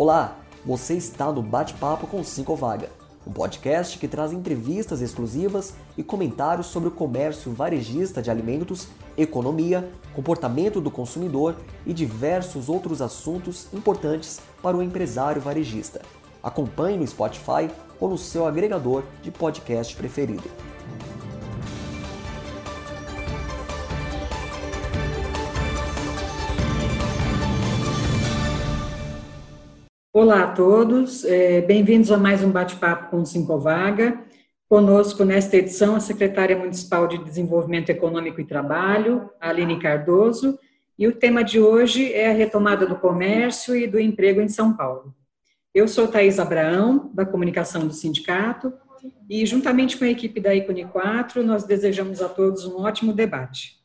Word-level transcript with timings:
Olá, 0.00 0.38
você 0.64 0.94
está 0.94 1.30
no 1.30 1.42
Bate-Papo 1.42 2.06
com 2.06 2.24
Cinco 2.24 2.56
Vaga, 2.56 2.88
um 3.26 3.30
podcast 3.30 3.98
que 3.98 4.08
traz 4.08 4.32
entrevistas 4.32 5.02
exclusivas 5.02 5.74
e 5.94 6.02
comentários 6.02 6.68
sobre 6.68 6.88
o 6.88 6.90
comércio 6.90 7.52
varejista 7.52 8.22
de 8.22 8.30
alimentos, 8.30 8.88
economia, 9.14 9.90
comportamento 10.14 10.80
do 10.80 10.90
consumidor 10.90 11.54
e 11.84 11.92
diversos 11.92 12.70
outros 12.70 13.02
assuntos 13.02 13.66
importantes 13.74 14.40
para 14.62 14.74
o 14.74 14.82
empresário 14.82 15.42
varejista. 15.42 16.00
Acompanhe 16.42 16.96
no 16.96 17.06
Spotify 17.06 17.70
ou 18.00 18.08
no 18.08 18.16
seu 18.16 18.46
agregador 18.46 19.04
de 19.22 19.30
podcast 19.30 19.94
preferido. 19.94 20.48
Olá 30.20 30.42
a 30.42 30.46
todos, 30.48 31.24
é, 31.24 31.62
bem-vindos 31.62 32.12
a 32.12 32.18
mais 32.18 32.44
um 32.44 32.50
bate-papo 32.50 33.08
com 33.10 33.24
Cinco 33.24 33.58
Vaga. 33.58 34.22
Conosco 34.68 35.24
nesta 35.24 35.56
edição 35.56 35.96
a 35.96 36.00
secretária 36.00 36.54
municipal 36.54 37.08
de 37.08 37.16
Desenvolvimento 37.24 37.88
Econômico 37.88 38.38
e 38.38 38.44
Trabalho, 38.44 39.30
Aline 39.40 39.80
Cardoso, 39.80 40.58
e 40.98 41.08
o 41.08 41.12
tema 41.12 41.42
de 41.42 41.58
hoje 41.58 42.12
é 42.12 42.28
a 42.28 42.34
retomada 42.34 42.86
do 42.86 42.96
comércio 42.96 43.74
e 43.74 43.86
do 43.86 43.98
emprego 43.98 44.42
em 44.42 44.48
São 44.50 44.76
Paulo. 44.76 45.14
Eu 45.74 45.88
sou 45.88 46.06
Thais 46.06 46.38
Abraão, 46.38 47.10
da 47.14 47.24
comunicação 47.24 47.86
do 47.86 47.94
sindicato, 47.94 48.74
e 49.26 49.46
juntamente 49.46 49.96
com 49.96 50.04
a 50.04 50.10
equipe 50.10 50.38
da 50.38 50.54
Icone 50.54 50.84
4, 50.84 51.42
nós 51.42 51.64
desejamos 51.64 52.20
a 52.20 52.28
todos 52.28 52.66
um 52.66 52.82
ótimo 52.82 53.14
debate. 53.14 53.78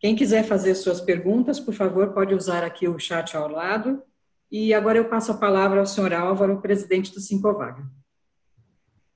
Quem 0.00 0.16
quiser 0.16 0.42
fazer 0.42 0.74
suas 0.74 1.00
perguntas, 1.00 1.60
por 1.60 1.74
favor, 1.74 2.08
pode 2.08 2.34
usar 2.34 2.64
aqui 2.64 2.88
o 2.88 2.98
chat 2.98 3.36
ao 3.36 3.48
lado 3.48 4.02
e 4.50 4.72
agora 4.72 4.98
eu 4.98 5.08
passo 5.08 5.32
a 5.32 5.36
palavra 5.36 5.80
ao 5.80 5.86
senhor 5.86 6.12
Álvaro, 6.12 6.60
presidente 6.60 7.12
do 7.12 7.20
Sincovaga. 7.20 7.84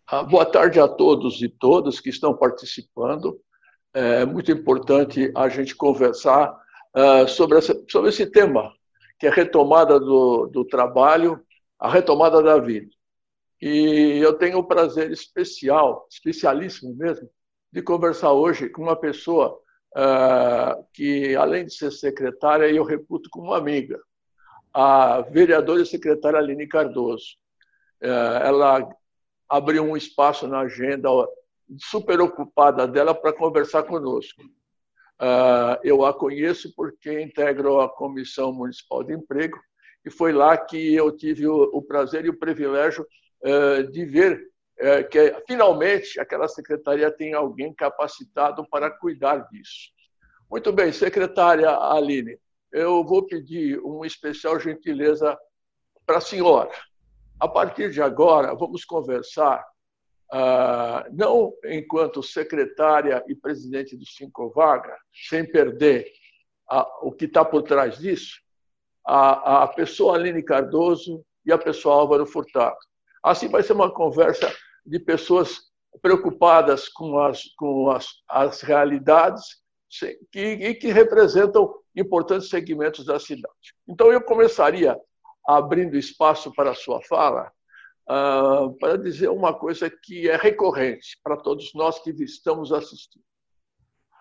Ah, 0.06 0.24
boa 0.24 0.44
tarde 0.44 0.80
a 0.80 0.88
todos 0.88 1.40
e 1.40 1.48
todas 1.48 2.00
que 2.00 2.10
estão 2.10 2.36
participando. 2.36 3.40
É 3.94 4.24
muito 4.24 4.50
importante 4.50 5.30
a 5.36 5.48
gente 5.48 5.74
conversar 5.74 6.52
uh, 6.96 7.28
sobre, 7.28 7.58
essa, 7.58 7.80
sobre 7.88 8.08
esse 8.08 8.26
tema, 8.26 8.72
que 9.18 9.26
é 9.26 9.30
a 9.30 9.32
retomada 9.32 10.00
do, 10.00 10.48
do 10.48 10.64
trabalho, 10.64 11.40
a 11.78 11.88
retomada 11.88 12.42
da 12.42 12.58
vida. 12.58 12.90
E 13.60 14.18
eu 14.22 14.32
tenho 14.32 14.58
o 14.58 14.66
prazer 14.66 15.12
especial, 15.12 16.06
especialíssimo 16.10 16.94
mesmo, 16.96 17.28
de 17.72 17.82
conversar 17.82 18.32
hoje 18.32 18.68
com 18.68 18.82
uma 18.82 18.96
pessoa 18.96 19.60
uh, 19.96 20.84
que, 20.92 21.36
além 21.36 21.66
de 21.66 21.74
ser 21.74 21.92
secretária, 21.92 22.68
eu 22.68 22.82
reputo 22.82 23.28
como 23.30 23.54
amiga 23.54 24.00
a 24.72 25.20
vereadora 25.22 25.82
e 25.82 25.86
secretária 25.86 26.38
Aline 26.38 26.66
Cardoso. 26.66 27.36
É, 28.00 28.08
ela 28.44 28.88
abriu 29.48 29.84
um 29.84 29.96
espaço 29.96 30.46
na 30.46 30.60
agenda 30.60 31.08
super 31.78 32.20
ocupada 32.20 32.86
dela 32.86 33.14
para 33.14 33.32
conversar 33.32 33.82
conosco. 33.82 34.42
É, 35.20 35.80
eu 35.84 36.04
a 36.04 36.14
conheço 36.14 36.72
porque 36.74 37.20
integro 37.20 37.80
a 37.80 37.88
Comissão 37.88 38.52
Municipal 38.52 39.02
de 39.04 39.14
Emprego 39.14 39.58
e 40.04 40.10
foi 40.10 40.32
lá 40.32 40.56
que 40.56 40.94
eu 40.94 41.14
tive 41.14 41.46
o 41.46 41.82
prazer 41.82 42.24
e 42.24 42.30
o 42.30 42.38
privilégio 42.38 43.06
é, 43.42 43.82
de 43.82 44.04
ver 44.04 44.50
que 45.10 45.36
finalmente 45.46 46.18
aquela 46.18 46.48
secretaria 46.48 47.10
tem 47.10 47.34
alguém 47.34 47.70
capacitado 47.74 48.66
para 48.70 48.90
cuidar 48.90 49.46
disso. 49.50 49.90
Muito 50.50 50.72
bem, 50.72 50.90
secretária 50.90 51.68
Aline, 51.70 52.38
eu 52.72 53.04
vou 53.04 53.26
pedir 53.26 53.78
uma 53.80 54.06
especial 54.06 54.58
gentileza 54.58 55.38
para 56.06 56.18
a 56.18 56.20
senhora. 56.20 56.70
A 57.38 57.48
partir 57.48 57.90
de 57.90 58.02
agora, 58.02 58.54
vamos 58.54 58.84
conversar, 58.84 59.64
uh, 60.32 61.08
não 61.12 61.52
enquanto 61.64 62.22
secretária 62.22 63.24
e 63.28 63.34
presidente 63.34 63.96
do 63.96 64.06
Cinco 64.06 64.50
Vaga, 64.50 64.96
sem 65.28 65.50
perder 65.50 66.06
o 67.02 67.10
que 67.10 67.24
está 67.24 67.44
por 67.44 67.62
trás 67.62 67.98
disso, 67.98 68.40
a, 69.04 69.64
a 69.64 69.68
pessoa 69.68 70.14
Aline 70.14 70.42
Cardoso 70.42 71.24
e 71.44 71.52
a 71.52 71.58
pessoa 71.58 71.96
Álvaro 71.96 72.24
Furtado. 72.24 72.76
Assim 73.22 73.48
vai 73.48 73.62
ser 73.62 73.72
uma 73.72 73.92
conversa 73.92 74.54
de 74.86 74.98
pessoas 74.98 75.70
preocupadas 76.00 76.88
com 76.88 77.18
as, 77.18 77.44
com 77.56 77.90
as, 77.90 78.06
as 78.28 78.60
realidades 78.60 79.59
e 80.34 80.74
que 80.74 80.88
representam 80.88 81.74
importantes 81.94 82.48
segmentos 82.48 83.04
da 83.04 83.18
cidade. 83.18 83.74
Então, 83.88 84.12
eu 84.12 84.22
começaria 84.22 84.98
abrindo 85.46 85.96
espaço 85.96 86.52
para 86.54 86.70
a 86.70 86.74
sua 86.74 87.02
fala, 87.02 87.50
uh, 88.08 88.72
para 88.78 88.96
dizer 88.96 89.28
uma 89.28 89.52
coisa 89.52 89.90
que 89.90 90.28
é 90.28 90.36
recorrente 90.36 91.18
para 91.22 91.36
todos 91.36 91.72
nós 91.74 91.98
que 91.98 92.10
estamos 92.22 92.72
assistindo. 92.72 93.24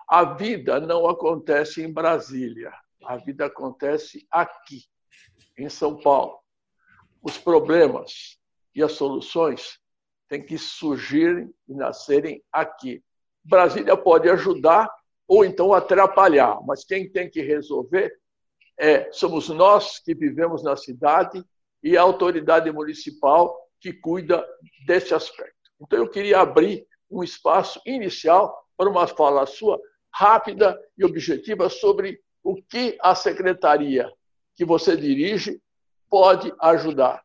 A 0.07 0.23
vida 0.23 0.79
não 0.79 1.07
acontece 1.07 1.83
em 1.83 1.93
Brasília, 1.93 2.73
a 3.05 3.17
vida 3.17 3.45
acontece 3.45 4.27
aqui, 4.31 4.83
em 5.57 5.69
São 5.69 5.99
Paulo. 6.01 6.39
Os 7.21 7.37
problemas 7.37 8.39
e 8.73 8.81
as 8.81 8.93
soluções 8.93 9.79
têm 10.27 10.43
que 10.43 10.57
surgir 10.57 11.49
e 11.67 11.73
nascerem 11.73 12.43
aqui. 12.51 13.03
Brasília 13.43 13.95
pode 13.97 14.29
ajudar 14.29 14.89
ou 15.29 15.45
então 15.45 15.71
atrapalhar. 15.73 16.59
Mas 16.65 16.83
quem 16.83 17.07
tem 17.07 17.29
que 17.29 17.41
resolver 17.41 18.11
é, 18.79 19.11
somos 19.11 19.47
nós 19.49 19.99
que 19.99 20.15
vivemos 20.15 20.63
na 20.63 20.75
cidade 20.75 21.45
e 21.83 21.95
a 21.95 22.01
autoridade 22.01 22.71
municipal 22.71 23.55
que 23.79 23.93
cuida 23.93 24.45
desse 24.87 25.13
aspecto. 25.13 25.53
Então, 25.79 25.99
eu 25.99 26.09
queria 26.09 26.39
abrir 26.39 26.85
um 27.09 27.23
espaço 27.23 27.79
inicial 27.85 28.57
para 28.75 28.89
uma 28.89 29.05
fala 29.07 29.45
sua 29.45 29.79
rápida 30.11 30.77
e 30.97 31.05
objetiva 31.05 31.69
sobre 31.69 32.19
o 32.43 32.55
que 32.63 32.97
a 33.01 33.13
secretaria 33.13 34.11
que 34.55 34.65
você 34.65 34.97
dirige 34.97 35.61
pode 36.09 36.51
ajudar, 36.59 37.23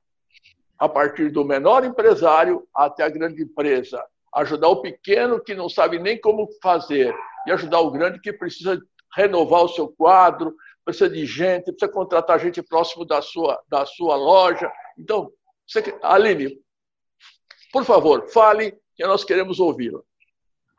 a 0.79 0.89
partir 0.89 1.31
do 1.31 1.45
menor 1.45 1.85
empresário 1.85 2.67
até 2.75 3.03
a 3.03 3.09
grande 3.09 3.43
empresa, 3.43 4.05
ajudar 4.35 4.69
o 4.69 4.83
pequeno 4.83 5.43
que 5.43 5.55
não 5.55 5.69
sabe 5.69 5.99
nem 5.99 6.21
como 6.21 6.49
fazer, 6.63 7.15
e 7.47 7.53
ajudar 7.53 7.81
o 7.81 7.91
grande 7.91 8.21
que 8.21 8.33
precisa 8.33 8.81
renovar 9.15 9.63
o 9.63 9.69
seu 9.69 9.89
quadro, 9.89 10.55
precisa 10.85 11.09
de 11.09 11.25
gente, 11.25 11.73
precisa 11.73 11.89
contratar 11.89 12.41
gente 12.41 12.63
próximo 12.63 13.05
da 13.05 13.23
sua, 13.23 13.61
da 13.69 13.87
sua 13.87 14.17
loja. 14.17 14.71
Então, 14.99 15.31
você, 15.67 15.97
Aline, 16.03 16.59
por 17.73 17.85
favor, 17.85 18.29
fale 18.29 18.77
que 18.95 19.07
nós 19.07 19.25
queremos 19.25 19.61
ouvi-la. 19.61 20.01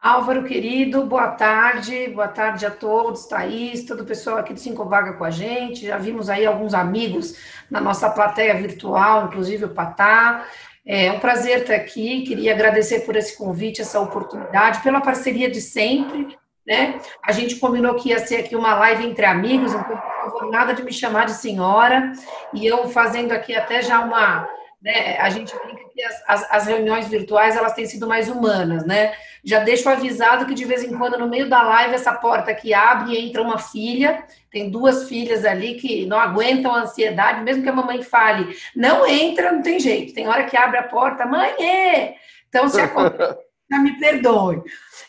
Álvaro, 0.02 0.44
querido, 0.44 1.04
boa 1.04 1.30
tarde, 1.30 2.10
boa 2.10 2.28
tarde 2.28 2.64
a 2.64 2.70
todos, 2.70 3.26
Thaís, 3.26 3.86
todo 3.86 4.02
o 4.02 4.06
pessoal 4.06 4.38
aqui 4.38 4.54
do 4.54 4.60
Cinco 4.60 4.86
Vaga 4.86 5.14
com 5.14 5.24
a 5.24 5.32
gente. 5.32 5.88
Já 5.88 5.98
vimos 5.98 6.30
aí 6.30 6.46
alguns 6.46 6.76
amigos 6.76 7.36
na 7.72 7.82
nossa 7.82 8.08
plateia 8.12 8.54
virtual, 8.54 9.26
inclusive 9.26 9.66
o 9.66 9.74
Patá. 9.74 10.46
É 10.88 11.12
um 11.12 11.20
prazer 11.20 11.62
estar 11.62 11.74
aqui, 11.74 12.22
queria 12.24 12.54
agradecer 12.54 13.02
por 13.02 13.16
esse 13.16 13.36
convite, 13.36 13.82
essa 13.82 14.00
oportunidade, 14.00 14.84
pela 14.84 15.02
parceria 15.02 15.50
de 15.50 15.60
sempre, 15.60 16.38
né? 16.66 17.00
A 17.24 17.32
gente 17.32 17.56
combinou 17.56 17.96
que 17.96 18.10
ia 18.10 18.20
ser 18.20 18.38
aqui 18.38 18.56
uma 18.56 18.76
live 18.76 19.06
entre 19.06 19.26
amigos, 19.26 19.74
então 19.74 20.00
não 20.42 20.52
nada 20.52 20.74
de 20.74 20.84
me 20.84 20.94
chamar 20.94 21.26
de 21.26 21.34
senhora, 21.34 22.12
e 22.54 22.66
eu 22.66 22.88
fazendo 22.90 23.32
aqui 23.32 23.56
até 23.56 23.82
já 23.82 24.00
uma, 24.00 24.48
né, 24.82 25.18
a 25.18 25.30
gente 25.30 25.56
brinca 25.58 25.90
que 25.90 26.04
as, 26.04 26.24
as, 26.28 26.52
as, 26.52 26.68
reuniões 26.68 27.08
virtuais, 27.08 27.56
elas 27.56 27.74
têm 27.74 27.86
sido 27.86 28.08
mais 28.08 28.30
humanas, 28.30 28.86
né? 28.86 29.14
Já 29.46 29.60
deixo 29.60 29.88
avisado 29.88 30.46
que 30.48 30.56
de 30.56 30.66
vez 30.66 30.84
em 30.84 30.98
quando, 30.98 31.20
no 31.20 31.30
meio 31.30 31.48
da 31.48 31.62
live, 31.62 31.94
essa 31.94 32.12
porta 32.12 32.50
aqui 32.50 32.74
abre 32.74 33.14
e 33.14 33.28
entra 33.28 33.44
uma 33.44 33.60
filha, 33.60 34.24
tem 34.50 34.72
duas 34.72 35.08
filhas 35.08 35.46
ali 35.46 35.76
que 35.76 36.06
não 36.08 36.20
aguentam 36.20 36.74
a 36.74 36.82
ansiedade, 36.82 37.44
mesmo 37.44 37.62
que 37.62 37.70
a 37.70 37.74
mamãe 37.74 38.02
fale, 38.02 38.58
não 38.76 39.06
entra, 39.06 39.52
não 39.52 39.62
tem 39.62 39.80
jeito, 39.80 40.14
tem 40.16 40.28
hora 40.28 40.46
que 40.46 40.58
abre 40.58 40.80
a 40.80 40.84
porta, 40.84 41.26
mãe, 41.26 41.52
é! 41.64 42.16
Então, 42.50 42.68
se 42.68 42.82
acontece 42.82 43.38
já 43.70 43.80
me 43.80 44.00
perdoe. 44.00 44.62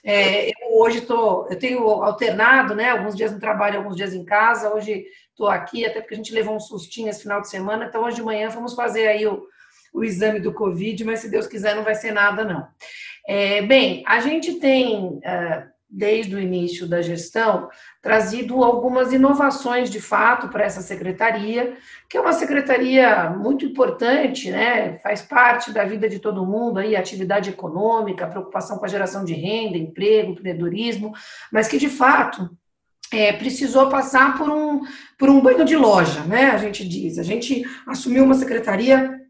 É, 0.02 0.48
eu 0.48 0.78
hoje 0.78 0.98
estou, 0.98 1.46
eu 1.50 1.58
tenho 1.58 1.82
alternado, 1.86 2.74
né? 2.74 2.90
Alguns 2.90 3.14
dias 3.14 3.32
no 3.32 3.40
trabalho, 3.40 3.78
alguns 3.78 3.96
dias 3.96 4.14
em 4.14 4.24
casa. 4.24 4.74
Hoje 4.74 5.04
estou 5.30 5.48
aqui, 5.48 5.84
até 5.84 6.00
porque 6.00 6.14
a 6.14 6.16
gente 6.16 6.32
levou 6.32 6.54
um 6.54 6.60
sustinho 6.60 7.08
esse 7.08 7.22
final 7.22 7.40
de 7.40 7.48
semana. 7.48 7.86
Então, 7.86 8.02
hoje 8.04 8.16
de 8.16 8.22
manhã 8.22 8.48
vamos 8.48 8.74
fazer 8.74 9.06
aí 9.08 9.26
o, 9.26 9.46
o 9.92 10.04
exame 10.04 10.40
do 10.40 10.52
Covid, 10.52 11.04
mas 11.04 11.20
se 11.20 11.30
Deus 11.30 11.46
quiser 11.46 11.74
não 11.74 11.84
vai 11.84 11.94
ser 11.94 12.12
nada, 12.12 12.44
não. 12.44 12.66
É, 13.26 13.62
bem, 13.62 14.02
a 14.06 14.20
gente 14.20 14.55
tem. 14.55 15.19
Uh, 15.19 15.76
desde 15.88 16.34
o 16.34 16.38
início 16.40 16.87
da 16.87 17.00
gestão, 17.00 17.69
trazido 18.02 18.62
algumas 18.62 19.12
inovações 19.12 19.88
de 19.88 20.00
fato 20.00 20.49
para 20.49 20.64
essa 20.64 20.82
secretaria, 20.82 21.76
que 22.08 22.17
é 22.19 22.20
uma 22.20 22.32
secretaria 22.32 23.31
muito 23.31 23.64
importante, 23.64 24.50
né? 24.50 24.99
Faz 24.99 25.23
parte 25.23 25.73
da 25.73 25.84
vida 25.84 26.08
de 26.08 26.19
todo 26.19 26.44
mundo 26.44 26.78
aí, 26.78 26.96
atividade 26.96 27.50
econômica, 27.50 28.26
preocupação 28.26 28.78
com 28.78 28.84
a 28.84 28.88
geração 28.88 29.25
de 29.25 29.32
renda, 29.32 29.78
emprego, 29.78 30.32
empreendedorismo, 30.32 31.14
mas 31.52 31.69
que 31.69 31.78
de 31.78 31.88
fato 31.88 32.50
é, 33.12 33.32
precisou 33.32 33.88
passar 33.88 34.37
por 34.37 34.50
um, 34.50 34.81
por 35.17 35.31
um 35.31 35.40
banho 35.40 35.64
de 35.64 35.76
loja, 35.76 36.20
né? 36.25 36.50
A 36.50 36.58
gente 36.58 36.87
diz. 36.87 37.19
A 37.19 37.23
gente 37.23 37.64
assumiu 37.87 38.25
uma 38.25 38.34
secretaria 38.34 39.20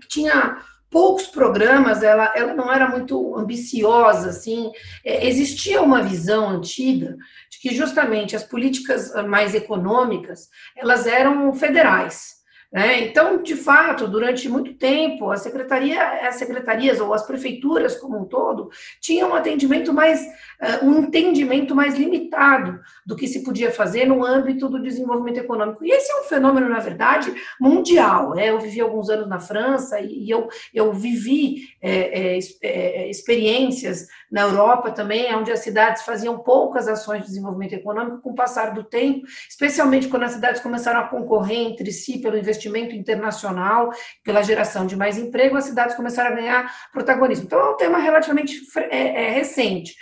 que 0.00 0.08
tinha 0.08 0.58
poucos 0.94 1.26
programas, 1.26 2.04
ela, 2.04 2.32
ela 2.36 2.54
não 2.54 2.72
era 2.72 2.88
muito 2.88 3.36
ambiciosa, 3.36 4.28
assim. 4.28 4.70
É, 5.04 5.26
existia 5.26 5.82
uma 5.82 6.00
visão 6.00 6.48
antiga 6.50 7.16
de 7.50 7.58
que 7.58 7.74
justamente 7.74 8.36
as 8.36 8.44
políticas 8.44 9.12
mais 9.26 9.56
econômicas, 9.56 10.48
elas 10.76 11.04
eram 11.08 11.52
federais. 11.52 12.34
Né? 12.74 13.02
Então, 13.02 13.40
de 13.40 13.54
fato, 13.54 14.08
durante 14.08 14.48
muito 14.48 14.74
tempo, 14.74 15.30
a 15.30 15.36
secretaria, 15.36 16.26
as 16.26 16.34
secretarias 16.34 16.98
ou 16.98 17.14
as 17.14 17.24
prefeituras 17.24 17.96
como 17.96 18.18
um 18.18 18.24
todo 18.24 18.68
tinham 19.00 19.30
um 19.30 19.34
atendimento 19.36 19.92
mais, 19.92 20.20
uh, 20.20 20.84
um 20.84 21.02
entendimento 21.02 21.72
mais 21.72 21.94
limitado 21.94 22.80
do 23.06 23.14
que 23.14 23.28
se 23.28 23.44
podia 23.44 23.70
fazer 23.70 24.06
no 24.06 24.24
âmbito 24.24 24.68
do 24.68 24.82
desenvolvimento 24.82 25.38
econômico. 25.38 25.84
E 25.84 25.92
esse 25.92 26.10
é 26.10 26.20
um 26.22 26.24
fenômeno, 26.24 26.68
na 26.68 26.80
verdade, 26.80 27.32
mundial. 27.60 28.34
Né? 28.34 28.50
Eu 28.50 28.58
vivi 28.58 28.80
alguns 28.80 29.08
anos 29.08 29.28
na 29.28 29.38
França 29.38 30.00
e 30.00 30.28
eu, 30.28 30.48
eu 30.74 30.92
vivi 30.92 31.68
é, 31.80 32.34
é, 32.60 33.08
experiências 33.08 34.08
na 34.34 34.40
Europa 34.40 34.90
também, 34.90 35.32
onde 35.32 35.52
as 35.52 35.60
cidades 35.60 36.02
faziam 36.02 36.36
poucas 36.40 36.88
ações 36.88 37.20
de 37.20 37.28
desenvolvimento 37.28 37.74
econômico 37.74 38.20
com 38.20 38.30
o 38.30 38.34
passar 38.34 38.74
do 38.74 38.82
tempo, 38.82 39.24
especialmente 39.48 40.08
quando 40.08 40.24
as 40.24 40.32
cidades 40.32 40.60
começaram 40.60 40.98
a 40.98 41.06
concorrer 41.06 41.58
entre 41.58 41.92
si 41.92 42.18
pelo 42.18 42.36
investimento 42.36 42.96
internacional, 42.96 43.92
pela 44.24 44.42
geração 44.42 44.88
de 44.88 44.96
mais 44.96 45.16
emprego, 45.16 45.56
as 45.56 45.66
cidades 45.66 45.94
começaram 45.94 46.32
a 46.32 46.34
ganhar 46.34 46.74
protagonismo. 46.92 47.44
Então, 47.44 47.60
é 47.60 47.70
um 47.70 47.76
tema 47.76 47.98
relativamente 47.98 48.60
é, 48.90 49.26
é, 49.26 49.30
recente. 49.30 49.94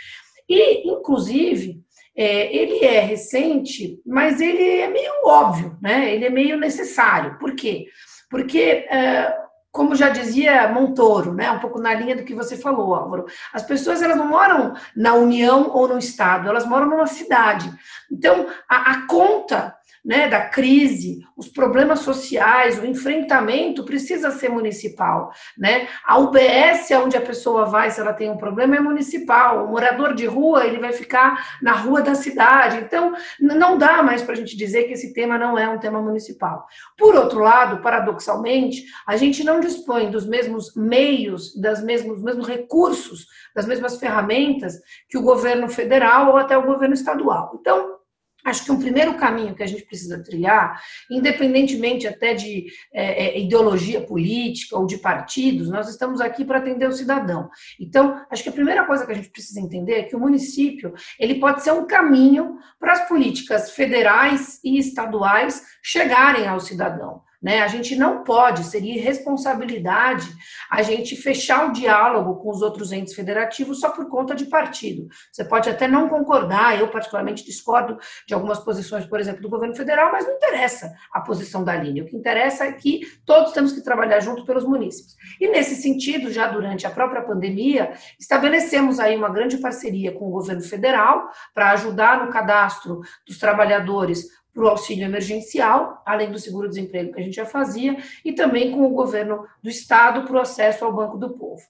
E, 0.49 0.90
inclusive, 0.90 1.82
é, 2.17 2.56
ele 2.56 2.82
é 2.87 3.00
recente, 3.00 4.00
mas 4.06 4.40
ele 4.40 4.81
é 4.81 4.88
meio 4.88 5.12
óbvio, 5.26 5.76
né? 5.82 6.11
Ele 6.11 6.25
é 6.25 6.31
meio 6.31 6.56
necessário. 6.56 7.38
Por 7.38 7.55
quê? 7.55 7.84
Porque 8.31 8.87
é, 8.90 9.42
como 9.72 9.96
já 9.96 10.10
dizia 10.10 10.69
Montoro, 10.69 11.32
né, 11.32 11.50
um 11.50 11.58
pouco 11.58 11.80
na 11.80 11.94
linha 11.94 12.14
do 12.14 12.24
que 12.24 12.34
você 12.34 12.58
falou, 12.58 12.94
Álvaro, 12.94 13.24
as 13.54 13.62
pessoas 13.62 14.02
elas 14.02 14.19
não 14.19 14.28
moram 14.28 14.74
na 14.94 15.14
União 15.14 15.70
ou 15.72 15.88
no 15.88 15.98
Estado, 15.98 16.46
elas 16.46 16.66
moram 16.66 16.90
numa 16.90 17.06
cidade. 17.06 17.72
Então, 18.10 18.46
a, 18.69 18.92
a 18.92 19.06
conta 19.06 19.74
né, 20.04 20.28
da 20.28 20.40
crise, 20.49 21.20
os 21.37 21.49
problemas 21.49 22.00
sociais, 22.00 22.78
o 22.78 22.84
enfrentamento 22.84 23.84
precisa 23.84 24.32
ser 24.32 24.49
municipal, 24.49 25.31
né? 25.56 25.88
A 26.04 26.19
UBS, 26.19 26.90
onde 27.02 27.16
a 27.16 27.20
pessoa 27.20 27.66
vai 27.66 27.90
se 27.90 28.00
ela 28.00 28.12
tem 28.12 28.28
um 28.28 28.37
problema, 28.37 28.76
é 28.76 28.81
municipal. 28.81 29.64
O 29.64 29.70
morador 29.70 30.14
de 30.14 30.26
rua, 30.26 30.66
ele 30.66 30.81
vai 30.81 30.93
ficar 30.93 31.56
na 31.62 31.72
rua 31.72 32.02
da 32.02 32.14
cidade. 32.14 32.78
Então, 32.78 33.14
não 33.40 33.78
dá 33.78 34.02
mais 34.02 34.22
para 34.22 34.32
a 34.32 34.37
gente 34.37 34.56
dizer 34.56 34.84
que 34.84 34.94
esse 34.94 35.12
tema 35.12 35.38
não 35.38 35.56
é 35.56 35.69
um 35.69 35.78
tema 35.78 36.02
municipal. 36.02 36.66
Por 36.98 37.14
outro 37.14 37.38
lado, 37.38 37.81
paradoxalmente, 37.81 38.84
a 39.06 39.16
gente 39.16 39.44
não 39.44 39.60
dispõe 39.60 40.10
dos 40.10 40.26
mesmos 40.26 40.75
meios, 40.75 41.55
das 41.60 41.82
mesmos, 41.82 42.16
dos 42.16 42.25
mesmos 42.25 42.48
recursos, 42.48 43.26
das 43.55 43.66
mesmas 43.66 43.98
ferramentas 43.98 44.75
que 45.08 45.16
o 45.16 45.22
governo 45.22 45.69
federal 45.69 46.31
ou 46.31 46.37
até 46.37 46.56
o 46.56 46.66
governo 46.66 46.94
estadual. 46.94 47.56
Então, 47.60 48.01
Acho 48.44 48.65
que 48.65 48.73
um 48.73 48.79
primeiro 48.79 49.15
caminho 49.15 49.55
que 49.55 49.62
a 49.62 49.67
gente 49.67 49.85
precisa 49.85 50.23
trilhar, 50.23 50.83
independentemente 51.11 52.09
até 52.09 52.35
de 52.35 52.67
é, 52.93 53.27
é, 53.27 53.41
ideologia 53.41 54.00
política 54.00 54.77
ou 54.77 54.85
de 54.85 54.99
partidos, 54.99 55.69
nós 55.69 55.89
estamos 55.89 56.21
aqui 56.21 56.44
para 56.44 56.59
atender 56.59 56.89
o 56.89 56.93
cidadão. 56.93 57.49
Então, 57.79 58.21
acho 58.31 58.43
que 58.43 58.49
a 58.49 58.53
primeira 58.53 58.85
coisa 58.85 59.06
que 59.06 59.12
a 59.12 59.15
gente 59.15 59.31
precisa 59.31 59.61
entender 59.61 59.93
é 59.93 60.03
que 60.03 60.17
o 60.17 60.21
município 60.21 60.93
ele 61.19 61.37
pode 61.37 61.62
ser 61.62 61.73
um 61.73 61.87
caminho 61.87 62.59
para 62.81 62.93
as 62.93 63.09
políticas 63.09 63.71
federais 63.71 64.59
e 64.65 64.79
estaduais 64.79 65.62
chegarem 65.83 66.47
ao 66.47 66.59
cidadão. 66.59 67.23
Né? 67.43 67.61
A 67.61 67.67
gente 67.67 67.97
não 67.97 68.23
pode, 68.23 68.62
seria 68.65 68.94
irresponsabilidade 68.94 70.29
a 70.71 70.81
gente 70.83 71.17
fechar 71.17 71.69
o 71.69 71.73
diálogo 71.73 72.37
com 72.37 72.50
os 72.50 72.62
outros 72.62 72.93
entes 72.93 73.15
federativos 73.15 73.81
só 73.81 73.91
por 73.91 74.09
conta 74.09 74.35
de 74.35 74.47
partido. 74.47 75.09
Você 75.33 75.44
pode 75.44 75.69
até 75.69 75.89
não 75.89 76.09
concordar, 76.09 76.79
eu 76.79 76.89
particularmente 76.89 77.44
discordo 77.44 77.99
de 78.27 78.33
algumas 78.33 78.61
posições, 78.61 79.05
por 79.06 79.19
exemplo, 79.19 79.43
do 79.43 79.49
governo 79.49 79.75
federal, 79.75 80.12
mas 80.12 80.25
não 80.25 80.35
interessa 80.35 80.93
a 81.12 81.21
posição 81.21 81.65
da 81.65 81.75
linha. 81.75 82.05
O 82.05 82.06
que 82.06 82.17
interessa 82.17 82.65
é 82.65 82.73
que 82.73 83.00
todos 83.27 83.53
temos 83.53 83.73
que 83.73 83.83
trabalhar 83.83 84.21
junto 84.21 84.44
pelos 84.44 84.65
munícipes. 84.65 85.17
E 85.41 85.49
nesse 85.49 85.75
sentido, 85.75 86.31
já 86.31 86.47
durante 86.47 86.87
a 86.87 86.91
própria 86.91 87.23
pandemia, 87.23 87.93
estabelecemos 88.21 89.00
aí 89.00 89.17
uma 89.17 89.29
grande 89.29 89.56
parceria 89.56 90.12
com 90.12 90.29
o 90.29 90.31
governo 90.31 90.62
federal 90.62 91.29
para 91.53 91.73
ajudar 91.73 92.25
no 92.25 92.33
cadastro 92.33 93.00
dos 93.27 93.39
trabalhadores 93.39 94.42
para 94.52 94.64
o 94.64 94.69
auxílio 94.69 95.04
emergencial, 95.04 96.02
além 96.04 96.31
do 96.31 96.38
seguro-desemprego 96.38 97.12
que 97.12 97.20
a 97.20 97.25
gente 97.25 97.37
já 97.37 97.46
fazia, 97.46 97.96
e 98.25 98.32
também 98.32 98.70
com 98.70 98.84
o 98.84 98.90
governo 98.90 99.46
do 99.62 99.70
Estado 99.70 100.25
para 100.25 100.37
o 100.37 100.40
acesso 100.40 100.84
ao 100.84 100.94
Banco 100.94 101.16
do 101.16 101.31
Povo. 101.31 101.62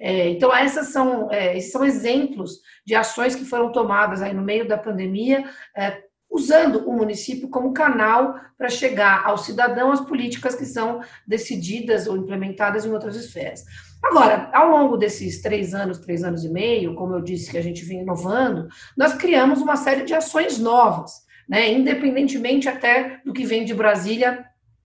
É, 0.00 0.28
então, 0.30 0.54
essas 0.54 0.88
são, 0.88 1.30
é, 1.30 1.56
esses 1.56 1.70
são 1.70 1.84
exemplos 1.84 2.60
de 2.84 2.94
ações 2.94 3.34
que 3.34 3.44
foram 3.44 3.70
tomadas 3.70 4.22
aí 4.22 4.32
no 4.34 4.42
meio 4.42 4.66
da 4.66 4.78
pandemia, 4.78 5.44
é, 5.76 6.02
usando 6.30 6.88
o 6.88 6.92
município 6.92 7.48
como 7.50 7.74
canal 7.74 8.34
para 8.56 8.70
chegar 8.70 9.26
ao 9.26 9.36
cidadão 9.36 9.92
as 9.92 10.00
políticas 10.00 10.54
que 10.54 10.64
são 10.64 11.02
decididas 11.26 12.06
ou 12.06 12.16
implementadas 12.16 12.86
em 12.86 12.90
outras 12.90 13.14
esferas. 13.16 13.64
Agora, 14.02 14.50
ao 14.52 14.70
longo 14.70 14.96
desses 14.96 15.42
três 15.42 15.74
anos, 15.74 15.98
três 15.98 16.24
anos 16.24 16.42
e 16.42 16.48
meio, 16.48 16.94
como 16.94 17.14
eu 17.14 17.20
disse 17.20 17.50
que 17.50 17.58
a 17.58 17.62
gente 17.62 17.84
vem 17.84 18.00
inovando, 18.00 18.66
nós 18.96 19.12
criamos 19.14 19.60
uma 19.60 19.76
série 19.76 20.04
de 20.04 20.14
ações 20.14 20.58
novas 20.58 21.22
né, 21.52 21.70
independentemente 21.70 22.66
até 22.66 23.20
do 23.22 23.30
que 23.34 23.44
vem 23.44 23.62
de 23.62 23.74
Brasília 23.74 24.42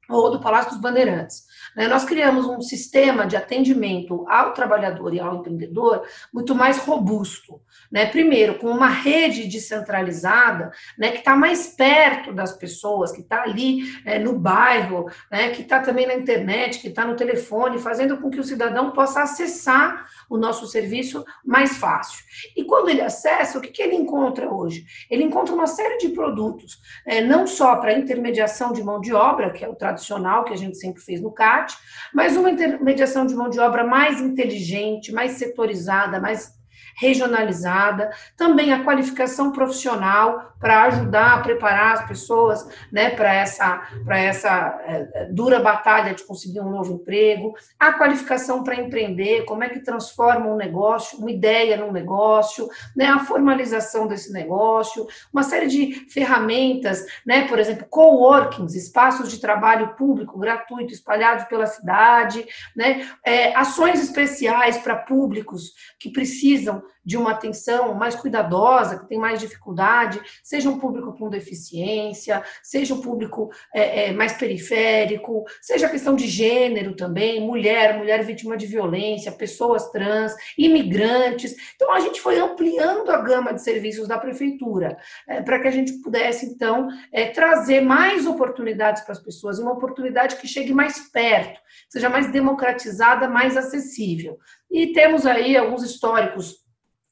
ou 0.10 0.32
do 0.32 0.40
Palácio 0.40 0.72
dos 0.72 0.82
Bandeirantes. 0.82 1.48
Né? 1.76 1.88
Nós 1.88 2.04
criamos 2.04 2.46
um 2.46 2.62
sistema 2.62 3.26
de 3.26 3.36
atendimento 3.36 4.26
ao 4.28 4.54
trabalhador 4.54 5.14
e 5.14 5.20
ao 5.20 5.36
empreendedor 5.36 6.04
muito 6.34 6.56
mais 6.56 6.78
robusto. 6.78 7.62
Né? 7.92 8.06
Primeiro, 8.08 8.56
com 8.56 8.68
uma 8.68 8.88
rede 8.88 9.48
descentralizada, 9.48 10.72
né, 10.98 11.12
que 11.12 11.20
está 11.20 11.36
mais 11.36 11.68
perto 11.68 12.34
das 12.34 12.54
pessoas, 12.54 13.12
que 13.12 13.22
está 13.22 13.44
ali 13.44 13.84
é, 14.06 14.20
no 14.20 14.38
bairro, 14.38 15.10
né, 15.32 15.52
que 15.52 15.62
está 15.62 15.80
também 15.80 16.08
na 16.08 16.16
internet, 16.16 16.80
que 16.80 16.88
está 16.88 17.06
no 17.06 17.16
telefone, 17.16 17.80
fazendo 17.80 18.18
com 18.18 18.30
que 18.30 18.40
o 18.40 18.44
cidadão 18.44 18.92
possa 18.92 19.22
acessar 19.22 20.08
o 20.30 20.38
nosso 20.38 20.66
serviço 20.68 21.24
mais 21.46 21.78
fácil. 21.78 22.26
E 22.56 22.64
quando 22.64 22.90
ele 22.90 23.02
acessa, 23.02 23.58
o 23.58 23.62
que, 23.62 23.70
que 23.70 23.82
ele 23.82 23.96
encontra 23.96 24.52
hoje? 24.52 24.86
Ele 25.10 25.24
encontra 25.24 25.54
uma 25.54 25.68
série 25.68 25.98
de 25.98 26.10
produtos, 26.10 26.80
é, 27.06 27.22
não 27.22 27.48
só 27.48 27.78
para 27.78 27.98
intermediação 27.98 28.74
de 28.74 28.84
mão 28.84 29.00
de 29.00 29.14
obra, 29.14 29.52
que 29.52 29.64
é 29.64 29.70
o 29.70 29.76
tradicional 29.98 30.46
que 30.46 30.54
a 30.54 30.58
gente 30.58 30.78
sempre 30.78 31.02
fez 31.02 31.20
no 31.20 31.32
CAT, 31.32 31.76
mas 32.14 32.38
uma 32.38 32.50
intermediação 32.50 33.26
de 33.26 33.36
mão 33.36 33.50
de 33.50 33.60
obra 33.60 33.84
mais 33.84 34.22
inteligente, 34.22 35.12
mais 35.12 35.34
setorizada, 35.34 36.20
mais 36.20 36.57
regionalizada, 36.98 38.10
também 38.36 38.74
a 38.74 38.84
qualificação 38.84 39.52
profissional 39.52 40.56
para 40.60 40.84
ajudar 40.86 41.34
a 41.34 41.42
preparar 41.42 41.94
as 41.94 42.08
pessoas 42.08 42.68
né, 42.92 43.12
para 43.12 43.32
essa, 43.32 43.88
essa 44.10 44.82
é, 44.84 45.26
dura 45.30 45.60
batalha 45.60 46.16
de 46.16 46.24
conseguir 46.24 46.60
um 46.60 46.72
novo 46.72 46.96
emprego, 46.96 47.54
a 47.80 47.94
qualificação 47.94 48.64
para 48.64 48.76
empreender, 48.76 49.46
como 49.46 49.64
é 49.64 49.70
que 49.70 49.80
transforma 49.80 50.48
um 50.48 50.56
negócio, 50.56 51.20
uma 51.20 51.30
ideia 51.30 51.78
num 51.78 51.92
negócio, 51.92 52.68
né, 52.96 53.06
a 53.06 53.20
formalização 53.20 54.08
desse 54.08 54.34
negócio, 54.34 55.06
uma 55.32 55.44
série 55.44 55.68
de 55.68 56.08
ferramentas, 56.10 57.06
né, 57.24 57.48
por 57.48 57.60
exemplo, 57.60 57.86
coworkings, 57.88 58.74
espaços 58.74 59.30
de 59.30 59.40
trabalho 59.40 59.96
público 59.96 60.40
gratuito 60.40 60.92
espalhados 60.92 61.46
pela 61.46 61.68
cidade, 61.68 62.44
né, 62.76 63.08
é, 63.24 63.56
ações 63.56 64.02
especiais 64.02 64.80
para 64.80 64.96
públicos 64.96 65.74
que 66.00 66.10
precisam 66.10 66.87
de 67.08 67.16
uma 67.16 67.32
atenção 67.32 67.94
mais 67.94 68.16
cuidadosa, 68.16 69.00
que 69.00 69.08
tem 69.08 69.18
mais 69.18 69.40
dificuldade, 69.40 70.20
seja 70.44 70.70
um 70.70 70.78
público 70.78 71.18
com 71.18 71.30
deficiência, 71.30 72.44
seja 72.62 72.94
um 72.94 73.02
público 73.02 73.50
é, 73.74 74.08
é, 74.08 74.12
mais 74.12 74.34
periférico, 74.34 75.46
seja 75.62 75.88
a 75.88 75.90
questão 75.90 76.16
de 76.16 76.28
gênero 76.28 76.96
também, 76.96 77.40
mulher, 77.40 77.98
mulher 77.98 78.24
vítima 78.24 78.58
de 78.58 78.66
violência, 78.66 79.32
pessoas 79.32 79.90
trans, 79.90 80.36
imigrantes. 80.58 81.56
Então, 81.76 81.94
a 81.94 82.00
gente 82.00 82.20
foi 82.20 82.40
ampliando 82.40 83.10
a 83.10 83.22
gama 83.22 83.54
de 83.54 83.62
serviços 83.62 84.08
da 84.08 84.18
prefeitura, 84.18 84.98
é, 85.28 85.42
para 85.42 85.60
que 85.60 85.68
a 85.68 85.72
gente 85.72 85.94
pudesse, 86.02 86.46
então, 86.46 86.88
é, 87.12 87.28
trazer 87.28 87.82
mais 87.82 88.26
oportunidades 88.26 89.04
para 89.04 89.14
as 89.14 89.24
pessoas, 89.24 89.60
uma 89.60 89.72
oportunidade 89.72 90.36
que 90.36 90.48
chegue 90.48 90.74
mais 90.74 91.00
perto, 91.10 91.60
seja 91.90 92.10
mais 92.10 92.32
democratizada, 92.32 93.30
mais 93.30 93.56
acessível. 93.56 94.38
E 94.70 94.88
temos 94.88 95.26
aí 95.26 95.56
alguns 95.56 95.84
históricos 95.84 96.68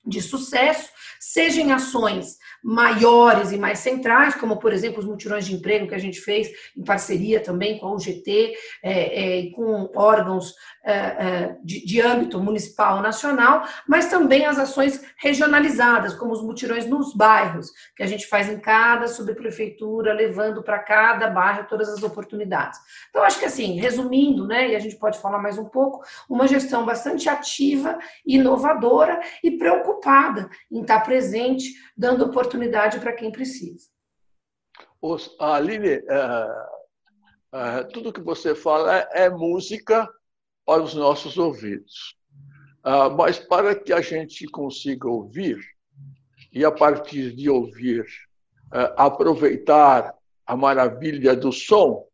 de 0.06 0.22
sucesso, 0.22 0.90
seja 1.20 1.62
em 1.62 1.72
ações 1.72 2.38
maiores 2.66 3.52
e 3.52 3.58
mais 3.58 3.78
centrais, 3.78 4.34
como, 4.34 4.58
por 4.58 4.74
exemplo, 4.74 4.98
os 4.98 5.06
mutirões 5.06 5.46
de 5.46 5.54
emprego 5.54 5.88
que 5.88 5.94
a 5.94 6.00
gente 6.00 6.20
fez 6.20 6.50
em 6.76 6.84
parceria 6.84 7.40
também 7.40 7.78
com 7.78 7.86
a 7.86 7.94
UGT, 7.94 8.56
é, 8.82 9.44
é, 9.44 9.52
com 9.52 9.92
órgãos 9.96 10.56
é, 10.84 10.94
é, 10.94 11.58
de, 11.64 11.86
de, 11.86 12.02
âmbito 12.02 12.40
municipal 12.40 13.04
nacional, 13.04 13.68
mas 13.88 14.08
também 14.08 14.48
as 14.48 14.58
ações 14.58 15.00
regionalizadas, 15.18 16.16
como 16.16 16.34
os 16.34 16.42
mutirões 16.42 16.88
nos 16.88 17.14
bairros, 17.14 17.72
que 17.96 18.02
a 18.02 18.08
gente 18.08 18.26
faz 18.26 18.50
em 18.50 18.60
cada 18.60 19.08
subprefeitura, 19.08 20.12
levando 20.12 20.64
para 20.64 20.80
cada 20.80 21.28
bairro 21.28 21.68
todas 21.70 21.90
as 21.90 22.02
oportunidades. 22.02 22.80
Então, 23.12 23.22
acho 23.22 23.38
que 23.38 23.46
assim, 23.46 23.80
resumindo, 23.80 24.48
né, 24.48 24.72
e 24.72 24.76
a 24.76 24.80
gente 24.80 24.96
pode 24.96 25.20
falar 25.20 25.38
mais 25.38 25.60
um 25.60 25.66
pouco, 25.66 26.04
uma 26.28 26.48
gestão 26.48 26.84
bastante 26.84 27.30
ativa, 27.30 28.00
inovadora 28.26 29.20
e 29.44 29.52
preocupada 29.52 30.50
em 30.72 30.82
estar 30.82 31.02
presente, 31.02 31.76
dando 31.96 32.26
oportunidades 32.26 32.55
oportunidade 32.56 33.00
para 33.00 33.14
quem 33.14 33.32
precisa. 33.32 33.90
Aline, 35.40 35.90
é, 35.90 36.68
é, 37.54 37.84
tudo 37.84 38.14
que 38.14 38.22
você 38.22 38.56
fala 38.56 38.98
é, 38.98 39.26
é 39.26 39.30
música 39.30 40.10
para 40.66 40.82
os 40.82 40.96
nossos 40.96 41.38
ouvidos. 41.38 42.18
Ah, 42.84 43.10
mas 43.10 43.38
para 43.38 43.76
que 43.76 43.94
a 43.94 44.02
gente 44.02 44.48
consiga 44.48 45.08
ouvir, 45.08 45.60
e 46.52 46.64
a 46.64 46.72
partir 46.72 47.36
de 47.36 47.50
ouvir, 47.50 48.06
é, 48.74 48.94
aproveitar 48.98 50.14
a 50.46 50.56
maravilha 50.56 51.36
do 51.36 51.52
som, 51.52 52.08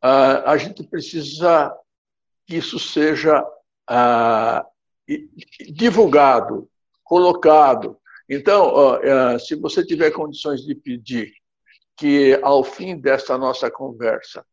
a 0.00 0.56
gente 0.56 0.86
precisa 0.86 1.74
que 2.46 2.56
isso 2.56 2.78
seja 2.78 3.44
ah, 3.86 4.64
divulgado, 5.68 6.70
colocado, 7.02 7.98
então, 8.28 8.96
é, 8.96 9.38
se 9.38 9.54
você 9.54 9.84
tiver 9.84 10.10
condições 10.10 10.60
de 10.62 10.74
pedir 10.74 11.32
que, 11.96 12.38
ao 12.42 12.62
fim 12.62 12.98
desta 12.98 13.38
nossa 13.38 13.70
conversa, 13.70 14.44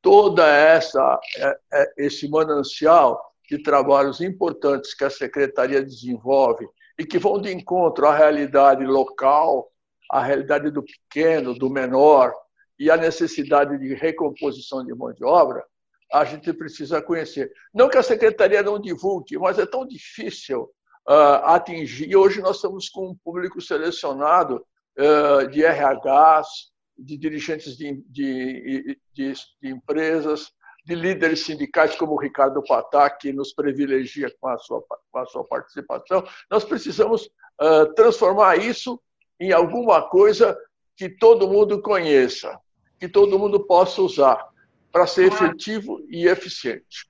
toda 0.00 0.46
essa 0.46 1.20
é, 1.36 1.58
é, 1.72 1.92
esse 1.98 2.28
manancial 2.28 3.20
de 3.50 3.62
trabalhos 3.62 4.20
importantes 4.20 4.94
que 4.94 5.04
a 5.04 5.10
secretaria 5.10 5.82
desenvolve 5.82 6.66
e 6.98 7.04
que 7.04 7.18
vão 7.18 7.40
de 7.40 7.52
encontro 7.52 8.06
à 8.06 8.14
realidade 8.14 8.84
local, 8.84 9.70
à 10.10 10.22
realidade 10.22 10.70
do 10.70 10.82
pequeno, 10.82 11.54
do 11.54 11.68
menor 11.68 12.32
e 12.78 12.90
à 12.90 12.96
necessidade 12.96 13.78
de 13.78 13.94
recomposição 13.94 14.84
de 14.84 14.94
mão 14.94 15.12
de 15.12 15.24
obra, 15.24 15.64
a 16.12 16.24
gente 16.24 16.52
precisa 16.52 17.02
conhecer. 17.02 17.52
Não 17.74 17.88
que 17.88 17.98
a 17.98 18.02
secretaria 18.02 18.62
não 18.62 18.78
divulgue, 18.78 19.36
mas 19.38 19.58
é 19.58 19.66
tão 19.66 19.86
difícil 19.86 20.70
uh, 21.08 21.44
atingir. 21.44 22.14
Hoje 22.14 22.40
nós 22.40 22.56
estamos 22.56 22.88
com 22.88 23.08
um 23.08 23.14
público 23.14 23.60
selecionado 23.60 24.64
uh, 24.98 25.48
de 25.48 25.64
RHs, 25.64 26.70
de 26.98 27.16
dirigentes 27.16 27.76
de, 27.76 28.02
de, 28.08 28.98
de, 29.14 29.32
de, 29.32 29.68
empresas, 29.68 30.52
de 30.84 30.94
líderes 30.94 31.44
sindicais 31.44 31.94
como 31.94 32.12
o 32.12 32.20
Ricardo 32.20 32.62
Patá, 32.62 33.08
que 33.08 33.32
nos 33.32 33.52
privilegia 33.52 34.32
com 34.40 34.48
a 34.48 34.58
sua, 34.58 34.84
com 35.10 35.18
a 35.18 35.26
sua 35.26 35.44
participação. 35.44 36.26
Nós 36.50 36.64
precisamos 36.64 37.30
uh, 37.60 37.92
transformar 37.94 38.56
isso 38.56 39.00
em 39.40 39.52
alguma 39.52 40.02
coisa 40.08 40.58
que 40.96 41.08
todo 41.08 41.48
mundo 41.48 41.80
conheça, 41.80 42.58
que 42.98 43.08
todo 43.08 43.38
mundo 43.38 43.64
possa 43.64 44.02
usar 44.02 44.48
para 44.90 45.06
ser 45.06 45.28
efetivo 45.28 46.04
e 46.08 46.26
eficiente. 46.26 47.08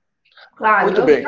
Claro, 0.56 0.86
Muito 0.86 1.02
bem. 1.02 1.24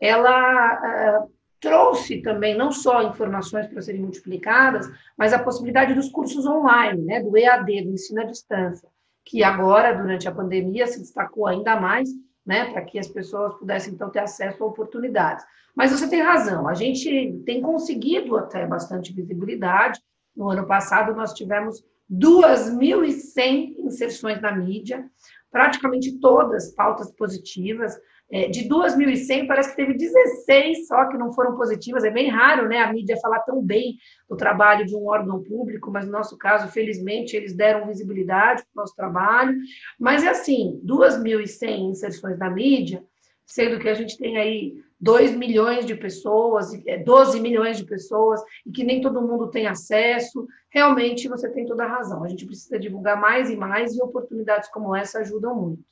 ela 0.00 1.22
uh, 1.22 1.32
trouxe 1.60 2.20
também 2.20 2.56
não 2.56 2.70
só 2.70 3.02
informações 3.02 3.66
para 3.66 3.80
serem 3.80 4.02
multiplicadas, 4.02 4.86
mas 5.16 5.32
a 5.32 5.38
possibilidade 5.38 5.94
dos 5.94 6.10
cursos 6.10 6.46
online, 6.46 7.02
né, 7.02 7.22
do 7.22 7.36
EAD, 7.36 7.82
do 7.82 7.92
ensino 7.92 8.20
à 8.20 8.24
distância, 8.24 8.88
que 9.24 9.42
agora, 9.42 9.94
durante 9.94 10.28
a 10.28 10.32
pandemia, 10.32 10.86
se 10.86 11.00
destacou 11.00 11.46
ainda 11.46 11.80
mais, 11.80 12.10
né, 12.44 12.70
para 12.70 12.82
que 12.82 12.98
as 12.98 13.08
pessoas 13.08 13.54
pudessem, 13.54 13.94
então, 13.94 14.10
ter 14.10 14.18
acesso 14.18 14.62
a 14.62 14.66
oportunidades. 14.66 15.44
Mas 15.74 15.90
você 15.90 16.08
tem 16.08 16.20
razão, 16.20 16.68
a 16.68 16.74
gente 16.74 17.42
tem 17.46 17.62
conseguido 17.62 18.36
até 18.36 18.66
bastante 18.66 19.12
visibilidade. 19.12 20.00
No 20.36 20.50
ano 20.50 20.66
passado, 20.66 21.14
nós 21.14 21.32
tivemos 21.32 21.82
2.100 22.12 23.76
inserções 23.78 24.40
na 24.40 24.54
mídia, 24.54 25.04
praticamente 25.50 26.18
todas 26.20 26.74
pautas 26.74 27.10
positivas. 27.12 27.98
É, 28.34 28.48
de 28.48 28.68
2.100, 28.68 29.46
parece 29.46 29.70
que 29.70 29.76
teve 29.76 29.94
16 29.94 30.88
só 30.88 31.08
que 31.08 31.16
não 31.16 31.32
foram 31.32 31.54
positivas. 31.54 32.02
É 32.02 32.10
bem 32.10 32.28
raro 32.28 32.68
né, 32.68 32.78
a 32.78 32.92
mídia 32.92 33.16
falar 33.22 33.38
tão 33.44 33.62
bem 33.62 33.96
do 34.28 34.36
trabalho 34.36 34.84
de 34.84 34.96
um 34.96 35.06
órgão 35.06 35.40
público, 35.40 35.88
mas 35.92 36.04
no 36.04 36.10
nosso 36.10 36.36
caso, 36.36 36.66
felizmente, 36.66 37.36
eles 37.36 37.54
deram 37.54 37.86
visibilidade 37.86 38.64
para 38.64 38.72
o 38.74 38.82
nosso 38.82 38.96
trabalho. 38.96 39.56
Mas 40.00 40.24
é 40.24 40.30
assim: 40.30 40.80
2.100 40.84 41.90
inserções 41.90 42.36
na 42.36 42.50
mídia, 42.50 43.04
sendo 43.46 43.78
que 43.78 43.88
a 43.88 43.94
gente 43.94 44.18
tem 44.18 44.36
aí 44.36 44.74
2 44.98 45.36
milhões 45.36 45.86
de 45.86 45.94
pessoas, 45.94 46.72
12 47.04 47.38
é, 47.38 47.40
milhões 47.40 47.76
de 47.76 47.84
pessoas, 47.84 48.40
e 48.66 48.72
que 48.72 48.82
nem 48.82 49.00
todo 49.00 49.22
mundo 49.22 49.48
tem 49.48 49.68
acesso, 49.68 50.44
realmente 50.70 51.28
você 51.28 51.48
tem 51.50 51.66
toda 51.66 51.84
a 51.84 51.88
razão. 51.88 52.24
A 52.24 52.28
gente 52.28 52.46
precisa 52.46 52.80
divulgar 52.80 53.16
mais 53.16 53.48
e 53.48 53.54
mais, 53.54 53.94
e 53.94 54.02
oportunidades 54.02 54.68
como 54.70 54.96
essa 54.96 55.20
ajudam 55.20 55.54
muito. 55.54 55.84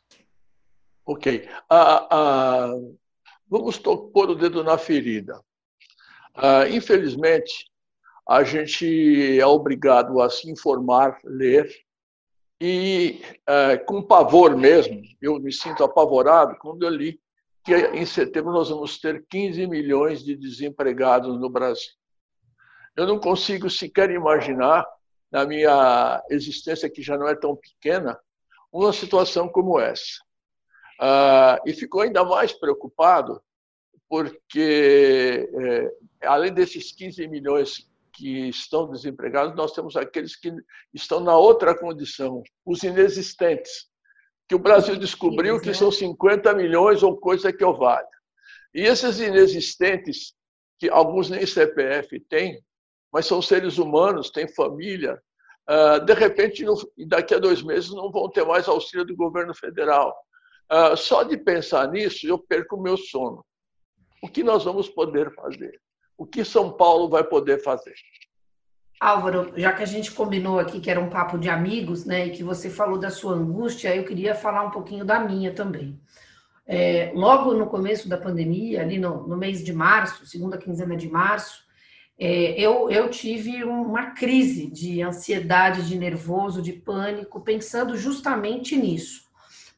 Ok. 1.04 1.48
Ah, 1.68 2.08
ah, 2.10 2.74
vamos 3.48 3.78
pôr 3.78 4.30
o 4.30 4.34
dedo 4.34 4.62
na 4.62 4.78
ferida. 4.78 5.40
Ah, 6.34 6.68
infelizmente, 6.68 7.70
a 8.28 8.44
gente 8.44 9.38
é 9.38 9.46
obrigado 9.46 10.20
a 10.20 10.30
se 10.30 10.50
informar, 10.50 11.18
ler, 11.24 11.68
e 12.64 13.20
é, 13.44 13.76
com 13.76 14.00
pavor 14.00 14.56
mesmo, 14.56 15.02
eu 15.20 15.40
me 15.40 15.52
sinto 15.52 15.82
apavorado 15.82 16.56
quando 16.60 16.84
eu 16.84 16.90
li 16.90 17.20
que 17.64 17.74
em 17.74 18.06
setembro 18.06 18.52
nós 18.52 18.68
vamos 18.68 19.00
ter 19.00 19.26
15 19.28 19.66
milhões 19.66 20.22
de 20.22 20.36
desempregados 20.36 21.40
no 21.40 21.50
Brasil. 21.50 21.92
Eu 22.96 23.04
não 23.04 23.18
consigo 23.18 23.68
sequer 23.68 24.10
imaginar, 24.10 24.86
na 25.28 25.44
minha 25.44 26.22
existência 26.30 26.88
que 26.88 27.02
já 27.02 27.18
não 27.18 27.26
é 27.26 27.34
tão 27.34 27.56
pequena, 27.56 28.16
uma 28.72 28.92
situação 28.92 29.48
como 29.48 29.80
essa. 29.80 30.22
Uh, 31.00 31.58
e 31.66 31.72
ficou 31.72 32.02
ainda 32.02 32.24
mais 32.24 32.52
preocupado 32.52 33.42
porque, 34.08 35.48
é, 35.54 36.26
além 36.26 36.52
desses 36.52 36.92
15 36.92 37.26
milhões 37.28 37.90
que 38.12 38.50
estão 38.50 38.90
desempregados, 38.90 39.56
nós 39.56 39.72
temos 39.72 39.96
aqueles 39.96 40.36
que 40.36 40.54
estão 40.92 41.18
na 41.18 41.34
outra 41.34 41.74
condição, 41.74 42.42
os 42.62 42.82
inexistentes, 42.82 43.88
que 44.46 44.54
o 44.54 44.58
Brasil 44.58 44.96
descobriu 44.96 45.58
que 45.58 45.72
são 45.72 45.90
50 45.90 46.52
milhões 46.52 47.02
ou 47.02 47.16
coisa 47.16 47.50
que 47.50 47.64
eu 47.64 47.74
valha. 47.74 48.06
E 48.74 48.82
esses 48.82 49.18
inexistentes, 49.18 50.34
que 50.78 50.90
alguns 50.90 51.30
nem 51.30 51.46
CPF 51.46 52.20
têm, 52.28 52.62
mas 53.10 53.24
são 53.24 53.40
seres 53.40 53.78
humanos, 53.78 54.30
têm 54.30 54.46
família, 54.46 55.18
ah, 55.66 55.98
de 55.98 56.12
repente, 56.12 56.64
daqui 57.06 57.34
a 57.34 57.38
dois 57.38 57.62
meses, 57.62 57.90
não 57.90 58.10
vão 58.10 58.28
ter 58.28 58.44
mais 58.44 58.68
auxílio 58.68 59.04
do 59.04 59.16
governo 59.16 59.54
federal. 59.54 60.14
Uh, 60.72 60.96
só 60.96 61.22
de 61.22 61.36
pensar 61.36 61.86
nisso, 61.90 62.26
eu 62.26 62.38
perco 62.38 62.76
o 62.76 62.82
meu 62.82 62.96
sono. 62.96 63.44
O 64.22 64.28
que 64.28 64.42
nós 64.42 64.64
vamos 64.64 64.88
poder 64.88 65.30
fazer? 65.34 65.78
O 66.16 66.24
que 66.24 66.44
São 66.46 66.72
Paulo 66.72 67.10
vai 67.10 67.22
poder 67.22 67.62
fazer? 67.62 67.92
Álvaro, 68.98 69.52
já 69.56 69.72
que 69.72 69.82
a 69.82 69.86
gente 69.86 70.12
combinou 70.12 70.58
aqui 70.58 70.80
que 70.80 70.90
era 70.90 71.00
um 71.00 71.10
papo 71.10 71.36
de 71.36 71.50
amigos, 71.50 72.06
né, 72.06 72.28
e 72.28 72.30
que 72.30 72.42
você 72.42 72.70
falou 72.70 72.96
da 72.96 73.10
sua 73.10 73.34
angústia, 73.34 73.94
eu 73.94 74.04
queria 74.04 74.34
falar 74.34 74.62
um 74.62 74.70
pouquinho 74.70 75.04
da 75.04 75.18
minha 75.18 75.52
também. 75.52 76.00
É, 76.64 77.12
logo 77.14 77.52
no 77.52 77.66
começo 77.66 78.08
da 78.08 78.16
pandemia, 78.16 78.80
ali 78.80 78.98
no, 78.98 79.26
no, 79.26 79.36
mês 79.36 79.62
de 79.62 79.72
março, 79.72 80.24
segunda 80.24 80.56
quinzena 80.56 80.96
de 80.96 81.10
março, 81.10 81.64
é, 82.18 82.58
eu, 82.58 82.88
eu 82.88 83.10
tive 83.10 83.64
uma 83.64 84.12
crise 84.12 84.70
de 84.70 85.02
ansiedade, 85.02 85.86
de 85.86 85.98
nervoso, 85.98 86.62
de 86.62 86.72
pânico, 86.72 87.40
pensando 87.40 87.96
justamente 87.96 88.76
nisso. 88.76 89.21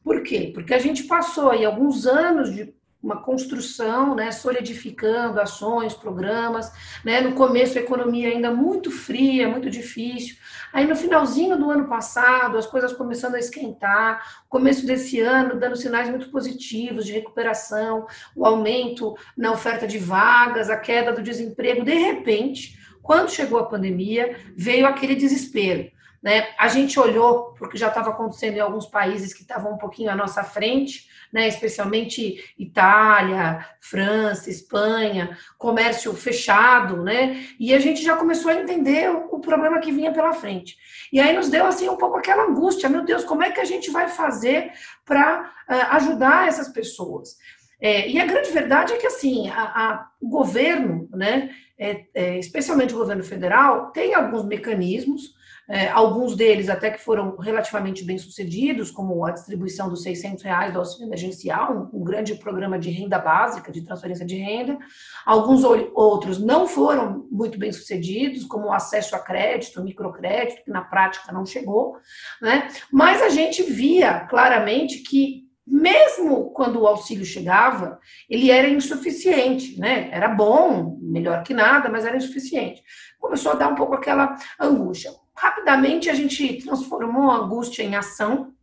Por 0.05 0.21
quê? 0.21 0.51
Porque 0.53 0.71
a 0.71 0.77
gente 0.77 1.05
passou 1.05 1.49
aí 1.49 1.65
alguns 1.65 2.05
anos 2.05 2.53
de 2.53 2.71
uma 3.01 3.21
construção, 3.21 4.15
né, 4.15 4.31
solidificando 4.31 5.39
ações, 5.39 5.93
programas, 5.93 6.71
né, 7.03 7.21
no 7.21 7.33
começo 7.33 7.77
a 7.77 7.81
economia 7.81 8.29
ainda 8.29 8.51
muito 8.51 8.91
fria, 8.91 9.47
muito 9.47 9.69
difícil, 9.69 10.35
aí 10.73 10.87
no 10.87 10.95
finalzinho 10.95 11.57
do 11.57 11.69
ano 11.69 11.87
passado 11.87 12.57
as 12.57 12.65
coisas 12.65 12.93
começando 12.93 13.35
a 13.35 13.39
esquentar, 13.39 14.43
começo 14.47 14.85
desse 14.85 15.19
ano 15.19 15.59
dando 15.59 15.75
sinais 15.75 16.09
muito 16.09 16.29
positivos 16.29 17.05
de 17.05 17.11
recuperação, 17.11 18.07
o 18.35 18.45
aumento 18.45 19.15
na 19.35 19.51
oferta 19.51 19.87
de 19.87 19.97
vagas, 19.97 20.69
a 20.69 20.77
queda 20.77 21.13
do 21.13 21.21
desemprego, 21.21 21.83
de 21.83 21.93
repente, 21.93 22.79
quando 23.01 23.29
chegou 23.29 23.59
a 23.59 23.65
pandemia, 23.65 24.35
veio 24.55 24.87
aquele 24.87 25.15
desespero, 25.15 25.91
né? 26.25 26.47
A 26.57 26.67
gente 26.67 26.99
olhou, 26.99 27.53
porque 27.53 27.77
já 27.77 27.89
estava 27.89 28.09
acontecendo 28.09 28.57
em 28.57 28.59
alguns 28.59 28.87
países 28.87 29.31
que 29.31 29.43
estavam 29.43 29.73
um 29.73 29.77
pouquinho 29.77 30.09
à 30.09 30.15
nossa 30.15 30.43
frente, 30.43 31.07
né? 31.31 31.47
especialmente 31.47 32.43
Itália, 32.57 33.63
França, 33.79 34.49
Espanha, 34.49 35.37
comércio 35.55 36.11
fechado, 36.15 37.03
né? 37.03 37.45
e 37.59 37.75
a 37.75 37.79
gente 37.79 38.01
já 38.01 38.17
começou 38.17 38.49
a 38.49 38.55
entender 38.55 39.07
o, 39.11 39.35
o 39.35 39.39
problema 39.39 39.79
que 39.79 39.91
vinha 39.91 40.11
pela 40.11 40.33
frente. 40.33 40.75
E 41.13 41.19
aí 41.19 41.31
nos 41.35 41.47
deu 41.47 41.67
assim 41.67 41.87
um 41.87 41.95
pouco 41.95 42.17
aquela 42.17 42.45
angústia, 42.45 42.89
meu 42.89 43.05
Deus, 43.05 43.23
como 43.23 43.43
é 43.43 43.51
que 43.51 43.61
a 43.61 43.65
gente 43.65 43.91
vai 43.91 44.07
fazer 44.07 44.71
para 45.05 45.53
uh, 45.69 45.93
ajudar 45.95 46.47
essas 46.47 46.69
pessoas? 46.69 47.37
É, 47.79 48.09
e 48.09 48.19
a 48.19 48.25
grande 48.25 48.49
verdade 48.49 48.93
é 48.93 48.97
que 48.97 49.05
assim, 49.05 49.47
a, 49.49 49.61
a, 49.61 50.07
o 50.19 50.27
governo, 50.27 51.07
né, 51.11 51.51
é, 51.77 52.05
é, 52.15 52.39
especialmente 52.39 52.95
o 52.95 52.97
governo 52.97 53.23
federal, 53.23 53.91
tem 53.91 54.15
alguns 54.15 54.43
mecanismos 54.43 55.34
é, 55.67 55.89
alguns 55.89 56.35
deles 56.35 56.69
até 56.69 56.91
que 56.91 57.01
foram 57.01 57.35
relativamente 57.37 58.03
bem 58.03 58.17
sucedidos, 58.17 58.91
como 58.91 59.25
a 59.25 59.31
distribuição 59.31 59.89
dos 59.89 60.03
600 60.03 60.43
reais 60.43 60.71
do 60.71 60.79
auxílio 60.79 61.07
emergencial, 61.07 61.89
um, 61.93 62.01
um 62.01 62.03
grande 62.03 62.35
programa 62.35 62.77
de 62.77 62.89
renda 62.91 63.17
básica, 63.17 63.71
de 63.71 63.81
transferência 63.81 64.25
de 64.25 64.35
renda. 64.35 64.77
Alguns 65.25 65.63
outros 65.63 66.39
não 66.39 66.67
foram 66.67 67.27
muito 67.31 67.57
bem 67.57 67.71
sucedidos, 67.71 68.45
como 68.45 68.67
o 68.67 68.73
acesso 68.73 69.15
a 69.15 69.19
crédito, 69.19 69.83
microcrédito, 69.83 70.63
que 70.63 70.71
na 70.71 70.81
prática 70.81 71.31
não 71.31 71.45
chegou, 71.45 71.97
né? 72.41 72.67
Mas 72.91 73.21
a 73.21 73.29
gente 73.29 73.63
via 73.63 74.21
claramente 74.21 74.99
que 74.99 75.45
mesmo 75.65 76.51
quando 76.51 76.79
o 76.79 76.87
auxílio 76.87 77.25
chegava, 77.25 77.99
ele 78.29 78.51
era 78.51 78.69
insuficiente, 78.69 79.79
né? 79.79 80.09
Era 80.11 80.27
bom, 80.27 80.99
melhor 81.01 81.41
que 81.43 81.55
nada, 81.55 81.89
mas 81.89 82.05
era 82.05 82.17
insuficiente. 82.17 82.83
Começou 83.19 83.53
a 83.53 83.55
dar 83.55 83.69
um 83.69 83.75
pouco 83.75 83.95
aquela 83.95 84.35
angústia. 84.59 85.11
Rapidamente 85.35 86.09
a 86.09 86.13
gente 86.13 86.63
transformou 86.63 87.29
a 87.29 87.37
angústia 87.37 87.83
em 87.83 87.95
ação, 87.95 88.54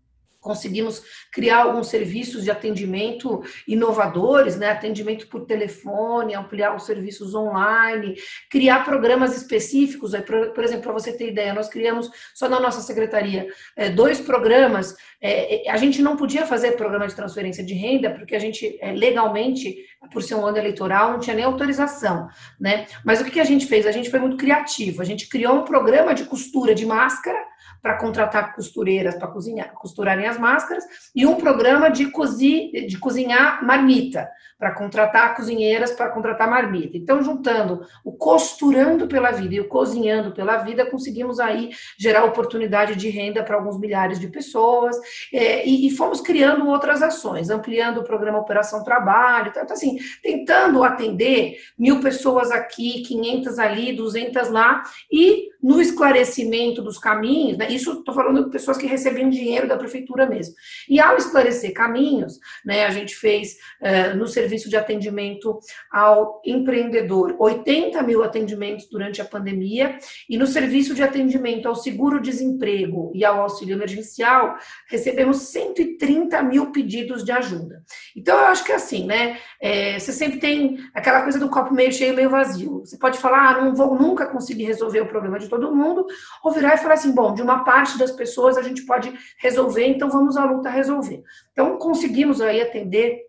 conseguimos 0.42 1.02
criar 1.30 1.62
alguns 1.62 1.87
serviços 1.87 2.42
de 2.42 2.50
atendimento 2.50 3.42
inovadores, 3.66 4.56
né? 4.56 4.70
atendimento 4.70 5.28
por 5.28 5.46
telefone, 5.46 6.34
ampliar 6.34 6.75
os 6.75 6.84
serviços 6.84 7.34
online, 7.34 8.16
criar 8.50 8.84
programas 8.84 9.34
específicos. 9.37 10.12
Por 10.54 10.64
exemplo, 10.64 10.82
para 10.82 10.92
você 10.92 11.16
ter 11.16 11.28
ideia, 11.28 11.54
nós 11.54 11.68
criamos 11.68 12.11
só 12.34 12.49
na 12.49 12.61
nossa 12.61 12.80
secretaria 12.80 13.46
é, 13.76 13.88
dois 13.88 14.20
programas. 14.20 14.96
É, 15.20 15.68
é, 15.68 15.70
a 15.70 15.76
gente 15.76 16.02
não 16.02 16.16
podia 16.16 16.44
fazer 16.44 16.72
programa 16.72 17.06
de 17.06 17.14
transferência 17.14 17.64
de 17.64 17.75
renda 17.75 18.11
porque 18.11 18.34
a 18.34 18.40
gente 18.40 18.78
legalmente, 18.96 19.76
por 20.12 20.22
ser 20.25 20.34
um 20.34 20.44
ano 20.44 20.58
eleitoral, 20.58 21.12
não 21.12 21.20
tinha 21.20 21.37
nem 21.37 21.44
autorização, 21.44 22.28
né? 22.61 22.87
Mas 23.04 23.20
o 23.20 23.25
que 23.25 23.38
a 23.38 23.44
gente 23.44 23.66
fez? 23.66 23.87
A 23.87 23.92
gente 23.92 24.11
foi 24.11 24.18
muito 24.18 24.37
criativo. 24.37 25.00
A 25.00 25.04
gente 25.04 25.28
criou 25.28 25.54
um 25.54 25.64
programa 25.64 26.12
de 26.12 26.25
costura 26.25 26.75
de 26.75 26.84
máscara 26.84 27.51
para 27.83 27.99
contratar 27.99 28.55
costureiras 28.55 29.17
para 29.17 29.27
cozinhar, 29.27 29.73
costurarem 29.73 30.27
as 30.27 30.39
máscaras, 30.39 30.85
e 31.15 31.27
um 31.27 31.35
programa 31.35 31.91
de, 31.91 32.11
cozi, 32.11 32.71
de 32.87 32.97
cozinhar 32.97 33.67
marmita, 33.67 34.31
para 34.57 34.73
contratar 34.73 35.35
cozinheiras 35.35 35.91
para 35.91 36.09
contratar 36.11 36.49
marmita. 36.49 36.97
Então, 36.97 37.21
juntando 37.21 37.85
o 38.05 38.12
costurando 38.12 39.09
pela 39.09 39.33
vida 39.33 39.57
e 39.57 39.61
o 39.61 39.67
cozinhando 39.67 40.31
pela 40.31 40.59
vida, 40.59 40.87
conseguimos 40.87 41.41
aí 41.41 41.71
gerar 41.99 42.25
oportunidade 42.25 42.95
de 42.95 43.09
renda 43.09 43.43
para 43.43 43.57
alguns 43.57 43.77
milhares 43.77 44.21
de 44.21 44.29
pessoas, 44.29 44.97
é, 45.33 45.67
e, 45.67 45.89
e, 45.89 45.91
fomos 45.91 46.21
criando 46.21 46.69
outras 46.69 47.03
ações, 47.03 47.51
ampliando 47.51 47.99
o 47.99 48.05
programa 48.05 48.39
Operação 48.39 48.85
Trabalho, 48.85 49.49
então, 49.49 49.65
assim, 49.69 49.99
tentando 50.23 50.85
atender 50.85 51.57
mil 51.77 52.01
pessoas 52.01 52.53
aqui, 52.53 53.03
500 53.03 53.59
ali, 53.59 53.93
200 53.93 54.49
lá, 54.51 54.85
e 55.11 55.49
no 55.61 55.81
esclarecimento 55.81 56.81
dos 56.83 56.99
caminhos, 56.99 57.59
né, 57.59 57.71
isso 57.74 57.92
estou 57.92 58.14
falando 58.14 58.44
de 58.44 58.50
pessoas 58.50 58.76
que 58.76 58.87
recebiam 58.87 59.30
dinheiro 59.30 59.68
da 59.68 59.76
prefeitura 59.76 60.26
mesmo. 60.26 60.54
E 60.88 61.00
ao 61.00 61.16
esclarecer 61.16 61.72
caminhos, 61.72 62.38
né, 62.64 62.85
a 62.85 62.90
gente 62.90 63.14
fez 63.14 63.56
uh, 63.80 64.16
no 64.16 64.26
serviço 64.26 64.68
de 64.68 64.76
atendimento 64.76 65.58
ao 65.90 66.40
empreendedor 66.44 67.37
80 67.38 68.02
mil 68.02 68.22
atendimentos 68.22 68.88
durante 68.88 69.20
a 69.20 69.24
pandemia, 69.24 69.98
e 70.28 70.37
no 70.37 70.46
serviço 70.46 70.94
de 70.94 71.02
atendimento 71.02 71.66
ao 71.66 71.74
seguro-desemprego 71.74 73.12
e 73.14 73.24
ao 73.24 73.40
auxílio 73.40 73.74
emergencial, 73.74 74.56
recebemos 74.88 75.38
130 75.48 76.42
mil 76.42 76.72
pedidos 76.72 77.24
de 77.24 77.32
ajuda. 77.32 77.82
Então, 78.16 78.37
eu 78.38 78.46
acho 78.46 78.64
que 78.64 78.72
é 78.72 78.76
assim, 78.76 79.06
né? 79.06 79.38
É, 79.61 79.98
você 79.98 80.12
sempre 80.12 80.38
tem 80.38 80.78
aquela 80.94 81.22
coisa 81.22 81.38
do 81.38 81.48
copo 81.48 81.72
meio 81.72 81.92
cheio, 81.92 82.14
meio 82.14 82.30
vazio. 82.30 82.80
Você 82.80 82.98
pode 82.98 83.18
falar, 83.18 83.50
ah, 83.50 83.61
não 83.62 83.74
vou 83.74 83.94
nunca 83.94 84.26
conseguir 84.26 84.64
resolver 84.64 85.00
o 85.00 85.08
problema 85.08 85.38
de 85.38 85.48
todo 85.48 85.74
mundo, 85.74 86.06
ou 86.42 86.52
virar 86.52 86.74
e 86.74 86.78
falar 86.78 86.94
assim, 86.94 87.14
bom, 87.14 87.35
de 87.35 87.42
uma 87.42 87.62
parte 87.64 87.98
das 87.98 88.11
pessoas 88.11 88.57
a 88.57 88.62
gente 88.62 88.85
pode 88.85 89.12
resolver, 89.38 89.87
então 89.87 90.11
vamos 90.11 90.37
à 90.37 90.44
luta 90.44 90.70
resolver. 90.70 91.22
Então, 91.53 91.79
conseguimos 91.79 92.40
aí 92.40 92.61
atender 92.61 93.27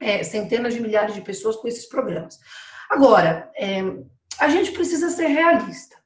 é, 0.00 0.22
centenas 0.22 0.74
de 0.74 0.80
milhares 0.80 1.14
de 1.14 1.20
pessoas 1.20 1.56
com 1.56 1.68
esses 1.68 1.86
programas. 1.86 2.38
Agora, 2.90 3.50
é, 3.56 3.82
a 4.38 4.48
gente 4.48 4.72
precisa 4.72 5.10
ser 5.10 5.26
realista. 5.26 5.96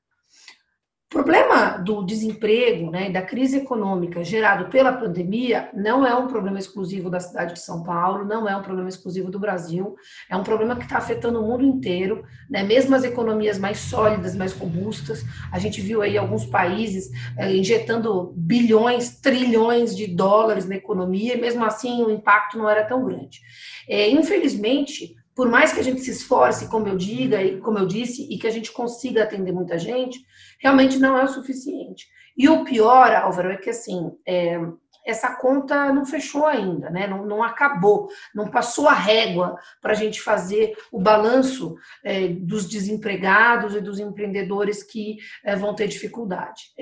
O 1.11 1.13
problema 1.13 1.77
do 1.77 2.05
desemprego, 2.05 2.89
né, 2.89 3.11
da 3.11 3.21
crise 3.21 3.57
econômica 3.57 4.23
gerado 4.23 4.71
pela 4.71 4.93
pandemia, 4.93 5.69
não 5.75 6.07
é 6.07 6.15
um 6.15 6.29
problema 6.29 6.57
exclusivo 6.57 7.11
da 7.11 7.19
cidade 7.19 7.55
de 7.55 7.59
São 7.59 7.83
Paulo, 7.83 8.25
não 8.25 8.49
é 8.49 8.57
um 8.57 8.63
problema 8.63 8.89
exclusivo 8.89 9.29
do 9.29 9.41
Brasil, 9.41 9.97
é 10.31 10.37
um 10.37 10.45
problema 10.45 10.77
que 10.77 10.85
está 10.85 10.99
afetando 10.99 11.43
o 11.43 11.45
mundo 11.49 11.65
inteiro, 11.65 12.25
né, 12.49 12.63
mesmo 12.63 12.95
as 12.95 13.03
economias 13.03 13.59
mais 13.59 13.79
sólidas, 13.79 14.37
mais 14.37 14.53
robustas. 14.53 15.25
A 15.51 15.59
gente 15.59 15.81
viu 15.81 16.01
aí 16.01 16.17
alguns 16.17 16.47
países 16.47 17.11
é, 17.37 17.57
injetando 17.57 18.33
bilhões, 18.37 19.21
trilhões 19.21 19.97
de 19.97 20.07
dólares 20.07 20.65
na 20.65 20.77
economia, 20.77 21.35
e 21.35 21.41
mesmo 21.41 21.65
assim 21.65 22.05
o 22.05 22.11
impacto 22.13 22.57
não 22.57 22.71
era 22.71 22.85
tão 22.85 23.05
grande. 23.05 23.41
É, 23.89 24.09
infelizmente, 24.09 25.17
por 25.35 25.49
mais 25.49 25.73
que 25.73 25.81
a 25.81 25.85
gente 25.85 26.01
se 26.01 26.11
esforce, 26.11 26.69
como 26.69 26.89
eu 26.89 26.97
diga 26.97 27.43
e 27.43 27.59
como 27.61 27.79
eu 27.79 27.87
disse, 27.87 28.27
e 28.31 28.39
que 28.39 28.47
a 28.47 28.51
gente 28.51 28.73
consiga 28.73 29.23
atender 29.23 29.53
muita 29.53 29.79
gente, 29.79 30.19
realmente 30.59 30.99
não 30.99 31.17
é 31.17 31.25
o 31.25 31.29
suficiente. 31.29 32.07
E 32.37 32.49
o 32.49 32.65
pior, 32.65 33.13
Álvaro, 33.15 33.51
é 33.51 33.57
que 33.57 33.71
assim, 33.71 34.13
é, 34.27 34.59
essa 35.05 35.35
conta 35.35 35.93
não 35.93 36.05
fechou 36.05 36.47
ainda, 36.47 36.91
né? 36.91 37.07
não, 37.07 37.25
não 37.25 37.43
acabou, 37.43 38.09
não 38.35 38.49
passou 38.49 38.89
a 38.89 38.95
régua 38.95 39.57
para 39.81 39.93
a 39.93 39.95
gente 39.95 40.21
fazer 40.21 40.77
o 40.93 41.01
balanço 41.01 41.75
é, 42.05 42.29
dos 42.29 42.69
desempregados 42.69 43.75
e 43.75 43.81
dos 43.81 43.99
empreendedores 43.99 44.83
que 44.83 45.19
é, 45.45 45.57
vão 45.57 45.75
ter 45.75 45.89
dificuldade. 45.89 46.73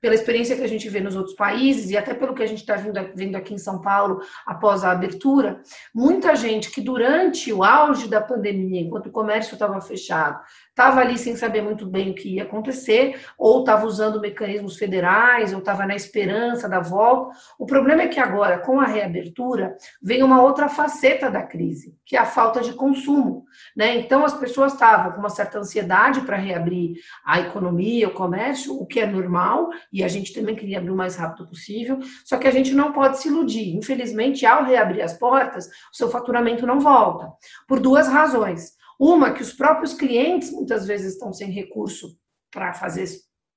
Pela 0.00 0.14
experiência 0.14 0.56
que 0.56 0.62
a 0.62 0.68
gente 0.68 0.88
vê 0.88 1.00
nos 1.00 1.16
outros 1.16 1.34
países 1.34 1.90
e 1.90 1.96
até 1.96 2.14
pelo 2.14 2.34
que 2.34 2.42
a 2.42 2.46
gente 2.46 2.60
está 2.60 2.76
vendo 3.14 3.36
aqui 3.36 3.54
em 3.54 3.58
São 3.58 3.80
Paulo 3.80 4.20
após 4.46 4.84
a 4.84 4.92
abertura, 4.92 5.60
muita 5.94 6.36
gente 6.36 6.70
que 6.70 6.80
durante 6.80 7.52
o 7.52 7.64
auge 7.64 8.08
da 8.08 8.20
pandemia, 8.20 8.80
enquanto 8.80 9.06
o 9.06 9.12
comércio 9.12 9.54
estava 9.54 9.80
fechado, 9.80 10.40
estava 10.78 11.00
ali 11.00 11.18
sem 11.18 11.34
saber 11.34 11.60
muito 11.60 11.84
bem 11.84 12.10
o 12.10 12.14
que 12.14 12.36
ia 12.36 12.44
acontecer, 12.44 13.20
ou 13.36 13.60
estava 13.60 13.84
usando 13.84 14.20
mecanismos 14.20 14.76
federais, 14.76 15.52
ou 15.52 15.58
estava 15.58 15.84
na 15.84 15.96
esperança 15.96 16.68
da 16.68 16.78
volta. 16.78 17.36
O 17.58 17.66
problema 17.66 18.02
é 18.02 18.08
que 18.08 18.20
agora, 18.20 18.58
com 18.58 18.80
a 18.80 18.86
reabertura, 18.86 19.76
vem 20.00 20.22
uma 20.22 20.40
outra 20.40 20.68
faceta 20.68 21.28
da 21.28 21.42
crise, 21.42 21.96
que 22.06 22.16
é 22.16 22.20
a 22.20 22.24
falta 22.24 22.60
de 22.60 22.72
consumo. 22.74 23.44
Né? 23.76 23.96
Então, 23.96 24.24
as 24.24 24.34
pessoas 24.34 24.72
estavam 24.72 25.12
com 25.12 25.18
uma 25.18 25.28
certa 25.28 25.58
ansiedade 25.58 26.20
para 26.20 26.36
reabrir 26.36 26.94
a 27.24 27.40
economia, 27.40 28.06
o 28.06 28.14
comércio, 28.14 28.80
o 28.80 28.86
que 28.86 29.00
é 29.00 29.06
normal, 29.06 29.68
e 29.92 30.04
a 30.04 30.08
gente 30.08 30.32
também 30.32 30.54
queria 30.54 30.78
abrir 30.78 30.90
o 30.90 30.96
mais 30.96 31.16
rápido 31.16 31.48
possível, 31.48 31.98
só 32.24 32.36
que 32.36 32.46
a 32.46 32.50
gente 32.50 32.74
não 32.74 32.92
pode 32.92 33.18
se 33.18 33.28
iludir. 33.28 33.74
Infelizmente, 33.76 34.44
ao 34.44 34.64
reabrir 34.64 35.02
as 35.02 35.14
portas, 35.14 35.66
o 35.66 35.96
seu 35.96 36.10
faturamento 36.10 36.66
não 36.66 36.80
volta, 36.80 37.30
por 37.66 37.80
duas 37.80 38.08
razões. 38.08 38.76
Uma, 38.98 39.32
que 39.32 39.42
os 39.42 39.52
próprios 39.52 39.94
clientes 39.94 40.50
muitas 40.50 40.86
vezes 40.86 41.12
estão 41.12 41.32
sem 41.32 41.50
recurso 41.50 42.18
para 42.50 42.72
fazer 42.72 43.06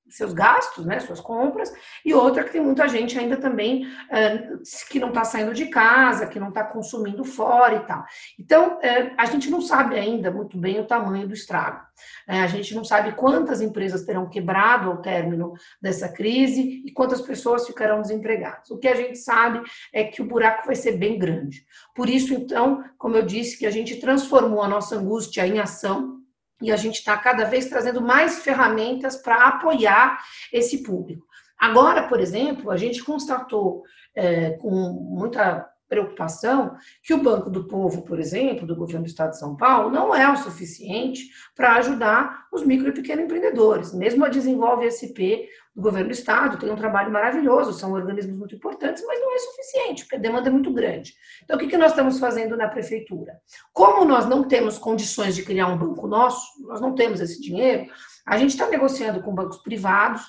seus 0.08 0.32
gastos, 0.32 0.84
né, 0.84 1.00
suas 1.00 1.20
compras, 1.20 1.72
e 2.04 2.12
outra 2.12 2.44
que 2.44 2.52
tem 2.52 2.60
muita 2.60 2.86
gente 2.88 3.18
ainda 3.18 3.36
também 3.36 3.86
é, 4.10 4.48
que 4.90 5.00
não 5.00 5.08
está 5.08 5.24
saindo 5.24 5.54
de 5.54 5.66
casa, 5.66 6.26
que 6.26 6.38
não 6.38 6.48
está 6.48 6.64
consumindo 6.64 7.24
fora 7.24 7.76
e 7.76 7.80
tal. 7.86 8.04
Então, 8.38 8.78
é, 8.82 9.12
a 9.16 9.24
gente 9.26 9.50
não 9.50 9.60
sabe 9.60 9.98
ainda 9.98 10.30
muito 10.30 10.58
bem 10.58 10.80
o 10.80 10.86
tamanho 10.86 11.26
do 11.26 11.34
estrago. 11.34 11.80
É, 12.28 12.40
a 12.40 12.46
gente 12.46 12.74
não 12.74 12.84
sabe 12.84 13.12
quantas 13.12 13.60
empresas 13.60 14.04
terão 14.04 14.28
quebrado 14.28 14.90
ao 14.90 15.00
término 15.00 15.54
dessa 15.80 16.08
crise 16.08 16.82
e 16.84 16.92
quantas 16.92 17.20
pessoas 17.20 17.66
ficarão 17.66 18.02
desempregadas. 18.02 18.70
O 18.70 18.78
que 18.78 18.88
a 18.88 18.94
gente 18.94 19.18
sabe 19.18 19.62
é 19.92 20.04
que 20.04 20.20
o 20.20 20.26
buraco 20.26 20.66
vai 20.66 20.74
ser 20.74 20.92
bem 20.92 21.18
grande. 21.18 21.64
Por 21.94 22.08
isso, 22.08 22.34
então, 22.34 22.84
como 22.98 23.16
eu 23.16 23.22
disse, 23.22 23.58
que 23.58 23.66
a 23.66 23.70
gente 23.70 24.00
transformou 24.00 24.62
a 24.62 24.68
nossa 24.68 24.96
angústia 24.96 25.46
em 25.46 25.58
ação, 25.58 26.21
e 26.62 26.70
a 26.70 26.76
gente 26.76 26.96
está 26.96 27.16
cada 27.16 27.44
vez 27.44 27.66
trazendo 27.66 28.00
mais 28.00 28.42
ferramentas 28.42 29.16
para 29.16 29.48
apoiar 29.48 30.18
esse 30.52 30.82
público. 30.82 31.26
Agora, 31.58 32.08
por 32.08 32.20
exemplo, 32.20 32.70
a 32.70 32.76
gente 32.76 33.04
constatou 33.04 33.82
é, 34.14 34.50
com 34.52 34.70
muita 34.70 35.68
preocupação 35.92 36.74
que 37.02 37.12
o 37.12 37.22
Banco 37.22 37.50
do 37.50 37.68
Povo, 37.68 38.00
por 38.00 38.18
exemplo, 38.18 38.66
do 38.66 38.74
governo 38.74 39.04
do 39.04 39.10
Estado 39.10 39.32
de 39.32 39.38
São 39.38 39.54
Paulo, 39.54 39.90
não 39.90 40.14
é 40.14 40.30
o 40.32 40.36
suficiente 40.38 41.28
para 41.54 41.76
ajudar 41.76 42.46
os 42.50 42.64
micro 42.64 42.88
e 42.88 42.92
pequenos 42.92 43.26
empreendedores. 43.26 43.92
Mesmo 43.92 44.24
a 44.24 44.30
Desenvolve 44.30 44.86
SP 44.88 45.44
do 45.76 45.82
governo 45.82 46.08
do 46.08 46.14
Estado 46.14 46.58
tem 46.58 46.70
um 46.70 46.76
trabalho 46.76 47.12
maravilhoso, 47.12 47.74
são 47.74 47.92
organismos 47.92 48.38
muito 48.38 48.54
importantes, 48.54 49.04
mas 49.06 49.20
não 49.20 49.34
é 49.34 49.38
suficiente, 49.38 50.04
porque 50.04 50.16
a 50.16 50.18
demanda 50.18 50.48
é 50.48 50.52
muito 50.52 50.72
grande. 50.72 51.14
Então, 51.44 51.56
o 51.56 51.58
que 51.60 51.76
nós 51.76 51.92
estamos 51.92 52.18
fazendo 52.18 52.56
na 52.56 52.68
prefeitura? 52.68 53.38
Como 53.70 54.06
nós 54.06 54.26
não 54.26 54.44
temos 54.44 54.78
condições 54.78 55.34
de 55.34 55.42
criar 55.42 55.66
um 55.66 55.76
banco 55.76 56.06
nosso, 56.06 56.40
nós 56.66 56.80
não 56.80 56.94
temos 56.94 57.20
esse 57.20 57.38
dinheiro, 57.38 57.90
a 58.26 58.38
gente 58.38 58.50
está 58.50 58.66
negociando 58.66 59.22
com 59.22 59.34
bancos 59.34 59.58
privados, 59.58 60.22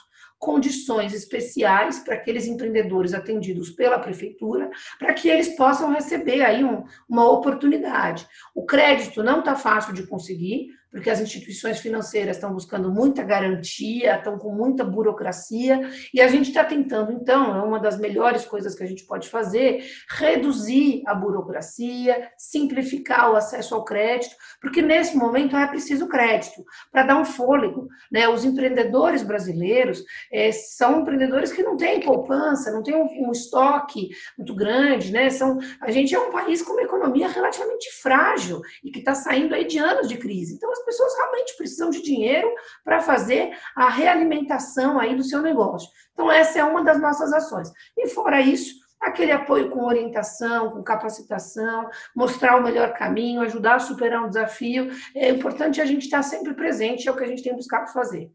condições 0.43 1.13
especiais 1.13 1.99
para 1.99 2.15
aqueles 2.15 2.45
empreendedores 2.45 3.13
atendidos 3.13 3.69
pela 3.69 3.97
prefeitura, 3.97 4.69
para 4.99 5.13
que 5.13 5.29
eles 5.29 5.55
possam 5.55 5.93
receber 5.93 6.41
aí 6.41 6.65
um, 6.65 6.83
uma 7.07 7.31
oportunidade. 7.31 8.27
O 8.53 8.65
crédito 8.65 9.23
não 9.23 9.39
está 9.39 9.55
fácil 9.55 9.93
de 9.93 10.05
conseguir, 10.05 10.67
porque 10.93 11.09
as 11.09 11.19
instituições 11.19 11.79
financeiras 11.79 12.37
estão 12.37 12.53
buscando 12.53 12.91
muita 12.91 13.23
garantia, 13.23 14.15
estão 14.15 14.37
com 14.37 14.53
muita 14.53 14.83
burocracia, 14.83 15.89
e 16.13 16.21
a 16.21 16.27
gente 16.27 16.49
está 16.49 16.63
tentando, 16.63 17.11
então, 17.11 17.57
é 17.57 17.63
uma 17.63 17.79
das 17.79 17.97
melhores 17.97 18.45
coisas 18.45 18.75
que 18.75 18.83
a 18.83 18.85
gente 18.85 19.03
pode 19.03 19.27
fazer, 19.27 19.83
reduzir 20.07 21.01
a 21.07 21.15
burocracia, 21.15 22.29
simplificar 22.37 23.31
o 23.31 23.35
acesso 23.35 23.73
ao 23.73 23.83
crédito, 23.83 24.35
porque 24.61 24.83
nesse 24.83 25.17
momento 25.17 25.57
é 25.57 25.65
preciso 25.65 26.07
crédito 26.07 26.63
para 26.91 27.01
dar 27.01 27.19
um 27.19 27.25
fôlego. 27.25 27.87
Né? 28.11 28.27
Os 28.27 28.45
empreendedores 28.45 29.23
brasileiros 29.23 30.03
é, 30.31 30.51
são 30.51 31.01
empreendedores 31.01 31.51
que 31.51 31.63
não 31.63 31.75
têm 31.75 32.01
poupança, 32.01 32.71
não 32.71 32.83
têm 32.83 32.95
um, 32.95 33.07
um 33.27 33.31
estoque 33.31 34.09
muito 34.37 34.55
grande, 34.55 35.11
né? 35.11 35.29
São, 35.31 35.57
a 35.81 35.89
gente 35.89 36.13
é 36.13 36.19
um 36.19 36.31
país 36.31 36.61
com 36.61 36.73
uma 36.73 36.83
economia 36.83 37.27
relativamente 37.27 37.89
frágil 37.99 38.61
e 38.83 38.91
que 38.91 38.99
está 38.99 39.15
saindo 39.15 39.55
aí 39.55 39.65
de 39.65 39.79
anos 39.79 40.07
de 40.07 40.17
crise. 40.17 40.53
Então, 40.53 40.71
as 40.71 40.82
as 40.83 40.85
pessoas 40.85 41.17
realmente 41.17 41.55
precisam 41.55 41.89
de 41.89 42.01
dinheiro 42.01 42.53
para 42.83 42.99
fazer 42.99 43.57
a 43.75 43.89
realimentação 43.89 44.99
aí 44.99 45.15
do 45.15 45.23
seu 45.23 45.41
negócio. 45.41 45.89
Então, 46.11 46.29
essa 46.29 46.59
é 46.59 46.63
uma 46.63 46.83
das 46.83 46.99
nossas 46.99 47.31
ações. 47.31 47.71
E 47.97 48.07
fora 48.09 48.41
isso, 48.41 48.75
aquele 48.99 49.31
apoio 49.31 49.69
com 49.69 49.85
orientação, 49.85 50.71
com 50.71 50.83
capacitação, 50.83 51.89
mostrar 52.15 52.57
o 52.57 52.63
melhor 52.63 52.93
caminho, 52.93 53.41
ajudar 53.41 53.75
a 53.75 53.79
superar 53.79 54.23
um 54.23 54.27
desafio. 54.27 54.91
É 55.15 55.29
importante 55.29 55.79
a 55.79 55.85
gente 55.85 56.03
estar 56.03 56.21
sempre 56.21 56.53
presente, 56.53 57.07
é 57.07 57.11
o 57.11 57.15
que 57.15 57.23
a 57.23 57.27
gente 57.27 57.43
tem 57.43 57.55
buscado 57.55 57.91
fazer. 57.91 58.29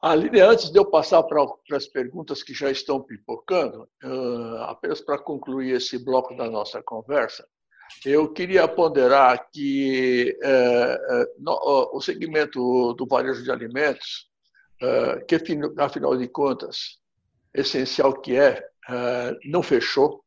Aline, 0.00 0.40
antes 0.40 0.70
de 0.70 0.78
eu 0.78 0.84
passar 0.84 1.22
para, 1.24 1.44
as 1.72 1.86
perguntas 1.86 2.42
que 2.42 2.54
já 2.54 2.70
estão 2.70 3.00
pipocando, 3.00 3.88
apenas 4.66 5.00
para 5.00 5.18
concluir 5.18 5.72
esse 5.72 5.98
bloco 6.04 6.36
da 6.36 6.48
nossa 6.48 6.82
conversa, 6.82 7.44
eu 8.04 8.32
queria 8.32 8.66
ponderar 8.68 9.48
que 9.50 10.36
é, 10.42 10.50
é, 10.50 11.24
no, 11.38 11.90
o 11.92 12.00
segmento 12.00 12.94
do 12.94 13.06
varejo 13.06 13.42
de 13.42 13.50
alimentos, 13.50 14.28
é, 14.80 15.20
que 15.20 15.36
afinal 15.78 16.16
de 16.16 16.28
contas, 16.28 16.98
essencial 17.52 18.20
que 18.20 18.36
é, 18.36 18.62
é 18.88 19.36
não 19.44 19.62
fechou, 19.62 20.24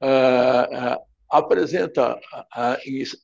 é, 0.00 0.96
apresenta 1.30 2.18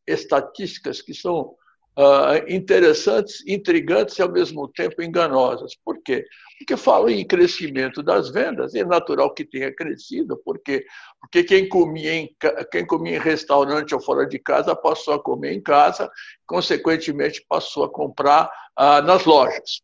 estatísticas 0.06 1.02
que 1.02 1.14
são 1.14 1.56
uh, 1.96 2.52
interessantes, 2.52 3.42
intrigantes 3.46 4.18
e 4.18 4.22
ao 4.22 4.30
mesmo 4.30 4.68
tempo 4.68 5.02
enganosas. 5.02 5.72
Por 5.84 6.00
quê? 6.02 6.26
Porque 6.58 6.76
falam 6.76 7.08
em 7.08 7.26
crescimento 7.26 8.02
das 8.02 8.30
vendas, 8.30 8.74
e 8.74 8.80
é 8.80 8.84
natural 8.84 9.32
que 9.32 9.44
tenha 9.44 9.74
crescido, 9.74 10.40
porque, 10.44 10.84
porque 11.20 11.44
quem, 11.44 11.68
comia 11.68 12.14
em, 12.14 12.36
quem 12.70 12.86
comia 12.86 13.16
em 13.16 13.20
restaurante 13.20 13.94
ou 13.94 14.00
fora 14.00 14.26
de 14.26 14.38
casa 14.38 14.74
passou 14.74 15.14
a 15.14 15.22
comer 15.22 15.52
em 15.52 15.62
casa, 15.62 16.10
consequentemente 16.46 17.44
passou 17.48 17.84
a 17.84 17.92
comprar 17.92 18.50
uh, 18.78 19.02
nas 19.02 19.24
lojas. 19.24 19.82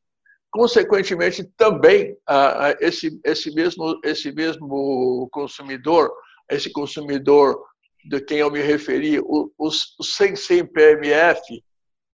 Consequentemente, 0.51 1.45
também 1.57 2.13
uh, 2.13 2.77
esse, 2.79 3.19
esse, 3.25 3.55
mesmo, 3.55 3.99
esse 4.05 4.31
mesmo 4.33 5.27
consumidor, 5.33 6.13
esse 6.51 6.71
consumidor 6.71 7.59
de 8.05 8.21
quem 8.21 8.39
eu 8.39 8.51
me 8.51 8.61
referi, 8.61 9.19
os, 9.59 9.95
os 9.99 10.15
100, 10.17 10.37
100 10.37 10.67
PMF, 10.67 11.63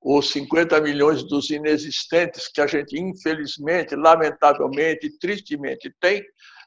os 0.10 0.32
50 0.32 0.80
milhões 0.80 1.22
dos 1.22 1.50
inexistentes 1.50 2.48
que 2.48 2.62
a 2.62 2.67
gente, 2.67 2.98
infelizmente, 2.98 3.93
lamentavelmente, 3.93 5.10
tristemente 5.20 5.93
tem, 6.00 6.24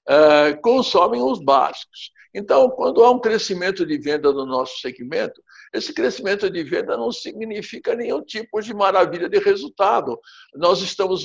é, 0.07 0.53
consomem 0.62 1.22
os 1.22 1.42
básicos. 1.42 2.12
Então, 2.35 2.68
quando 2.68 3.03
há 3.03 3.11
um 3.11 3.18
crescimento 3.18 3.87
de 3.87 3.96
venda 3.96 4.31
no 4.31 4.44
nosso 4.44 4.79
segmento, 4.81 5.42
esse 5.72 5.94
crescimento 5.94 6.50
de 6.50 6.62
venda 6.62 6.98
não 6.98 7.11
significa 7.11 7.96
nenhum 7.96 8.22
tipo 8.22 8.61
de 8.61 8.74
maravilha 8.74 9.26
de 9.26 9.38
resultado. 9.38 10.20
Nós 10.55 10.83
estamos 10.83 11.24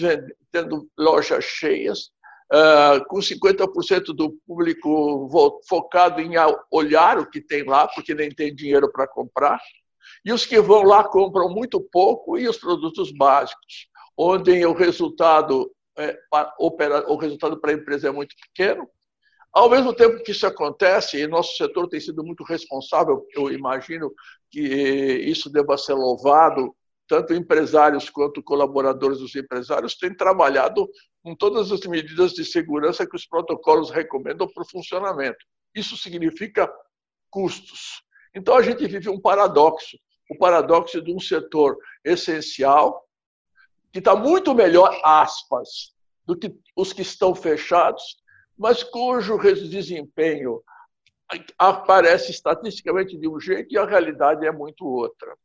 tendo 0.51 0.89
lojas 0.97 1.43
cheias, 1.43 2.13
Uh, 2.45 3.03
com 3.07 3.17
50% 3.17 4.13
do 4.15 4.33
público 4.45 5.27
focado 5.67 6.21
em 6.21 6.33
olhar 6.69 7.17
o 7.17 7.27
que 7.27 7.41
tem 7.41 7.63
lá, 7.63 7.87
porque 7.87 8.13
nem 8.13 8.29
tem 8.29 8.53
dinheiro 8.53 8.91
para 8.91 9.07
comprar. 9.07 9.59
E 10.23 10.31
os 10.31 10.45
que 10.45 10.59
vão 10.59 10.83
lá 10.83 11.03
compram 11.03 11.49
muito 11.49 11.79
pouco 11.79 12.37
e 12.37 12.47
os 12.47 12.57
produtos 12.57 13.11
básicos, 13.11 13.87
onde 14.17 14.65
o 14.65 14.73
resultado, 14.73 15.71
é, 15.97 16.17
opera, 16.59 17.09
o 17.11 17.15
resultado 17.15 17.59
para 17.59 17.71
a 17.71 17.75
empresa 17.75 18.07
é 18.07 18.11
muito 18.11 18.35
pequeno. 18.35 18.87
Ao 19.53 19.69
mesmo 19.69 19.93
tempo 19.93 20.21
que 20.21 20.31
isso 20.31 20.45
acontece, 20.45 21.17
e 21.17 21.27
nosso 21.27 21.55
setor 21.55 21.87
tem 21.87 21.99
sido 21.99 22.23
muito 22.23 22.43
responsável, 22.43 23.25
eu 23.33 23.49
imagino 23.49 24.13
que 24.51 24.59
isso 24.59 25.49
deva 25.49 25.77
ser 25.77 25.93
louvado, 25.93 26.75
tanto 27.07 27.33
empresários 27.33 28.09
quanto 28.09 28.43
colaboradores 28.43 29.19
dos 29.19 29.35
empresários 29.35 29.95
têm 29.95 30.13
trabalhado 30.13 30.89
com 31.23 31.35
todas 31.35 31.71
as 31.71 31.79
medidas 31.81 32.33
de 32.33 32.43
segurança 32.43 33.07
que 33.07 33.15
os 33.15 33.25
protocolos 33.25 33.89
recomendam 33.91 34.47
para 34.47 34.63
o 34.63 34.69
funcionamento. 34.69 35.37
Isso 35.73 35.95
significa 35.95 36.71
custos. 37.29 38.03
Então 38.35 38.55
a 38.55 38.61
gente 38.61 38.85
vive 38.85 39.09
um 39.09 39.19
paradoxo 39.19 39.97
o 40.29 40.37
paradoxo 40.37 41.01
de 41.01 41.13
um 41.13 41.19
setor 41.19 41.77
essencial, 42.03 43.05
que 43.91 43.99
está 43.99 44.15
muito 44.15 44.53
melhor, 44.53 44.99
aspas, 45.03 45.93
do 46.25 46.35
que 46.35 46.53
os 46.75 46.91
que 46.91 47.01
estão 47.01 47.35
fechados, 47.35 48.17
mas 48.57 48.83
cujo 48.83 49.37
desempenho 49.37 50.61
aparece 51.57 52.31
estatisticamente 52.31 53.17
de 53.17 53.27
um 53.27 53.39
jeito 53.39 53.73
e 53.73 53.77
a 53.77 53.85
realidade 53.85 54.45
é 54.45 54.51
muito 54.51 54.85
outra. 54.85 55.35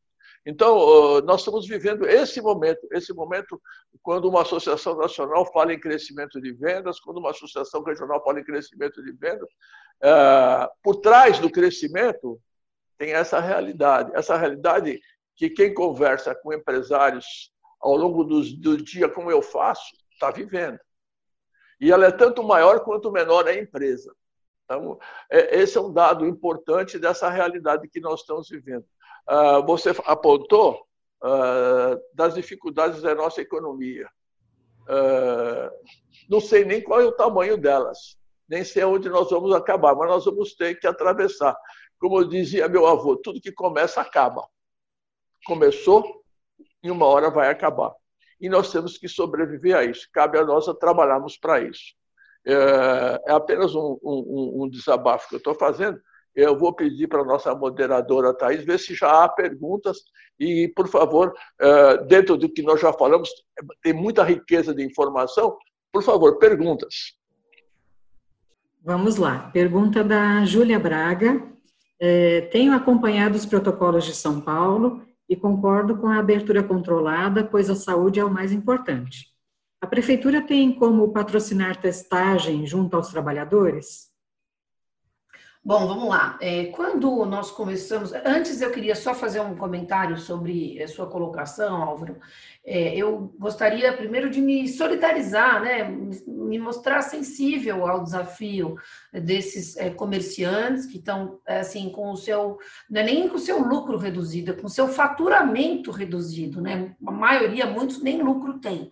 Então, 0.44 1.20
nós 1.20 1.40
estamos 1.40 1.66
vivendo 1.68 2.06
esse 2.06 2.40
momento, 2.40 2.80
esse 2.92 3.12
momento 3.12 3.60
quando 4.02 4.26
uma 4.26 4.40
associação 4.40 4.96
nacional 4.96 5.44
fala 5.52 5.74
em 5.74 5.80
crescimento 5.80 6.40
de 6.40 6.52
vendas, 6.52 6.98
quando 6.98 7.18
uma 7.18 7.30
associação 7.30 7.82
regional 7.82 8.22
fala 8.24 8.40
em 8.40 8.44
crescimento 8.44 9.02
de 9.02 9.12
vendas, 9.12 9.48
eh, 10.02 10.68
por 10.82 10.96
trás 10.96 11.38
do 11.38 11.50
crescimento 11.50 12.40
tem 13.00 13.14
essa 13.14 13.40
realidade. 13.40 14.12
Essa 14.14 14.36
realidade 14.36 15.00
que 15.34 15.48
quem 15.48 15.72
conversa 15.72 16.34
com 16.34 16.52
empresários 16.52 17.50
ao 17.80 17.96
longo 17.96 18.22
do, 18.24 18.42
do 18.58 18.76
dia, 18.76 19.08
como 19.08 19.30
eu 19.30 19.40
faço, 19.40 19.96
está 20.12 20.30
vivendo. 20.30 20.78
E 21.80 21.90
ela 21.90 22.04
é 22.04 22.12
tanto 22.12 22.42
maior 22.42 22.80
quanto 22.80 23.10
menor 23.10 23.48
é 23.48 23.52
a 23.52 23.58
empresa. 23.58 24.14
Então, 24.66 24.98
é, 25.30 25.60
esse 25.60 25.78
é 25.78 25.80
um 25.80 25.90
dado 25.90 26.26
importante 26.26 26.98
dessa 26.98 27.30
realidade 27.30 27.88
que 27.88 28.00
nós 28.00 28.20
estamos 28.20 28.50
vivendo. 28.50 28.84
Uh, 29.26 29.64
você 29.64 29.94
apontou 30.04 30.86
uh, 31.24 31.98
das 32.12 32.34
dificuldades 32.34 33.00
da 33.00 33.14
nossa 33.14 33.40
economia. 33.40 34.06
Uh, 34.82 35.70
não 36.28 36.38
sei 36.38 36.66
nem 36.66 36.82
qual 36.82 37.00
é 37.00 37.04
o 37.04 37.12
tamanho 37.12 37.56
delas, 37.56 38.18
nem 38.46 38.62
sei 38.62 38.84
onde 38.84 39.08
nós 39.08 39.30
vamos 39.30 39.54
acabar, 39.54 39.94
mas 39.94 40.06
nós 40.06 40.24
vamos 40.26 40.54
ter 40.54 40.78
que 40.78 40.86
atravessar. 40.86 41.56
Como 42.00 42.24
dizia 42.24 42.66
meu 42.66 42.86
avô, 42.86 43.14
tudo 43.16 43.40
que 43.40 43.52
começa 43.52 44.00
acaba. 44.00 44.48
Começou, 45.44 46.24
em 46.82 46.90
uma 46.90 47.06
hora 47.06 47.30
vai 47.30 47.50
acabar. 47.50 47.94
e 48.40 48.48
nós 48.48 48.72
temos 48.72 48.96
que 48.96 49.06
sobreviver 49.06 49.76
a 49.76 49.84
isso. 49.84 50.08
Cabe 50.12 50.38
a 50.38 50.44
nós 50.44 50.66
a 50.66 50.74
trabalharmos 50.74 51.36
para 51.36 51.60
isso. 51.60 51.94
É, 52.46 53.22
é 53.28 53.32
apenas 53.32 53.74
um, 53.74 53.98
um, 54.02 54.62
um 54.62 54.68
desabafo 54.70 55.28
que 55.28 55.34
eu 55.34 55.38
estou 55.38 55.54
fazendo. 55.54 56.00
Eu 56.34 56.58
vou 56.58 56.72
pedir 56.72 57.06
para 57.06 57.20
a 57.20 57.24
nossa 57.24 57.54
moderadora 57.54 58.32
Thais 58.32 58.64
ver 58.64 58.78
se 58.78 58.94
já 58.94 59.24
há 59.24 59.28
perguntas 59.28 59.98
e, 60.38 60.72
por 60.74 60.88
favor, 60.88 61.34
é, 61.60 61.98
dentro 62.04 62.36
do 62.38 62.48
que 62.48 62.62
nós 62.62 62.80
já 62.80 62.94
falamos, 62.94 63.28
tem 63.82 63.92
muita 63.92 64.22
riqueza 64.24 64.74
de 64.74 64.82
informação. 64.82 65.58
Por 65.92 66.02
favor, 66.02 66.38
perguntas. 66.38 67.18
Vamos 68.82 69.16
lá. 69.16 69.50
Pergunta 69.52 70.02
da 70.02 70.46
Júlia 70.46 70.78
Braga. 70.78 71.59
É, 72.00 72.42
tenho 72.52 72.72
acompanhado 72.72 73.36
os 73.36 73.44
protocolos 73.44 74.04
de 74.04 74.14
São 74.14 74.40
Paulo 74.40 75.02
e 75.28 75.36
concordo 75.36 75.96
com 75.98 76.08
a 76.08 76.18
abertura 76.18 76.62
controlada, 76.62 77.44
pois 77.44 77.68
a 77.68 77.76
saúde 77.76 78.18
é 78.18 78.24
o 78.24 78.30
mais 78.30 78.50
importante. 78.50 79.28
A 79.80 79.86
prefeitura 79.86 80.42
tem 80.42 80.74
como 80.74 81.12
patrocinar 81.12 81.80
testagem 81.80 82.66
junto 82.66 82.96
aos 82.96 83.08
trabalhadores? 83.08 84.09
Bom, 85.62 85.86
vamos 85.86 86.08
lá. 86.08 86.38
É, 86.40 86.66
quando 86.66 87.22
nós 87.26 87.50
começamos, 87.50 88.14
antes 88.24 88.62
eu 88.62 88.70
queria 88.70 88.94
só 88.94 89.14
fazer 89.14 89.40
um 89.40 89.54
comentário 89.54 90.16
sobre 90.16 90.82
a 90.82 90.88
sua 90.88 91.06
colocação, 91.06 91.82
Álvaro. 91.82 92.18
É, 92.64 92.96
eu 92.96 93.34
gostaria 93.38 93.92
primeiro 93.92 94.30
de 94.30 94.40
me 94.40 94.66
solidarizar, 94.66 95.62
né, 95.62 95.84
me 96.26 96.58
mostrar 96.58 97.02
sensível 97.02 97.86
ao 97.86 98.02
desafio 98.02 98.76
desses 99.12 99.76
é, 99.76 99.90
comerciantes 99.90 100.86
que 100.86 100.96
estão 100.96 101.38
assim 101.46 101.90
com 101.90 102.10
o 102.10 102.16
seu, 102.16 102.58
não 102.88 103.02
é 103.02 103.04
nem 103.04 103.28
com 103.28 103.36
o 103.36 103.38
seu 103.38 103.58
lucro 103.58 103.98
reduzido, 103.98 104.52
é 104.52 104.54
com 104.54 104.66
o 104.66 104.70
seu 104.70 104.88
faturamento 104.88 105.90
reduzido, 105.90 106.62
né? 106.62 106.96
A 107.06 107.12
maioria, 107.12 107.66
muitos 107.66 108.02
nem 108.02 108.22
lucro 108.22 108.58
tem. 108.58 108.90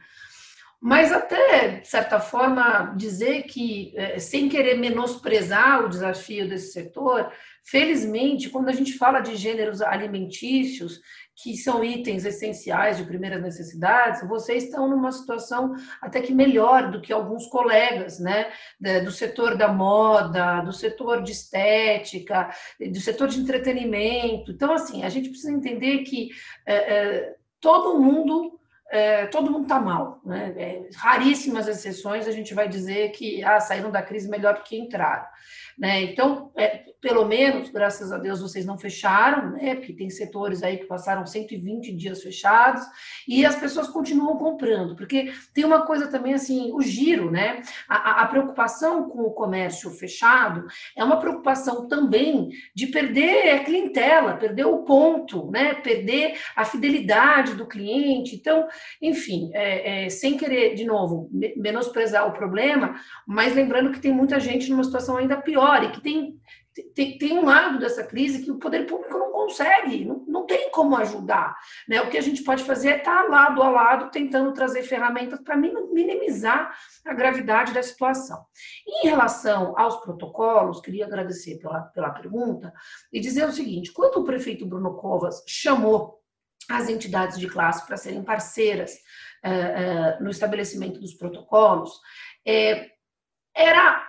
Mas 0.81 1.11
até, 1.11 1.81
de 1.81 1.88
certa 1.88 2.21
forma, 2.21 2.95
dizer 2.97 3.43
que, 3.45 3.93
é, 3.97 4.19
sem 4.21 4.49
querer 4.49 4.79
menosprezar 4.79 5.85
o 5.85 5.88
desafio 5.88 6.49
desse 6.49 6.73
setor, 6.73 7.33
felizmente, 7.64 8.49
quando 8.49 8.69
a 8.69 8.73
gente 8.73 8.97
fala 8.97 9.19
de 9.19 9.35
gêneros 9.35 9.83
alimentícios, 9.83 11.01
que 11.41 11.57
são 11.57 11.85
itens 11.85 12.25
essenciais 12.25 12.97
de 12.97 13.05
primeiras 13.05 13.43
necessidades, 13.43 14.27
vocês 14.29 14.64
estão 14.64 14.88
numa 14.88 15.11
situação 15.12 15.75
até 16.01 16.21
que 16.21 16.33
melhor 16.33 16.91
do 16.91 17.01
que 17.01 17.12
alguns 17.12 17.47
colegas, 17.47 18.19
né, 18.19 18.51
do 19.05 19.11
setor 19.11 19.57
da 19.57 19.69
moda, 19.69 20.61
do 20.62 20.73
setor 20.73 21.23
de 21.23 21.33
estética, 21.33 22.51
do 22.81 23.01
setor 23.01 23.29
de 23.29 23.41
entretenimento. 23.41 24.51
Então, 24.51 24.73
assim, 24.73 25.05
a 25.05 25.09
gente 25.09 25.29
precisa 25.29 25.53
entender 25.53 25.99
que 25.99 26.31
é, 26.67 26.75
é, 26.75 27.35
todo 27.61 28.01
mundo 28.01 28.58
é, 28.90 29.27
todo 29.27 29.51
mundo 29.51 29.64
está 29.64 29.79
mal. 29.79 30.20
Né? 30.24 30.55
É, 30.57 30.88
raríssimas 30.96 31.68
exceções 31.68 32.27
a 32.27 32.33
gente 32.33 32.55
vai 32.55 32.68
dizer 32.68 33.11
que 33.12 33.42
ah, 33.44 33.61
saíram 33.61 33.90
da 33.90 34.03
crise 34.03 34.29
melhor 34.29 34.55
do 34.55 34.62
que 34.62 34.79
entraram. 34.79 35.27
Né? 35.79 36.03
Então, 36.03 36.51
é, 36.57 36.85
pelo 37.01 37.24
menos, 37.24 37.70
graças 37.70 38.11
a 38.11 38.18
Deus, 38.18 38.40
vocês 38.40 38.66
não 38.66 38.77
fecharam, 38.77 39.53
né? 39.53 39.77
porque 39.77 39.92
tem 39.92 40.11
setores 40.11 40.62
aí 40.62 40.79
que 40.79 40.87
passaram 40.87 41.24
120 41.24 41.94
dias 41.94 42.20
fechados 42.20 42.83
e 43.29 43.46
as 43.46 43.55
pessoas 43.55 43.87
continuam 43.88 44.37
comprando, 44.37 44.96
porque 44.96 45.33
tem 45.55 45.64
uma 45.64 45.87
coisa 45.87 46.09
também 46.09 46.35
assim, 46.35 46.72
o 46.72 46.83
giro, 46.83 47.31
né? 47.31 47.62
A, 47.88 48.22
a 48.22 48.27
preocupação 48.27 49.09
com 49.09 49.22
o 49.22 49.31
comércio 49.31 49.90
fechado 49.90 50.66
é 50.96 51.05
uma 51.05 51.20
preocupação 51.20 51.87
também 51.87 52.48
de 52.74 52.88
perder 52.88 53.51
a 53.51 53.64
clientela, 53.64 54.37
perder 54.37 54.66
o 54.66 54.79
ponto, 54.79 55.51
né? 55.51 55.74
Perder 55.74 56.38
a 56.57 56.64
fidelidade 56.64 57.55
do 57.55 57.66
cliente. 57.66 58.35
Então, 58.35 58.66
enfim, 59.01 59.51
é, 59.53 60.07
é, 60.07 60.09
sem 60.09 60.37
querer, 60.37 60.75
de 60.75 60.85
novo, 60.85 61.31
menosprezar 61.57 62.27
o 62.27 62.33
problema, 62.33 62.95
mas 63.27 63.55
lembrando 63.55 63.93
que 63.93 64.01
tem 64.01 64.12
muita 64.12 64.38
gente 64.41 64.71
numa 64.71 64.85
situação 64.85 65.17
ainda 65.17 65.37
pior 65.37 65.83
e 65.85 65.91
que 65.91 66.01
tem, 66.01 66.38
tem, 66.95 67.19
tem 67.19 67.38
um 67.38 67.45
lado 67.45 67.79
dessa 67.79 68.05
crise 68.05 68.45
que 68.45 68.51
o 68.51 68.59
poder 68.59 68.87
público 68.87 69.19
não 69.19 69.33
consegue, 69.33 70.05
não, 70.05 70.25
não 70.27 70.47
tem 70.47 70.71
como 70.71 70.97
ajudar. 70.97 71.57
Né? 71.88 72.01
O 72.03 72.11
que 72.11 72.19
a 72.19 72.21
gente 72.21 72.43
pode 72.43 72.64
fazer 72.64 72.91
é 72.91 72.97
estar 72.99 73.29
lado 73.29 73.62
a 73.62 73.71
lado 73.71 74.11
tentando 74.11 74.53
trazer 74.53 74.83
ferramentas 74.83 75.41
para 75.41 75.57
minimizar 75.57 76.77
a 77.07 77.14
gravidade 77.14 77.73
da 77.73 77.83
situação. 77.83 78.45
Em 78.87 79.09
relação 79.09 79.75
aos 79.79 79.97
protocolos, 79.97 80.81
queria 80.81 81.07
agradecer 81.07 81.59
pela, 81.59 81.81
pela 81.83 82.11
pergunta 82.11 82.73
e 83.12 83.21
dizer 83.21 83.47
o 83.47 83.53
seguinte: 83.53 83.93
quando 83.93 84.19
o 84.19 84.25
prefeito 84.25 84.67
Bruno 84.67 84.95
Covas 84.97 85.43
chamou 85.47 86.17
as 86.68 86.88
entidades 86.88 87.38
de 87.38 87.48
classe 87.48 87.87
para 87.87 87.96
serem 87.96 88.22
parceiras 88.22 88.92
uh, 89.44 90.20
uh, 90.20 90.24
no 90.24 90.31
estabelecimento 90.31 91.00
dos 91.00 91.14
protocolos, 91.14 91.90
é, 92.46 92.90
era 93.54 94.07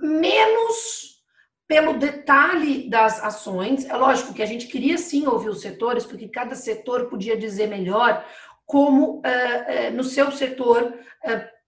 menos 0.00 1.22
pelo 1.66 1.94
detalhe 1.94 2.90
das 2.90 3.22
ações. 3.22 3.86
É 3.88 3.96
lógico 3.96 4.34
que 4.34 4.42
a 4.42 4.46
gente 4.46 4.66
queria 4.66 4.98
sim 4.98 5.26
ouvir 5.26 5.48
os 5.48 5.60
setores, 5.60 6.04
porque 6.04 6.28
cada 6.28 6.54
setor 6.54 7.08
podia 7.08 7.36
dizer 7.36 7.68
melhor 7.68 8.24
como 8.66 9.18
uh, 9.20 9.92
no 9.94 10.04
seu 10.04 10.30
setor 10.32 10.94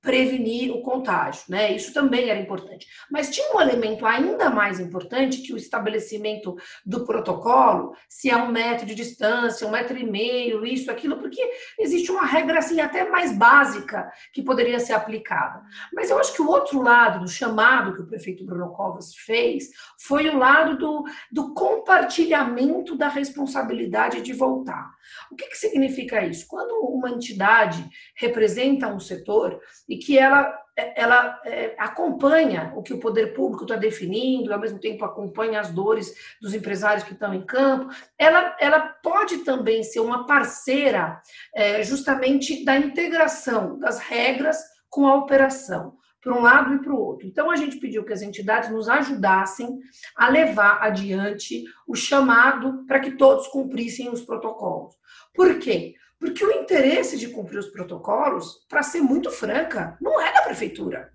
prevenir 0.04 0.70
o 0.70 0.82
contágio, 0.82 1.44
né? 1.48 1.74
Isso 1.74 1.92
também 1.92 2.28
era 2.28 2.38
importante. 2.38 2.86
Mas 3.10 3.30
tinha 3.30 3.56
um 3.56 3.60
elemento 3.60 4.04
ainda 4.04 4.50
mais 4.50 4.78
importante 4.78 5.40
que 5.40 5.54
o 5.54 5.56
estabelecimento 5.56 6.54
do 6.84 7.06
protocolo, 7.06 7.96
se 8.06 8.28
é 8.28 8.36
um 8.36 8.52
metro 8.52 8.84
de 8.84 8.94
distância, 8.94 9.66
um 9.66 9.70
metro 9.70 9.96
e 9.96 10.04
meio, 10.04 10.66
isso, 10.66 10.90
aquilo, 10.90 11.16
porque 11.16 11.40
existe 11.78 12.12
uma 12.12 12.26
regra 12.26 12.58
assim 12.58 12.80
até 12.82 13.08
mais 13.08 13.36
básica 13.36 14.12
que 14.30 14.42
poderia 14.42 14.78
ser 14.78 14.92
aplicada. 14.92 15.62
Mas 15.90 16.10
eu 16.10 16.18
acho 16.18 16.34
que 16.34 16.42
o 16.42 16.50
outro 16.50 16.82
lado 16.82 17.20
do 17.20 17.28
chamado 17.28 17.94
que 17.94 18.02
o 18.02 18.06
prefeito 18.06 18.44
Bruno 18.44 18.72
Covas 18.72 19.14
fez 19.14 19.70
foi 19.98 20.28
o 20.28 20.36
lado 20.36 20.76
do, 20.76 21.04
do 21.32 21.54
compartilhamento 21.54 22.94
da 22.94 23.08
responsabilidade 23.08 24.20
de 24.20 24.34
voltar. 24.34 24.92
O 25.30 25.36
que, 25.36 25.46
que 25.48 25.56
significa 25.56 26.24
isso? 26.24 26.46
Quando 26.48 26.72
uma 26.86 27.10
entidade 27.10 27.84
representa 28.16 28.88
um 28.88 29.00
setor 29.00 29.60
e 29.88 29.96
que 29.96 30.18
ela, 30.18 30.56
ela 30.76 31.40
é, 31.44 31.74
acompanha 31.78 32.72
o 32.76 32.82
que 32.82 32.92
o 32.92 33.00
poder 33.00 33.34
público 33.34 33.64
está 33.64 33.76
definindo, 33.76 34.52
ao 34.52 34.60
mesmo 34.60 34.78
tempo 34.78 35.04
acompanha 35.04 35.60
as 35.60 35.70
dores 35.70 36.14
dos 36.40 36.54
empresários 36.54 37.04
que 37.04 37.12
estão 37.12 37.34
em 37.34 37.44
campo, 37.44 37.92
ela, 38.18 38.56
ela 38.60 38.80
pode 38.80 39.38
também 39.38 39.82
ser 39.82 40.00
uma 40.00 40.26
parceira 40.26 41.20
é, 41.54 41.82
justamente 41.82 42.64
da 42.64 42.76
integração 42.76 43.78
das 43.78 43.98
regras 43.98 44.58
com 44.88 45.06
a 45.06 45.16
operação 45.16 45.96
para 46.24 46.34
um 46.34 46.40
lado 46.40 46.74
e 46.74 46.78
para 46.78 46.92
o 46.92 46.98
outro. 46.98 47.28
Então, 47.28 47.50
a 47.50 47.56
gente 47.56 47.76
pediu 47.76 48.02
que 48.02 48.12
as 48.12 48.22
entidades 48.22 48.70
nos 48.70 48.88
ajudassem 48.88 49.78
a 50.16 50.30
levar 50.30 50.82
adiante 50.82 51.64
o 51.86 51.94
chamado 51.94 52.86
para 52.86 52.98
que 52.98 53.12
todos 53.12 53.46
cumprissem 53.48 54.08
os 54.08 54.22
protocolos. 54.22 54.94
Por 55.34 55.58
quê? 55.58 55.94
Porque 56.18 56.42
o 56.42 56.50
interesse 56.50 57.18
de 57.18 57.28
cumprir 57.28 57.58
os 57.58 57.68
protocolos, 57.68 58.64
para 58.70 58.82
ser 58.82 59.02
muito 59.02 59.30
franca, 59.30 59.98
não 60.00 60.18
é 60.18 60.32
da 60.32 60.40
prefeitura. 60.40 61.12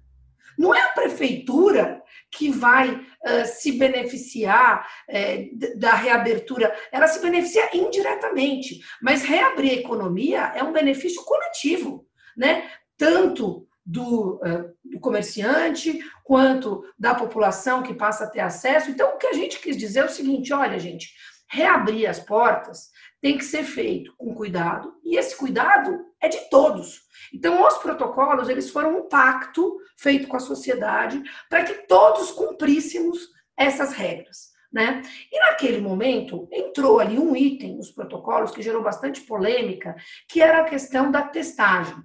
Não 0.55 0.75
é 0.75 0.81
a 0.81 0.89
prefeitura 0.89 2.03
que 2.29 2.51
vai 2.51 2.93
uh, 2.93 3.45
se 3.45 3.71
beneficiar 3.71 4.85
uh, 5.09 5.79
da 5.79 5.95
reabertura, 5.95 6.75
ela 6.91 7.07
se 7.07 7.19
beneficia 7.21 7.75
indiretamente. 7.75 8.81
Mas 9.01 9.23
reabrir 9.23 9.71
a 9.71 9.81
economia 9.81 10.51
é 10.53 10.63
um 10.63 10.73
benefício 10.73 11.23
coletivo, 11.23 12.05
né? 12.37 12.69
Tanto 12.97 13.68
do, 13.89 14.35
uh, 14.35 14.71
do, 14.83 14.99
comerciante 14.99 15.99
quanto 16.23 16.83
da 16.97 17.15
população 17.15 17.81
que 17.81 17.93
passa 17.93 18.25
a 18.25 18.29
ter 18.29 18.39
acesso. 18.39 18.91
Então, 18.91 19.15
o 19.15 19.17
que 19.17 19.25
a 19.25 19.33
gente 19.33 19.59
quis 19.59 19.75
dizer 19.75 20.01
é 20.01 20.05
o 20.05 20.09
seguinte: 20.09 20.53
olha, 20.53 20.77
gente, 20.77 21.11
reabrir 21.49 22.07
as 22.07 22.19
portas 22.19 22.91
tem 23.19 23.37
que 23.37 23.43
ser 23.43 23.63
feito 23.63 24.13
com 24.15 24.35
cuidado, 24.35 24.93
e 25.03 25.17
esse 25.17 25.35
cuidado 25.35 26.05
é 26.21 26.29
de 26.29 26.49
todos. 26.49 27.01
Então, 27.33 27.65
os 27.65 27.77
protocolos, 27.79 28.47
eles 28.47 28.69
foram 28.69 28.99
um 28.99 29.09
pacto 29.09 29.77
feito 29.97 30.27
com 30.27 30.37
a 30.37 30.39
sociedade 30.39 31.21
para 31.49 31.63
que 31.63 31.87
todos 31.87 32.31
cumpríssemos 32.31 33.27
essas 33.57 33.91
regras. 33.91 34.49
Né? 34.71 35.01
E 35.31 35.39
naquele 35.39 35.81
momento 35.81 36.47
entrou 36.51 36.99
ali 36.99 37.17
um 37.17 37.35
item 37.35 37.75
nos 37.75 37.89
protocolos 37.89 38.51
que 38.51 38.61
gerou 38.61 38.83
bastante 38.83 39.21
polêmica, 39.21 39.95
que 40.27 40.41
era 40.41 40.61
a 40.61 40.65
questão 40.65 41.09
da 41.09 41.23
testagem. 41.23 41.97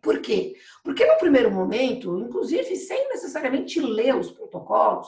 Por 0.00 0.20
quê? 0.20 0.54
Porque 0.82 1.04
no 1.04 1.18
primeiro 1.18 1.50
momento, 1.50 2.18
inclusive 2.18 2.76
sem 2.76 3.08
necessariamente 3.08 3.80
ler 3.80 4.16
os 4.16 4.30
protocolos, 4.30 5.06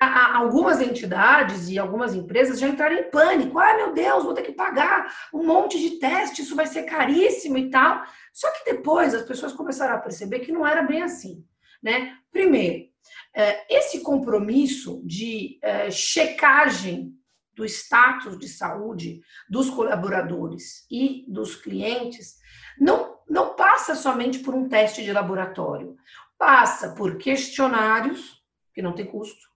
algumas 0.00 0.80
entidades 0.80 1.68
e 1.68 1.78
algumas 1.78 2.14
empresas 2.14 2.60
já 2.60 2.68
entraram 2.68 2.96
em 2.96 3.10
pânico. 3.10 3.58
Ah, 3.58 3.76
meu 3.76 3.92
Deus, 3.92 4.24
vou 4.24 4.34
ter 4.34 4.42
que 4.42 4.52
pagar 4.52 5.12
um 5.34 5.44
monte 5.44 5.78
de 5.78 5.98
teste, 5.98 6.42
isso 6.42 6.54
vai 6.54 6.66
ser 6.66 6.84
caríssimo 6.84 7.58
e 7.58 7.70
tal. 7.70 8.02
Só 8.32 8.50
que 8.52 8.72
depois 8.72 9.14
as 9.14 9.22
pessoas 9.22 9.52
começaram 9.52 9.94
a 9.94 10.00
perceber 10.00 10.40
que 10.40 10.52
não 10.52 10.66
era 10.66 10.82
bem 10.82 11.02
assim. 11.02 11.44
Né? 11.82 12.16
Primeiro, 12.30 12.88
é, 13.34 13.76
esse 13.76 14.00
compromisso 14.00 15.02
de 15.04 15.58
é, 15.62 15.90
checagem 15.90 17.14
do 17.54 17.64
status 17.64 18.38
de 18.38 18.48
saúde 18.48 19.20
dos 19.50 19.68
colaboradores 19.68 20.86
e 20.88 21.24
dos 21.26 21.56
clientes 21.56 22.36
não 22.78 23.07
não 23.38 23.54
passa 23.54 23.94
somente 23.94 24.40
por 24.40 24.52
um 24.52 24.68
teste 24.68 25.04
de 25.04 25.12
laboratório, 25.12 25.96
passa 26.36 26.90
por 26.90 27.18
questionários, 27.18 28.42
que 28.74 28.82
não 28.82 28.92
tem 28.92 29.06
custo, 29.06 29.46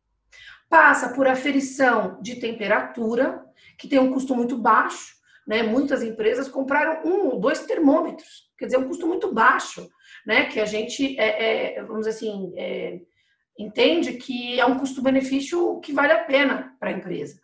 passa 0.70 1.08
por 1.08 1.26
aferição 1.26 2.22
de 2.22 2.36
temperatura, 2.36 3.44
que 3.76 3.88
tem 3.88 3.98
um 3.98 4.12
custo 4.12 4.36
muito 4.36 4.56
baixo, 4.56 5.16
né? 5.44 5.64
Muitas 5.64 6.00
empresas 6.00 6.48
compraram 6.48 7.04
um 7.04 7.26
ou 7.26 7.40
dois 7.40 7.66
termômetros, 7.66 8.48
quer 8.56 8.66
dizer, 8.66 8.78
um 8.78 8.86
custo 8.86 9.04
muito 9.04 9.34
baixo, 9.34 9.90
né? 10.24 10.44
Que 10.44 10.60
a 10.60 10.64
gente, 10.64 11.18
é, 11.18 11.78
é, 11.78 11.82
vamos 11.82 12.06
dizer 12.06 12.10
assim, 12.10 12.52
é, 12.56 13.00
entende 13.58 14.12
que 14.12 14.60
é 14.60 14.64
um 14.64 14.78
custo-benefício 14.78 15.80
que 15.80 15.92
vale 15.92 16.12
a 16.12 16.22
pena 16.22 16.76
para 16.78 16.90
a 16.90 16.92
empresa. 16.92 17.40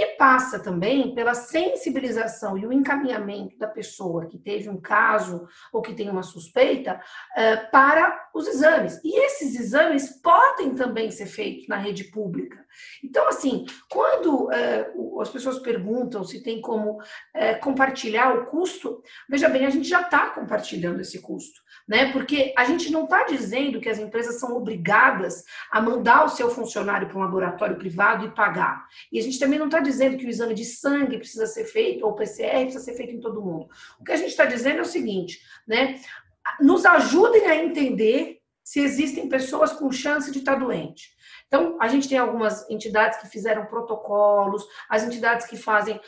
E 0.00 0.14
passa 0.14 0.60
também 0.60 1.12
pela 1.12 1.34
sensibilização 1.34 2.56
e 2.56 2.64
o 2.64 2.72
encaminhamento 2.72 3.58
da 3.58 3.66
pessoa 3.66 4.26
que 4.26 4.38
teve 4.38 4.70
um 4.70 4.80
caso 4.80 5.48
ou 5.72 5.82
que 5.82 5.92
tem 5.92 6.08
uma 6.08 6.22
suspeita 6.22 7.00
uh, 7.36 7.70
para 7.72 8.28
os 8.32 8.46
exames. 8.46 9.00
E 9.02 9.18
esses 9.24 9.58
exames 9.58 10.08
podem 10.22 10.72
também 10.76 11.10
ser 11.10 11.26
feitos 11.26 11.66
na 11.66 11.74
rede 11.74 12.04
pública. 12.04 12.64
Então, 13.04 13.28
assim, 13.28 13.66
quando 13.90 14.46
uh, 14.46 15.20
as 15.20 15.30
pessoas 15.30 15.58
perguntam 15.58 16.24
se 16.24 16.42
tem 16.42 16.60
como 16.60 17.00
uh, 17.00 17.60
compartilhar 17.62 18.34
o 18.34 18.46
custo, 18.46 19.02
veja 19.28 19.48
bem, 19.48 19.66
a 19.66 19.70
gente 19.70 19.88
já 19.88 20.02
está 20.02 20.30
compartilhando 20.30 21.00
esse 21.00 21.20
custo 21.20 21.60
né? 21.88 22.12
Porque 22.12 22.52
a 22.56 22.64
gente 22.64 22.92
não 22.92 23.04
está 23.04 23.24
dizendo 23.24 23.80
que 23.80 23.88
as 23.88 23.98
empresas 23.98 24.38
são 24.38 24.54
obrigadas 24.54 25.42
a 25.70 25.80
mandar 25.80 26.26
o 26.26 26.28
seu 26.28 26.50
funcionário 26.50 27.08
para 27.08 27.16
um 27.16 27.22
laboratório 27.22 27.78
privado 27.78 28.26
e 28.26 28.30
pagar. 28.30 28.86
E 29.10 29.18
a 29.18 29.22
gente 29.22 29.38
também 29.38 29.58
não 29.58 29.66
está 29.66 29.80
dizendo 29.80 30.18
que 30.18 30.26
o 30.26 30.28
exame 30.28 30.52
de 30.52 30.66
sangue 30.66 31.16
precisa 31.16 31.46
ser 31.46 31.64
feito, 31.64 32.04
ou 32.04 32.12
o 32.12 32.14
PCR 32.14 32.64
precisa 32.64 32.84
ser 32.84 32.94
feito 32.94 33.14
em 33.14 33.20
todo 33.20 33.40
mundo. 33.40 33.68
O 33.98 34.04
que 34.04 34.12
a 34.12 34.16
gente 34.16 34.28
está 34.28 34.44
dizendo 34.44 34.78
é 34.78 34.82
o 34.82 34.84
seguinte, 34.84 35.40
né? 35.66 35.98
Nos 36.60 36.84
ajudem 36.84 37.46
a 37.46 37.56
entender 37.56 38.38
se 38.62 38.80
existem 38.80 39.30
pessoas 39.30 39.72
com 39.72 39.90
chance 39.90 40.30
de 40.30 40.40
estar 40.40 40.54
tá 40.54 40.58
doente. 40.58 41.16
Então, 41.48 41.78
a 41.80 41.88
gente 41.88 42.08
tem 42.08 42.18
algumas 42.18 42.68
entidades 42.70 43.18
que 43.18 43.26
fizeram 43.26 43.66
protocolos, 43.66 44.64
as 44.88 45.02
entidades 45.02 45.46
que 45.46 45.56
fazem 45.56 45.96
uh, 45.96 46.00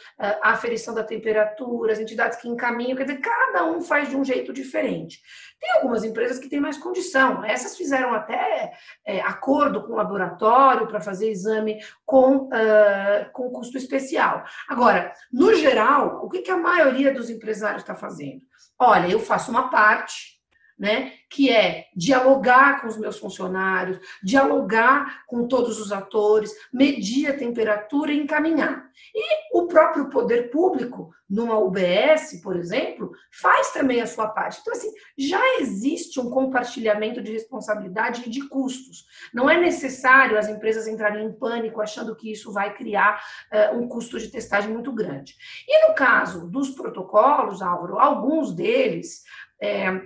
a 0.42 0.50
aferição 0.50 0.94
da 0.94 1.02
temperatura, 1.02 1.92
as 1.92 1.98
entidades 1.98 2.38
que 2.38 2.48
encaminham, 2.48 2.96
quer 2.96 3.04
dizer, 3.04 3.20
cada 3.20 3.64
um 3.64 3.80
faz 3.80 4.10
de 4.10 4.16
um 4.16 4.22
jeito 4.22 4.52
diferente. 4.52 5.20
Tem 5.58 5.72
algumas 5.72 6.04
empresas 6.04 6.38
que 6.38 6.48
têm 6.48 6.60
mais 6.60 6.76
condição, 6.76 7.42
essas 7.44 7.76
fizeram 7.76 8.12
até 8.12 8.72
é, 9.06 9.20
acordo 9.20 9.82
com 9.86 9.94
o 9.94 9.96
laboratório 9.96 10.86
para 10.86 11.00
fazer 11.00 11.30
exame 11.30 11.78
com, 12.04 12.48
uh, 12.48 13.30
com 13.32 13.50
custo 13.50 13.78
especial. 13.78 14.44
Agora, 14.68 15.12
no 15.32 15.54
geral, 15.54 16.20
o 16.22 16.28
que, 16.28 16.42
que 16.42 16.50
a 16.50 16.56
maioria 16.56 17.12
dos 17.12 17.30
empresários 17.30 17.82
está 17.82 17.94
fazendo? 17.94 18.42
Olha, 18.78 19.08
eu 19.08 19.20
faço 19.20 19.50
uma 19.50 19.70
parte, 19.70 20.39
né? 20.80 21.12
Que 21.28 21.50
é 21.50 21.88
dialogar 21.94 22.80
com 22.80 22.88
os 22.88 22.96
meus 22.96 23.18
funcionários, 23.18 24.00
dialogar 24.22 25.26
com 25.26 25.46
todos 25.46 25.78
os 25.78 25.92
atores, 25.92 26.50
medir 26.72 27.28
a 27.28 27.36
temperatura 27.36 28.10
e 28.10 28.18
encaminhar. 28.18 28.88
E 29.14 29.58
o 29.58 29.66
próprio 29.66 30.08
poder 30.08 30.50
público, 30.50 31.12
numa 31.28 31.58
UBS, 31.58 32.40
por 32.42 32.56
exemplo, 32.56 33.12
faz 33.30 33.72
também 33.72 34.00
a 34.00 34.06
sua 34.06 34.28
parte. 34.28 34.60
Então, 34.60 34.72
assim, 34.72 34.90
já 35.18 35.40
existe 35.60 36.18
um 36.18 36.30
compartilhamento 36.30 37.20
de 37.20 37.30
responsabilidade 37.30 38.22
e 38.26 38.30
de 38.30 38.48
custos. 38.48 39.04
Não 39.34 39.50
é 39.50 39.60
necessário 39.60 40.38
as 40.38 40.48
empresas 40.48 40.88
entrarem 40.88 41.26
em 41.26 41.32
pânico 41.32 41.82
achando 41.82 42.16
que 42.16 42.32
isso 42.32 42.52
vai 42.52 42.74
criar 42.74 43.22
uh, 43.52 43.76
um 43.76 43.86
custo 43.86 44.18
de 44.18 44.28
testagem 44.28 44.72
muito 44.72 44.92
grande. 44.92 45.36
E 45.68 45.88
no 45.88 45.94
caso 45.94 46.48
dos 46.48 46.70
protocolos, 46.70 47.60
Álvaro, 47.60 47.98
alguns 47.98 48.54
deles. 48.54 49.22
É, 49.62 50.00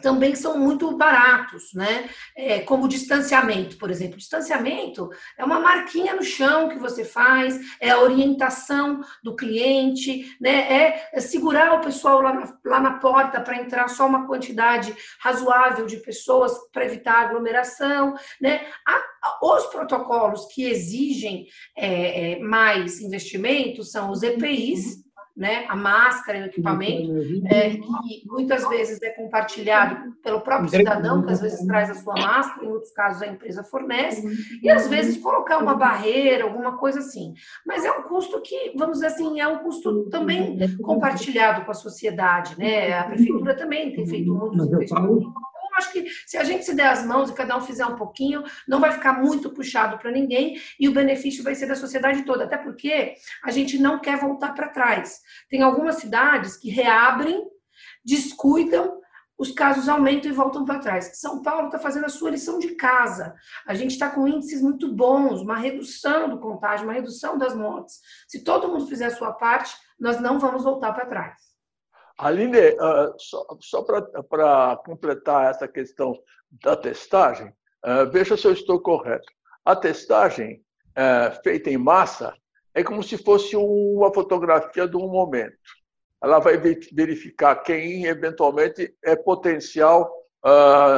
também 0.00 0.34
são 0.34 0.58
muito 0.58 0.96
baratos, 0.96 1.72
né? 1.74 2.08
É, 2.36 2.60
como 2.60 2.88
distanciamento, 2.88 3.76
por 3.76 3.90
exemplo. 3.90 4.16
Distanciamento 4.16 5.08
é 5.38 5.44
uma 5.44 5.60
marquinha 5.60 6.14
no 6.14 6.22
chão 6.22 6.68
que 6.68 6.78
você 6.78 7.04
faz, 7.04 7.58
é 7.80 7.90
a 7.90 8.00
orientação 8.00 9.00
do 9.22 9.36
cliente, 9.36 10.36
né? 10.40 11.04
É 11.14 11.20
segurar 11.20 11.74
o 11.74 11.80
pessoal 11.80 12.20
lá 12.20 12.32
na, 12.32 12.58
lá 12.64 12.80
na 12.80 12.98
porta 12.98 13.40
para 13.40 13.56
entrar 13.56 13.88
só 13.88 14.06
uma 14.06 14.26
quantidade 14.26 14.94
razoável 15.20 15.86
de 15.86 15.96
pessoas 15.98 16.52
para 16.72 16.84
evitar 16.84 17.26
aglomeração, 17.26 18.14
né? 18.40 18.66
os 19.42 19.66
protocolos 19.66 20.46
que 20.46 20.64
exigem 20.64 21.46
é, 21.76 22.32
é, 22.32 22.38
mais 22.38 23.00
investimento 23.00 23.84
são 23.84 24.10
os 24.10 24.22
EPIs, 24.22 25.04
né, 25.40 25.64
a 25.70 25.74
máscara 25.74 26.36
e 26.36 26.42
o 26.42 26.44
equipamento, 26.44 27.10
é, 27.46 27.70
que 27.70 27.80
muitas 28.26 28.68
vezes 28.68 29.00
é 29.00 29.08
compartilhado 29.08 30.12
pelo 30.22 30.42
próprio 30.42 30.68
cidadão, 30.68 31.22
que 31.24 31.32
às 31.32 31.40
vezes 31.40 31.66
traz 31.66 31.88
a 31.88 31.94
sua 31.94 32.12
máscara, 32.12 32.66
em 32.66 32.68
outros 32.68 32.92
casos 32.92 33.22
a 33.22 33.26
empresa 33.26 33.64
fornece, 33.64 34.22
e 34.62 34.68
às 34.68 34.86
vezes 34.88 35.16
colocar 35.16 35.56
uma 35.56 35.74
barreira, 35.74 36.44
alguma 36.44 36.76
coisa 36.76 36.98
assim. 36.98 37.32
Mas 37.66 37.86
é 37.86 37.90
um 37.90 38.02
custo 38.02 38.38
que, 38.42 38.74
vamos 38.76 38.98
dizer 38.98 39.06
assim, 39.06 39.40
é 39.40 39.48
um 39.48 39.60
custo 39.60 40.10
também 40.10 40.58
compartilhado 40.82 41.64
com 41.64 41.70
a 41.70 41.74
sociedade, 41.74 42.58
né? 42.58 42.92
A 42.98 43.04
prefeitura 43.04 43.56
também 43.56 43.94
tem 43.94 44.06
feito 44.06 44.34
muitos 44.34 44.66
investimentos 44.66 45.24
acho 45.80 45.92
que 45.92 46.06
se 46.26 46.36
a 46.36 46.44
gente 46.44 46.64
se 46.64 46.74
der 46.74 46.88
as 46.88 47.04
mãos 47.04 47.30
e 47.30 47.34
cada 47.34 47.56
um 47.56 47.60
fizer 47.60 47.84
um 47.84 47.96
pouquinho, 47.96 48.44
não 48.68 48.80
vai 48.80 48.92
ficar 48.92 49.14
muito 49.14 49.50
puxado 49.50 49.98
para 49.98 50.10
ninguém 50.10 50.60
e 50.78 50.88
o 50.88 50.92
benefício 50.92 51.42
vai 51.42 51.54
ser 51.54 51.66
da 51.66 51.74
sociedade 51.74 52.24
toda. 52.24 52.44
Até 52.44 52.56
porque 52.56 53.14
a 53.42 53.50
gente 53.50 53.78
não 53.78 53.98
quer 53.98 54.18
voltar 54.18 54.54
para 54.54 54.68
trás. 54.68 55.20
Tem 55.48 55.62
algumas 55.62 55.96
cidades 55.96 56.56
que 56.56 56.70
reabrem, 56.70 57.44
descuidam, 58.04 59.00
os 59.38 59.50
casos 59.52 59.88
aumentam 59.88 60.30
e 60.30 60.34
voltam 60.34 60.66
para 60.66 60.80
trás. 60.80 61.18
São 61.18 61.42
Paulo 61.42 61.66
está 61.66 61.78
fazendo 61.78 62.04
a 62.04 62.10
sua 62.10 62.30
lição 62.30 62.58
de 62.58 62.74
casa. 62.74 63.34
A 63.66 63.72
gente 63.72 63.92
está 63.92 64.10
com 64.10 64.28
índices 64.28 64.60
muito 64.60 64.94
bons, 64.94 65.40
uma 65.40 65.56
redução 65.56 66.28
do 66.28 66.38
contágio, 66.38 66.84
uma 66.84 66.92
redução 66.92 67.38
das 67.38 67.54
mortes. 67.54 68.00
Se 68.28 68.44
todo 68.44 68.68
mundo 68.68 68.86
fizer 68.86 69.06
a 69.06 69.16
sua 69.16 69.32
parte, 69.32 69.74
nós 69.98 70.20
não 70.20 70.38
vamos 70.38 70.62
voltar 70.62 70.92
para 70.92 71.06
trás. 71.06 71.49
Aline, 72.20 72.58
uh, 72.72 73.14
só, 73.18 73.46
só 73.60 73.82
para 73.82 74.76
completar 74.84 75.50
essa 75.50 75.66
questão 75.66 76.14
da 76.62 76.76
testagem, 76.76 77.48
uh, 77.48 78.10
veja 78.12 78.36
se 78.36 78.46
eu 78.46 78.52
estou 78.52 78.78
correto. 78.78 79.26
A 79.64 79.74
testagem 79.74 80.62
uh, 80.90 81.42
feita 81.42 81.70
em 81.70 81.78
massa 81.78 82.34
é 82.74 82.84
como 82.84 83.02
se 83.02 83.16
fosse 83.16 83.56
uma 83.56 84.12
fotografia 84.12 84.86
de 84.86 84.96
um 84.96 85.08
momento. 85.08 85.56
Ela 86.22 86.38
vai 86.40 86.58
verificar 86.92 87.56
quem 87.56 88.04
eventualmente 88.04 88.94
é 89.02 89.16
potencial, 89.16 90.12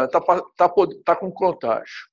está 0.05 0.21
tá, 0.21 0.43
tá, 0.57 0.75
tá 1.05 1.17
com 1.17 1.31
contágio. 1.31 2.09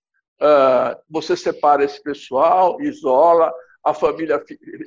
você 1.10 1.36
separa 1.36 1.84
esse 1.84 2.02
pessoal, 2.04 2.80
isola, 2.80 3.52
a 3.90 3.94
família 3.94 4.44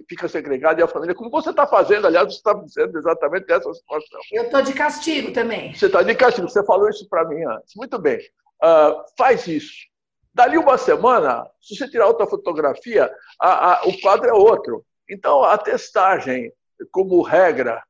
fica 0.09 0.29
segregada 0.29 0.81
e 0.81 0.85
a 0.85 0.89
família, 0.89 1.15
como 1.15 1.31
você 1.31 1.51
está 1.51 1.67
fazendo, 1.67 2.07
aliás, 2.07 2.27
você 2.29 2.37
está 2.37 2.53
dizendo 2.55 2.99
exatamente 2.99 3.51
essa 3.53 3.73
situação. 3.73 4.21
Eu 4.31 4.45
estou 4.45 4.63
de 4.63 4.73
castigo 4.73 5.33
também. 5.33 5.75
Você 5.75 5.87
está 5.87 6.03
de 6.03 6.15
castigo, 6.15 6.49
você 6.49 6.65
falou 6.65 6.89
isso 6.89 7.09
para 7.09 7.27
mim 7.27 7.45
antes. 7.45 7.75
Muito 7.77 7.99
bem, 7.99 8.19
uh, 8.63 9.03
faz 9.17 9.47
isso. 9.47 9.91
Dali 10.35 10.57
uma 10.57 10.79
semana, 10.79 11.47
se 11.61 11.77
você 11.77 11.89
tirar 11.89 12.07
outra 12.07 12.27
fotografia, 12.27 13.13
a, 13.41 13.75
a, 13.75 13.87
o 13.87 14.01
quadro 14.01 14.29
é 14.29 14.33
outro. 14.33 14.85
Então, 15.09 15.45
a 15.45 15.59
testagem, 15.59 16.51
como 16.91 17.21
regra, 17.21 17.83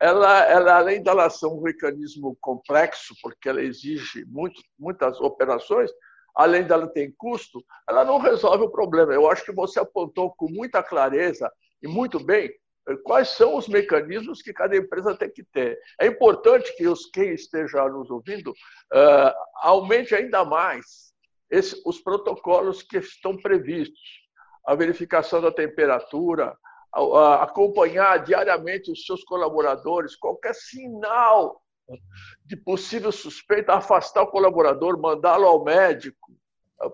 ela, 0.00 0.40
ela, 0.44 0.76
além 0.76 1.02
dela 1.02 1.30
ser 1.30 1.46
um 1.46 1.60
mecanismo 1.60 2.36
complexo, 2.40 3.14
porque 3.22 3.48
ela 3.48 3.62
exige 3.62 4.24
muito, 4.26 4.60
muitas 4.78 5.20
operações, 5.20 5.90
além 6.34 6.64
dela 6.64 6.88
ter 6.88 7.14
custo, 7.16 7.64
ela 7.88 8.04
não 8.04 8.18
resolve 8.18 8.64
o 8.64 8.70
problema. 8.70 9.12
Eu 9.12 9.30
acho 9.30 9.44
que 9.44 9.52
você 9.52 9.78
apontou 9.78 10.34
com 10.34 10.48
muita 10.48 10.82
clareza 10.82 11.50
e 11.82 11.86
muito 11.86 12.18
bem 12.18 12.50
eh, 12.88 12.96
quais 13.04 13.28
são 13.28 13.56
os 13.56 13.68
mecanismos 13.68 14.42
que 14.42 14.52
cada 14.52 14.76
empresa 14.76 15.16
tem 15.16 15.30
que 15.30 15.44
ter. 15.44 15.78
É 16.00 16.06
importante 16.06 16.74
que 16.76 16.88
os 16.88 17.06
quem 17.06 17.32
esteja 17.32 17.88
nos 17.88 18.10
ouvindo 18.10 18.50
uh, 18.50 19.32
aumente 19.62 20.14
ainda 20.14 20.44
mais 20.44 21.14
esse, 21.50 21.80
os 21.86 22.00
protocolos 22.00 22.82
que 22.82 22.98
estão 22.98 23.36
previstos, 23.36 24.24
a 24.66 24.74
verificação 24.74 25.40
da 25.40 25.52
temperatura, 25.52 26.56
a, 26.92 27.00
a 27.00 27.42
acompanhar 27.44 28.24
diariamente 28.24 28.90
os 28.90 29.04
seus 29.04 29.22
colaboradores, 29.24 30.16
qualquer 30.16 30.54
sinal 30.54 31.60
de 32.44 32.56
possível 32.56 33.12
suspeita, 33.12 33.74
afastar 33.74 34.22
o 34.22 34.30
colaborador, 34.30 34.98
mandá-lo 34.98 35.46
ao 35.46 35.64
médico, 35.64 36.32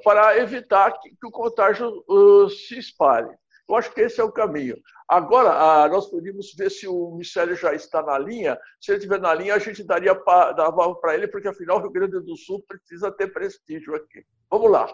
para 0.05 0.37
evitar 0.39 0.93
que, 1.01 1.11
que 1.11 1.27
o 1.27 1.31
contágio 1.31 2.05
uh, 2.09 2.49
se 2.49 2.79
espalhe. 2.79 3.31
Eu 3.69 3.77
acho 3.77 3.93
que 3.93 4.01
esse 4.01 4.21
é 4.21 4.25
o 4.25 4.33
caminho. 4.33 4.77
Agora, 5.09 5.89
nós 5.89 6.11
podemos 6.11 6.53
ver 6.55 6.71
se 6.71 6.89
o 6.89 7.13
Michele 7.13 7.55
já 7.55 7.73
está 7.73 8.03
na 8.03 8.19
linha. 8.19 8.59
Se 8.81 8.91
ele 8.91 8.99
estiver 8.99 9.21
na 9.21 9.33
linha, 9.33 9.55
a 9.55 9.59
gente 9.61 9.85
daria 9.85 10.13
para 10.13 11.15
ele, 11.15 11.29
porque 11.29 11.47
afinal 11.47 11.79
o 11.79 11.81
Rio 11.81 11.91
Grande 11.91 12.21
do 12.21 12.37
Sul 12.37 12.65
precisa 12.67 13.13
ter 13.13 13.33
prestígio 13.33 13.95
aqui. 13.95 14.25
Vamos 14.51 14.71
lá. 14.73 14.91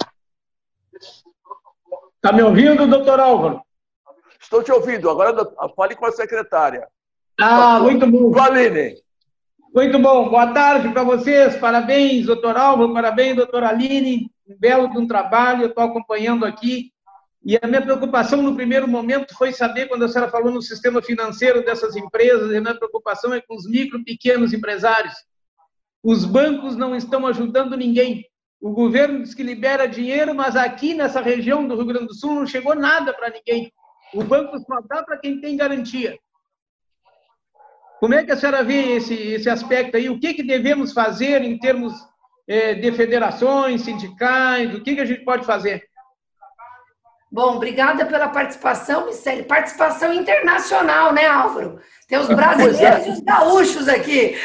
Está 2.17 2.33
me 2.35 2.43
ouvindo, 2.43 2.87
doutor 2.87 3.19
Álvaro? 3.19 3.63
Estou 4.39 4.63
te 4.63 4.71
ouvindo. 4.71 5.09
Agora 5.09 5.35
fale 5.75 5.97
com 5.97 6.05
a 6.05 6.13
secretária. 6.13 6.87
Ah, 7.41 7.81
muito 7.81 8.07
bom. 8.07 8.31
Valine. 8.31 9.03
Muito 9.77 9.99
bom, 9.99 10.31
boa 10.31 10.55
tarde 10.55 10.89
para 10.89 11.05
vocês, 11.05 11.55
parabéns, 11.57 12.25
doutor 12.25 12.57
Álvaro, 12.57 12.95
parabéns, 12.95 13.37
doutora 13.37 13.69
Aline, 13.69 14.31
um 14.49 14.57
belo 14.59 14.89
de 14.89 14.97
um 14.97 15.07
trabalho, 15.07 15.65
eu 15.65 15.69
estou 15.69 15.85
acompanhando 15.85 16.47
aqui, 16.47 16.91
e 17.45 17.59
a 17.61 17.67
minha 17.67 17.83
preocupação 17.83 18.41
no 18.41 18.57
primeiro 18.57 18.89
momento 18.89 19.37
foi 19.37 19.53
saber, 19.53 19.87
quando 19.87 20.07
a 20.07 20.09
senhora 20.09 20.31
falou 20.31 20.51
no 20.51 20.63
sistema 20.63 21.03
financeiro 21.03 21.63
dessas 21.63 21.95
empresas, 21.95 22.45
a 22.45 22.59
minha 22.59 22.75
preocupação 22.75 23.35
é 23.35 23.41
com 23.43 23.55
os 23.55 23.69
micro, 23.69 24.03
pequenos 24.03 24.55
empresários. 24.55 25.13
Os 26.03 26.25
bancos 26.25 26.75
não 26.75 26.97
estão 26.97 27.27
ajudando 27.27 27.77
ninguém. 27.77 28.25
O 28.59 28.71
governo 28.71 29.23
diz 29.23 29.35
que 29.35 29.43
libera 29.43 29.87
dinheiro, 29.87 30.35
mas 30.35 30.57
aqui 30.57 30.95
nessa 30.95 31.21
região 31.21 31.69
do 31.69 31.77
Rio 31.77 31.85
Grande 31.85 32.07
do 32.07 32.15
Sul 32.15 32.35
não 32.35 32.47
chegou 32.47 32.75
nada 32.75 33.13
para 33.13 33.29
ninguém. 33.29 33.71
O 34.15 34.25
banco 34.25 34.59
só 34.59 34.81
dá 34.89 35.03
para 35.03 35.19
quem 35.19 35.39
tem 35.39 35.55
garantia. 35.55 36.19
Como 38.01 38.15
é 38.15 38.25
que 38.25 38.33
a 38.33 38.37
senhora 38.37 38.63
vê 38.63 38.97
esse, 38.97 39.15
esse 39.15 39.49
aspecto 39.49 39.97
aí? 39.97 40.09
O 40.11 40.21
que, 40.21 40.35
que 40.35 40.43
devemos 40.43 40.93
fazer 40.93 41.43
em 41.43 41.59
termos 41.59 41.95
é, 42.47 42.75
de 42.75 42.93
federações, 42.93 43.83
sindicais? 43.83 44.75
O 44.75 44.83
que, 44.83 44.95
que 44.95 45.01
a 45.01 45.05
gente 45.05 45.25
pode 45.25 45.47
fazer? 45.47 45.83
Bom, 47.31 47.57
obrigada 47.57 48.07
pela 48.07 48.29
participação, 48.29 49.07
Michele. 49.07 49.43
Participação 49.43 50.13
internacional, 50.13 51.13
né, 51.13 51.27
Álvaro? 51.27 51.81
Tem 52.09 52.19
os 52.19 52.29
brasileiros 52.33 53.07
e 53.07 53.11
os 53.11 53.21
gaúchos 53.21 53.89
aqui. 53.89 54.37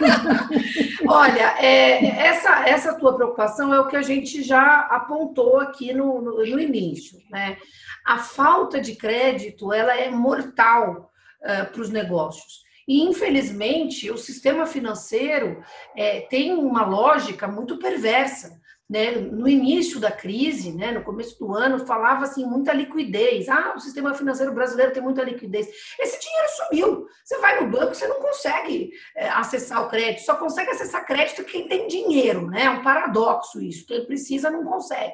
Olha, 1.06 1.54
é, 1.58 2.06
essa, 2.26 2.68
essa 2.68 2.94
tua 2.94 3.14
preocupação 3.14 3.74
é 3.74 3.80
o 3.80 3.88
que 3.88 3.96
a 3.96 4.02
gente 4.02 4.42
já 4.42 4.80
apontou 4.90 5.60
aqui 5.60 5.92
no, 5.92 6.20
no, 6.22 6.36
no 6.38 6.60
início. 6.60 7.18
Né? 7.30 7.58
A 8.06 8.18
falta 8.18 8.80
de 8.80 8.96
crédito 8.96 9.72
ela 9.72 9.94
é 9.94 10.08
mortal 10.10 11.12
uh, 11.42 11.70
para 11.70 11.80
os 11.80 11.90
negócios. 11.90 12.67
E, 12.88 13.02
infelizmente, 13.02 14.10
o 14.10 14.16
sistema 14.16 14.64
financeiro 14.64 15.62
é, 15.94 16.22
tem 16.22 16.54
uma 16.54 16.86
lógica 16.86 17.46
muito 17.46 17.78
perversa 17.78 18.58
né, 18.88 19.10
no 19.10 19.46
início 19.46 20.00
da 20.00 20.10
crise, 20.10 20.72
né, 20.72 20.90
no 20.92 21.04
começo 21.04 21.38
do 21.38 21.54
ano, 21.54 21.86
falava 21.86 22.24
assim 22.24 22.46
muita 22.46 22.72
liquidez. 22.72 23.46
Ah, 23.46 23.74
o 23.76 23.80
sistema 23.80 24.14
financeiro 24.14 24.54
brasileiro 24.54 24.94
tem 24.94 25.02
muita 25.02 25.22
liquidez. 25.22 25.68
Esse 26.00 26.18
dinheiro 26.18 26.48
sumiu. 26.56 27.06
Você 27.22 27.36
vai 27.38 27.60
no 27.60 27.70
banco, 27.70 27.94
você 27.94 28.08
não 28.08 28.22
consegue 28.22 28.90
é, 29.14 29.28
acessar 29.28 29.84
o 29.84 29.90
crédito. 29.90 30.24
Só 30.24 30.36
consegue 30.36 30.70
acessar 30.70 31.04
crédito 31.04 31.44
quem 31.44 31.68
tem 31.68 31.86
dinheiro, 31.86 32.46
né? 32.46 32.62
É 32.64 32.70
um 32.70 32.82
paradoxo 32.82 33.60
isso. 33.60 33.86
Quem 33.86 34.06
precisa 34.06 34.50
não 34.50 34.64
consegue. 34.64 35.12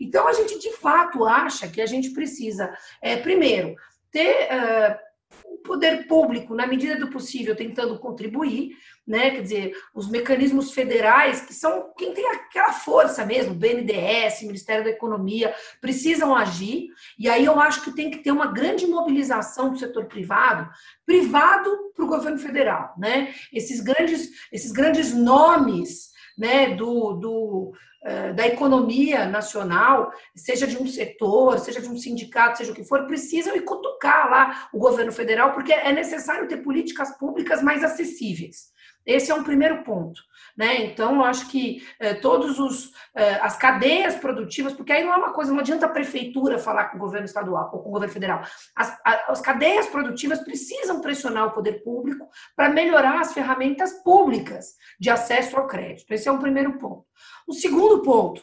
Então 0.00 0.28
a 0.28 0.32
gente 0.32 0.60
de 0.60 0.70
fato 0.74 1.24
acha 1.24 1.66
que 1.66 1.80
a 1.80 1.86
gente 1.86 2.10
precisa, 2.10 2.72
é, 3.02 3.16
primeiro, 3.16 3.74
ter 4.12 4.48
uh, 4.52 5.05
o 5.52 5.58
poder 5.58 6.06
público, 6.06 6.54
na 6.54 6.66
medida 6.66 6.96
do 6.96 7.10
possível, 7.10 7.54
tentando 7.54 7.98
contribuir, 7.98 8.76
né? 9.06 9.30
Quer 9.30 9.42
dizer, 9.42 9.72
os 9.94 10.08
mecanismos 10.08 10.72
federais, 10.72 11.40
que 11.40 11.54
são 11.54 11.92
quem 11.96 12.12
tem 12.12 12.26
aquela 12.28 12.72
força 12.72 13.24
mesmo, 13.24 13.54
BNDES, 13.54 14.42
Ministério 14.42 14.84
da 14.84 14.90
Economia, 14.90 15.54
precisam 15.80 16.34
agir, 16.34 16.88
e 17.18 17.28
aí 17.28 17.44
eu 17.44 17.58
acho 17.60 17.82
que 17.82 17.92
tem 17.92 18.10
que 18.10 18.18
ter 18.18 18.32
uma 18.32 18.46
grande 18.46 18.86
mobilização 18.86 19.70
do 19.70 19.78
setor 19.78 20.06
privado, 20.06 20.68
privado 21.04 21.70
para 21.94 22.04
o 22.04 22.08
governo 22.08 22.38
federal, 22.38 22.94
né? 22.98 23.34
Esses 23.52 23.80
grandes, 23.80 24.30
esses 24.52 24.72
grandes 24.72 25.14
nomes 25.14 26.15
né, 26.36 26.74
do, 26.74 27.14
do, 27.14 27.72
eh, 28.04 28.32
da 28.32 28.46
economia 28.46 29.26
nacional, 29.26 30.12
seja 30.34 30.66
de 30.66 30.76
um 30.76 30.86
setor, 30.86 31.58
seja 31.58 31.80
de 31.80 31.88
um 31.88 31.96
sindicato, 31.96 32.58
seja 32.58 32.72
o 32.72 32.74
que 32.74 32.84
for, 32.84 33.06
precisam 33.06 33.56
ir 33.56 33.62
cutucar 33.62 34.30
lá 34.30 34.68
o 34.72 34.78
governo 34.78 35.12
federal, 35.12 35.52
porque 35.52 35.72
é 35.72 35.92
necessário 35.92 36.46
ter 36.46 36.58
políticas 36.58 37.16
públicas 37.18 37.62
mais 37.62 37.82
acessíveis. 37.82 38.75
Esse 39.06 39.30
é 39.30 39.34
um 39.34 39.44
primeiro 39.44 39.84
ponto. 39.84 40.20
Né? 40.56 40.84
Então, 40.86 41.16
eu 41.16 41.24
acho 41.24 41.48
que 41.48 41.86
eh, 42.00 42.14
todos 42.14 42.58
os 42.58 42.92
eh, 43.14 43.38
as 43.42 43.56
cadeias 43.56 44.16
produtivas, 44.16 44.72
porque 44.72 44.92
aí 44.92 45.04
não 45.04 45.12
é 45.12 45.16
uma 45.16 45.32
coisa, 45.32 45.52
não 45.52 45.60
adianta 45.60 45.86
a 45.86 45.90
prefeitura 45.90 46.58
falar 46.58 46.86
com 46.86 46.96
o 46.96 47.00
governo 47.00 47.26
estadual 47.26 47.70
ou 47.72 47.82
com 47.82 47.90
o 47.90 47.92
governo 47.92 48.12
federal. 48.12 48.42
As, 48.74 48.98
as 49.04 49.40
cadeias 49.40 49.86
produtivas 49.86 50.40
precisam 50.40 51.00
pressionar 51.00 51.46
o 51.46 51.52
poder 51.52 51.84
público 51.84 52.28
para 52.56 52.70
melhorar 52.70 53.20
as 53.20 53.32
ferramentas 53.32 53.92
públicas 54.02 54.74
de 54.98 55.10
acesso 55.10 55.56
ao 55.56 55.66
crédito. 55.66 56.10
Esse 56.12 56.28
é 56.28 56.32
o 56.32 56.38
primeiro 56.38 56.78
ponto. 56.78 57.04
O 57.46 57.52
segundo 57.52 58.02
ponto 58.02 58.42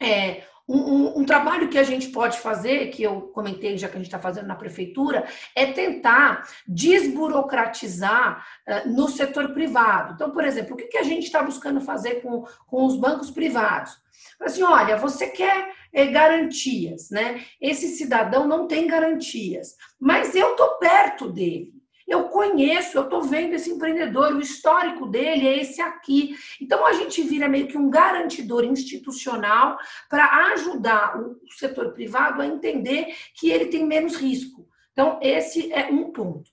é 0.00 0.44
um, 0.68 0.76
um, 0.76 1.18
um, 1.20 1.24
trabalho 1.24 1.68
que 1.68 1.78
a 1.78 1.82
gente 1.82 2.08
pode 2.08 2.38
fazer, 2.38 2.90
que 2.90 3.02
eu 3.02 3.22
comentei 3.22 3.78
já 3.78 3.88
que 3.88 3.94
a 3.94 3.98
gente 3.98 4.06
está 4.06 4.18
fazendo 4.18 4.46
na 4.46 4.54
prefeitura, 4.54 5.26
é 5.54 5.72
tentar 5.72 6.46
desburocratizar 6.66 8.46
uh, 8.68 8.88
no 8.88 9.08
setor 9.08 9.54
privado. 9.54 10.14
Então, 10.14 10.30
por 10.30 10.44
exemplo, 10.44 10.74
o 10.74 10.76
que, 10.76 10.84
que 10.84 10.98
a 10.98 11.02
gente 11.02 11.24
está 11.24 11.42
buscando 11.42 11.80
fazer 11.80 12.16
com, 12.16 12.44
com 12.66 12.84
os 12.84 12.96
bancos 12.96 13.30
privados? 13.30 13.98
Assim, 14.40 14.62
olha, 14.62 14.96
você 14.96 15.28
quer 15.28 15.72
é, 15.92 16.06
garantias, 16.06 17.10
né? 17.10 17.44
Esse 17.60 17.88
cidadão 17.88 18.46
não 18.46 18.66
tem 18.66 18.86
garantias, 18.86 19.74
mas 19.98 20.34
eu 20.34 20.50
estou 20.50 20.76
perto 20.78 21.30
dele. 21.30 21.77
Eu 22.08 22.24
conheço, 22.24 22.96
eu 22.96 23.04
estou 23.04 23.22
vendo 23.22 23.54
esse 23.54 23.70
empreendedor, 23.70 24.32
o 24.32 24.40
histórico 24.40 25.06
dele 25.06 25.46
é 25.46 25.60
esse 25.60 25.82
aqui. 25.82 26.34
Então 26.60 26.86
a 26.86 26.94
gente 26.94 27.22
vira 27.22 27.48
meio 27.48 27.68
que 27.68 27.76
um 27.76 27.90
garantidor 27.90 28.64
institucional 28.64 29.76
para 30.08 30.52
ajudar 30.52 31.20
o 31.20 31.36
setor 31.52 31.92
privado 31.92 32.40
a 32.40 32.46
entender 32.46 33.14
que 33.34 33.50
ele 33.50 33.66
tem 33.66 33.84
menos 33.86 34.16
risco. 34.16 34.66
Então, 34.98 35.16
esse 35.22 35.72
é 35.72 35.86
um 35.92 36.10
ponto. 36.10 36.50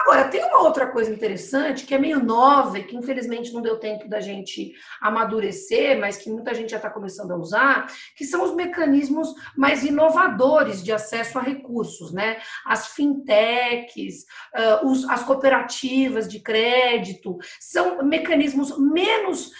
Agora, 0.00 0.28
tem 0.28 0.44
uma 0.44 0.62
outra 0.62 0.86
coisa 0.86 1.12
interessante 1.12 1.84
que 1.84 1.94
é 1.94 1.98
meio 1.98 2.22
nova 2.22 2.78
e 2.78 2.84
que 2.84 2.96
infelizmente 2.96 3.52
não 3.52 3.60
deu 3.60 3.78
tempo 3.78 4.08
da 4.08 4.20
gente 4.20 4.72
amadurecer, 5.00 5.98
mas 5.98 6.16
que 6.16 6.30
muita 6.30 6.54
gente 6.54 6.70
já 6.70 6.76
está 6.76 6.88
começando 6.88 7.32
a 7.32 7.36
usar, 7.36 7.86
que 8.16 8.24
são 8.24 8.42
os 8.44 8.54
mecanismos 8.54 9.34
mais 9.56 9.84
inovadores 9.84 10.82
de 10.82 10.92
acesso 10.92 11.38
a 11.38 11.42
recursos, 11.42 12.12
né? 12.12 12.38
As 12.64 12.88
fintechs, 12.88 14.24
as 15.08 15.22
cooperativas 15.24 16.28
de 16.28 16.40
crédito, 16.40 17.36
são 17.60 18.02
mecanismos 18.02 18.78
menos, 18.78 19.50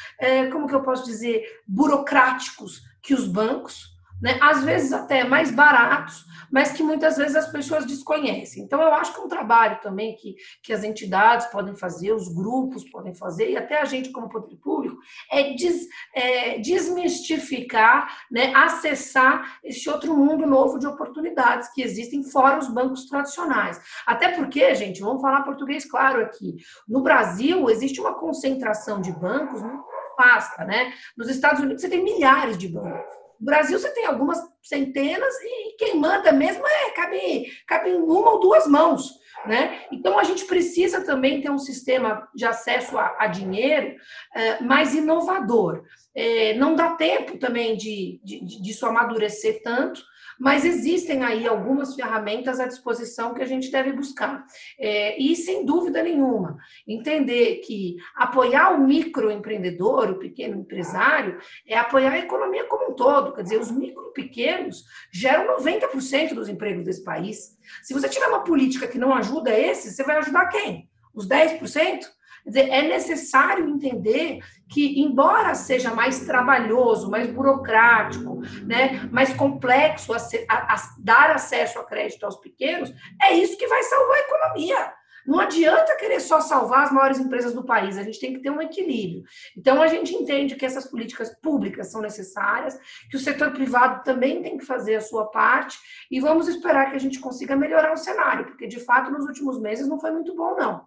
como 0.53 0.67
que 0.67 0.75
eu 0.75 0.83
posso 0.83 1.05
dizer, 1.05 1.43
burocráticos 1.67 2.83
que 3.03 3.13
os 3.13 3.27
bancos, 3.27 3.98
né? 4.21 4.39
Às 4.41 4.65
vezes 4.65 4.93
até 4.93 5.25
mais 5.25 5.51
baratos, 5.51 6.25
mas 6.51 6.73
que 6.73 6.83
muitas 6.83 7.17
vezes 7.17 7.37
as 7.37 7.51
pessoas 7.51 7.85
desconhecem. 7.87 8.63
Então, 8.63 8.81
eu 8.81 8.93
acho 8.95 9.13
que 9.13 9.21
é 9.21 9.25
um 9.25 9.29
trabalho 9.29 9.81
também 9.81 10.15
que, 10.17 10.35
que 10.63 10.73
as 10.73 10.83
entidades 10.83 11.47
podem 11.47 11.75
fazer, 11.75 12.13
os 12.13 12.29
grupos 12.29 12.89
podem 12.91 13.15
fazer, 13.15 13.51
e 13.51 13.57
até 13.57 13.81
a 13.81 13.85
gente, 13.85 14.11
como 14.11 14.29
poder 14.29 14.57
público, 14.57 14.99
é, 15.31 15.55
des, 15.55 15.87
é 16.15 16.59
desmistificar, 16.59 18.27
né, 18.31 18.53
acessar 18.55 19.59
esse 19.63 19.89
outro 19.89 20.17
mundo 20.17 20.47
novo 20.47 20.79
de 20.79 20.87
oportunidades 20.87 21.69
que 21.73 21.83
existem 21.83 22.23
fora 22.25 22.59
os 22.59 22.69
bancos 22.69 23.07
tradicionais. 23.07 23.81
Até 24.07 24.31
porque, 24.31 24.75
gente, 24.75 25.01
vamos 25.01 25.23
falar 25.23 25.43
português 25.43 25.85
claro 25.85 26.23
aqui. 26.23 26.57
No 26.89 27.03
Brasil, 27.03 27.69
existe 27.71 28.01
uma 28.01 28.15
concentração 28.15 29.01
de 29.01 29.13
bancos 29.13 29.63
muito 29.63 29.85
vasta, 30.19 30.65
né? 30.65 30.93
Nos 31.17 31.29
Estados 31.29 31.61
Unidos, 31.61 31.81
você 31.81 31.89
tem 31.89 32.03
milhares 32.03 32.59
de 32.59 32.67
bancos. 32.67 33.28
No 33.39 33.47
Brasil 33.47 33.79
você 33.79 33.91
tem 33.91 34.07
algumas 34.07 34.39
centenas 34.63 35.35
e 35.43 35.77
quem 35.77 35.97
manda 35.97 36.33
mesmo 36.33 36.67
é 36.67 36.91
cabe, 36.91 37.47
cabe 37.67 37.91
em 37.91 37.97
uma 37.97 38.33
ou 38.33 38.41
duas 38.41 38.67
mãos. 38.67 39.19
Né? 39.47 39.83
Então 39.93 40.19
a 40.19 40.25
gente 40.25 40.45
precisa 40.47 41.05
também 41.05 41.41
ter 41.41 41.51
um 41.51 41.59
sistema 41.59 42.29
de 42.35 42.45
acesso 42.45 42.99
a, 42.99 43.17
a 43.21 43.27
dinheiro 43.29 43.95
é, 44.35 44.61
mais 44.61 44.95
inovador. 44.95 45.85
É, 46.15 46.55
não 46.55 46.75
dá 46.75 46.97
tempo 46.97 47.39
também 47.39 47.77
de, 47.77 48.21
de, 48.25 48.61
disso 48.61 48.85
amadurecer 48.85 49.63
tanto, 49.63 50.03
mas 50.39 50.65
existem 50.65 51.25
aí 51.25 51.47
algumas 51.47 51.95
ferramentas 51.95 52.61
à 52.61 52.67
disposição 52.67 53.35
que 53.35 53.43
a 53.43 53.47
gente 53.47 53.71
deve 53.71 53.93
buscar. 53.93 54.45
É, 54.79 55.21
e, 55.21 55.35
sem 55.35 55.65
dúvida 55.65 56.03
nenhuma, 56.03 56.59
entender 56.87 57.57
que 57.57 57.97
apoiar 58.15 58.71
o 58.71 58.87
microempreendedor, 58.87 60.11
o 60.11 60.19
pequeno 60.19 60.61
empresário, 60.61 61.39
é 61.67 61.77
apoiar 61.77 62.13
a 62.13 62.19
economia 62.19 62.65
como 62.65 62.93
um 62.93 62.95
todo. 62.95 63.35
Quer 63.35 63.43
dizer, 63.43 63.61
os 63.61 63.71
micro 63.71 64.13
pequenos 64.13 64.85
geram 65.13 65.57
90% 65.59 66.35
dos 66.35 66.49
empregos 66.49 66.85
desse 66.85 67.03
país. 67.03 67.59
Se 67.83 67.93
você 67.93 68.09
tiver 68.09 68.29
uma 68.29 68.45
política 68.45 68.87
que 68.87 68.99
não 68.99 69.13
ajuda 69.15 69.51
esses, 69.51 69.97
você 69.97 70.05
vai 70.05 70.19
ajudar 70.19 70.47
quem? 70.47 70.89
Os 71.15 71.29
10%? 71.29 72.18
Quer 72.49 72.63
dizer, 72.63 72.71
é 72.71 72.83
necessário 72.89 73.69
entender 73.69 74.41
que, 74.67 75.01
embora 75.01 75.55
seja 75.55 75.95
mais 75.95 76.21
trabalhoso, 76.21 77.11
mais 77.11 77.31
burocrático, 77.31 78.41
né, 78.65 79.07
mais 79.13 79.35
complexo 79.35 80.15
a, 80.15 80.17
a, 80.49 80.75
a 80.75 80.77
dar 80.99 81.31
acesso 81.33 81.79
a 81.79 81.85
crédito 81.85 82.25
aos 82.25 82.37
pequenos, 82.37 82.91
é 83.23 83.35
isso 83.35 83.59
que 83.59 83.67
vai 83.67 83.83
salvar 83.83 84.17
a 84.17 84.21
economia. 84.21 84.93
Não 85.27 85.41
adianta 85.41 85.95
querer 85.97 86.21
só 86.21 86.41
salvar 86.41 86.85
as 86.85 86.93
maiores 86.93 87.19
empresas 87.19 87.53
do 87.53 87.63
país, 87.63 87.99
a 87.99 88.03
gente 88.03 88.19
tem 88.19 88.33
que 88.33 88.41
ter 88.41 88.49
um 88.49 88.63
equilíbrio. 88.63 89.25
Então, 89.55 89.83
a 89.83 89.87
gente 89.87 90.15
entende 90.15 90.57
que 90.57 90.65
essas 90.65 90.87
políticas 90.87 91.39
públicas 91.43 91.91
são 91.91 92.01
necessárias, 92.01 92.79
que 93.11 93.17
o 93.17 93.21
setor 93.21 93.53
privado 93.53 94.03
também 94.05 94.41
tem 94.41 94.57
que 94.57 94.65
fazer 94.65 94.97
a 94.97 95.03
sua 95.03 95.27
parte, 95.27 95.79
e 96.11 96.19
vamos 96.19 96.49
esperar 96.49 96.89
que 96.89 96.97
a 96.97 97.01
gente 97.01 97.21
consiga 97.21 97.55
melhorar 97.55 97.93
o 97.93 97.99
cenário, 97.99 98.47
porque, 98.47 98.67
de 98.67 98.81
fato, 98.81 99.11
nos 99.11 99.27
últimos 99.27 99.61
meses 99.61 99.87
não 99.87 100.01
foi 100.01 100.13
muito 100.13 100.35
bom, 100.35 100.57
não. 100.57 100.87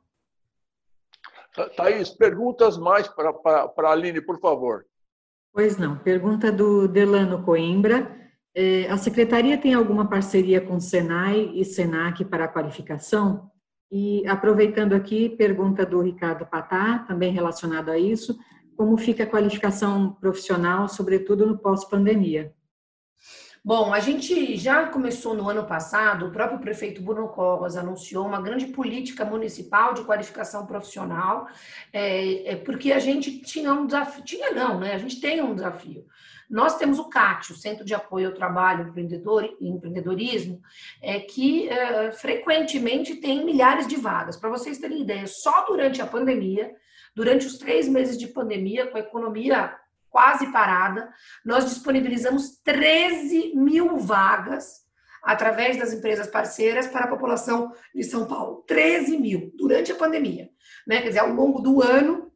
Thaís, 1.76 2.10
perguntas 2.10 2.78
mais 2.78 3.08
para 3.08 3.30
a 3.30 3.92
Aline, 3.92 4.22
por 4.22 4.40
favor. 4.40 4.86
Pois 5.54 5.78
não. 5.78 5.98
Pergunta 5.98 6.52
do 6.52 6.88
Delano 6.88 7.44
Coimbra. 7.44 8.16
É, 8.56 8.90
a 8.90 8.98
secretaria 8.98 9.58
tem 9.58 9.74
alguma 9.74 10.10
parceria 10.10 10.62
com 10.62 10.80
Senai 10.80 11.52
e 11.54 11.64
Senac 11.64 12.24
para 12.26 12.46
a 12.46 12.48
qualificação? 12.48 13.50
E 13.92 14.26
aproveitando 14.28 14.94
aqui, 14.94 15.30
pergunta 15.30 15.86
do 15.86 16.02
Ricardo 16.02 16.46
Patá, 16.46 17.00
também 17.00 17.34
relacionado 17.34 17.90
a 17.90 17.98
isso, 17.98 18.38
como 18.78 18.98
fica 18.98 19.24
a 19.24 19.28
qualificação 19.28 20.14
profissional, 20.14 20.88
sobretudo 20.88 21.46
no 21.46 21.58
pós-pandemia? 21.58 22.54
Bom, 23.64 23.94
a 23.94 24.00
gente 24.00 24.58
já 24.58 24.88
começou 24.88 25.36
no 25.36 25.48
ano 25.48 25.68
passado, 25.68 26.26
o 26.26 26.32
próprio 26.32 26.60
prefeito 26.60 27.00
Bruno 27.00 27.30
Covas 27.30 27.78
anunciou 27.78 28.26
uma 28.26 28.42
grande 28.42 28.66
política 28.66 29.24
municipal 29.24 29.94
de 29.94 30.04
qualificação 30.04 30.66
profissional, 30.66 31.48
é, 31.94 32.54
é, 32.54 32.56
porque 32.56 32.92
a 32.92 32.98
gente 32.98 33.40
tinha 33.42 33.72
um 33.72 33.86
desafio, 33.86 34.24
tinha 34.24 34.50
não, 34.50 34.80
né? 34.80 34.96
A 34.96 34.98
gente 34.98 35.22
tem 35.22 35.44
um 35.44 35.54
desafio. 35.54 36.08
Nós 36.50 36.76
temos 36.80 36.98
o 36.98 37.08
CAT, 37.08 37.52
o 37.52 37.56
Centro 37.56 37.86
de 37.86 37.94
Apoio 37.94 38.30
ao 38.30 38.34
Trabalho 38.34 38.90
Empreendedor 38.90 39.56
e 39.60 39.70
Empreendedorismo, 39.70 40.60
é, 41.00 41.20
que 41.20 41.70
é, 41.70 42.12
frequentemente 42.14 43.18
tem 43.18 43.46
milhares 43.46 43.86
de 43.88 43.96
vagas. 43.96 44.38
Para 44.38 44.50
vocês 44.50 44.80
terem 44.80 45.04
ideia, 45.04 45.28
só 45.28 45.66
durante 45.68 46.02
a 46.02 46.08
pandemia, 46.08 46.74
durante 47.16 47.46
os 47.46 47.60
três 47.60 47.88
meses 47.88 48.18
de 48.18 48.28
pandemia, 48.28 48.88
com 48.88 48.98
a 48.98 49.02
economia 49.02 49.78
quase 50.12 50.52
parada, 50.52 51.12
nós 51.44 51.66
disponibilizamos 51.66 52.62
13 52.64 53.56
mil 53.56 53.98
vagas 53.98 54.82
através 55.24 55.78
das 55.78 55.94
empresas 55.94 56.28
parceiras 56.28 56.88
para 56.88 57.06
a 57.06 57.10
população 57.10 57.72
de 57.96 58.04
São 58.04 58.28
Paulo. 58.28 58.64
13 58.68 59.18
mil 59.18 59.52
durante 59.56 59.92
a 59.92 59.96
pandemia. 59.96 60.50
Né? 60.86 61.02
Quer 61.02 61.08
dizer, 61.08 61.20
ao 61.20 61.30
longo 61.30 61.62
do 61.62 61.82
ano, 61.82 62.32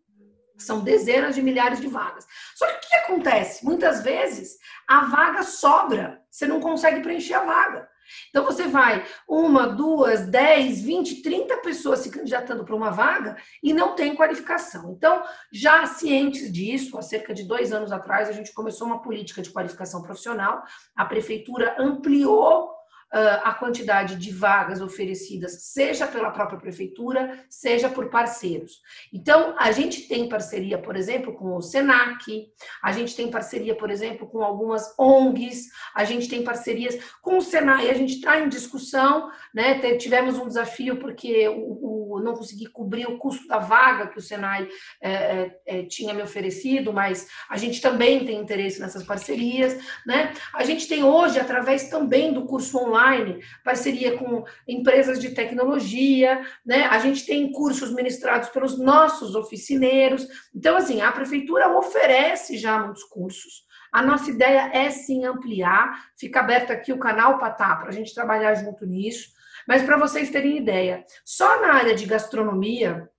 são 0.58 0.84
dezenas 0.84 1.36
de 1.36 1.42
milhares 1.42 1.82
de 1.82 1.88
vagas. 1.88 2.26
Só 2.56 2.66
que 2.66 2.74
o 2.74 2.90
que 2.90 2.96
acontece? 2.96 3.66
Muitas 3.66 4.02
vezes 4.02 4.58
a 4.88 5.06
vaga 5.06 5.44
sobra, 5.44 6.22
você 6.30 6.48
não 6.48 6.62
consegue 6.62 7.02
preencher 7.02 7.34
a 7.34 7.44
vaga. 7.44 7.90
Então 8.30 8.44
você 8.44 8.68
vai 8.68 9.06
uma, 9.28 9.68
duas, 9.68 10.28
dez, 10.28 10.82
vinte, 10.82 11.22
trinta 11.22 11.58
pessoas 11.58 12.00
se 12.00 12.12
candidatando 12.12 12.64
para 12.64 12.76
uma 12.76 12.92
vaga 12.92 13.38
e 13.64 13.74
não 13.74 13.96
tem 13.96 14.16
qualificação. 14.16 14.92
Então, 14.92 15.24
já 15.52 15.86
cientes 15.86 16.52
disso, 16.52 16.98
há 16.98 17.02
cerca 17.02 17.34
de 17.34 17.44
dois 17.44 17.72
anos 17.72 17.92
atrás, 17.92 18.30
a 18.30 18.32
gente 18.32 18.54
começou 18.54 18.88
uma 18.88 19.02
política 19.02 19.42
de 19.42 19.50
qualificação 19.50 20.02
profissional, 20.02 20.64
a 20.96 21.06
prefeitura 21.06 21.76
ampliou 21.80 22.75
a 23.12 23.54
quantidade 23.54 24.16
de 24.18 24.32
vagas 24.32 24.82
oferecidas, 24.82 25.64
seja 25.72 26.06
pela 26.06 26.32
própria 26.32 26.60
prefeitura, 26.60 27.46
seja 27.50 27.88
por 27.88 28.10
parceiros. 28.10 28.82
Então, 29.14 29.56
a 29.58 29.72
gente 29.72 30.08
tem 30.08 30.28
parceria, 30.28 30.78
por 30.78 30.96
exemplo, 30.96 31.34
com 31.34 31.56
o 31.56 31.62
SENAC, 31.62 32.48
a 32.84 32.92
gente 32.92 33.16
tem 33.16 33.32
parceria, 33.32 33.76
por 33.76 33.90
exemplo, 33.90 34.28
com 34.28 34.44
algumas 34.44 34.94
ONGs, 35.00 35.70
a 35.94 36.04
gente 36.04 36.28
tem 36.28 36.44
parcerias 36.44 36.98
com 37.22 37.38
o 37.38 37.42
Senai, 37.42 37.90
a 37.90 37.94
gente 37.94 38.16
está 38.16 38.40
em 38.40 38.50
discussão, 38.50 39.32
né? 39.54 39.80
Tivemos 39.98 40.38
um 40.38 40.48
desafio 40.48 40.98
porque 40.98 41.48
o, 41.48 42.16
o, 42.16 42.22
não 42.22 42.34
consegui 42.34 42.66
cobrir 42.66 43.08
o 43.08 43.18
custo 43.18 43.48
da 43.48 43.60
vaga 43.60 44.08
que 44.08 44.18
o 44.18 44.22
Senai 44.22 44.68
é, 45.02 45.52
é, 45.66 45.84
tinha 45.84 46.14
me 46.14 46.22
oferecido, 46.22 46.92
mas 46.92 47.28
a 47.50 47.58
gente 47.58 47.82
também 47.82 48.26
tem 48.26 48.40
interesse 48.40 48.80
nessas 48.80 49.04
parcerias, 49.04 49.78
né? 50.06 50.34
A 50.54 50.64
gente 50.64 50.88
tem 50.88 51.04
hoje, 51.04 51.40
através 51.40 51.90
também 51.90 52.34
do 52.34 52.46
curso 52.46 52.78
online, 52.78 52.95
online, 52.96 53.44
parceria 53.64 54.18
com 54.18 54.46
empresas 54.68 55.20
de 55.20 55.32
tecnologia, 55.32 56.42
né? 56.66 56.86
A 56.86 57.00
gente 57.00 57.26
tem 57.26 57.52
cursos 57.52 57.92
ministrados 57.94 58.50
pelos 58.50 58.80
nossos 58.80 59.36
oficineiros. 59.36 60.28
Então, 60.54 60.78
assim, 60.78 61.02
a 61.02 61.12
prefeitura 61.12 61.78
oferece 61.78 62.58
já 62.58 62.80
muitos 62.80 63.04
cursos. 63.04 63.66
A 63.92 64.02
nossa 64.02 64.30
ideia 64.30 64.72
é 64.74 64.90
sim 64.90 65.26
ampliar. 65.26 66.10
Fica 66.18 66.40
aberto 66.40 66.72
aqui 66.72 66.92
o 66.92 67.00
canal 67.00 67.38
Patá 67.38 67.76
para 67.76 67.90
a 67.90 67.94
gente 67.94 68.14
trabalhar 68.14 68.54
junto 68.56 68.86
nisso. 68.86 69.30
Mas 69.68 69.84
para 69.84 69.98
vocês 69.98 70.30
terem 70.30 70.58
ideia, 70.58 71.04
só 71.24 71.62
na 71.62 71.74
área 71.74 71.96
de 71.96 72.06
gastronomia 72.06 73.10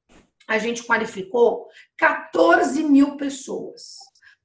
a 0.48 0.58
gente 0.58 0.84
qualificou 0.84 1.66
14 1.96 2.84
mil 2.84 3.16
pessoas. 3.16 3.96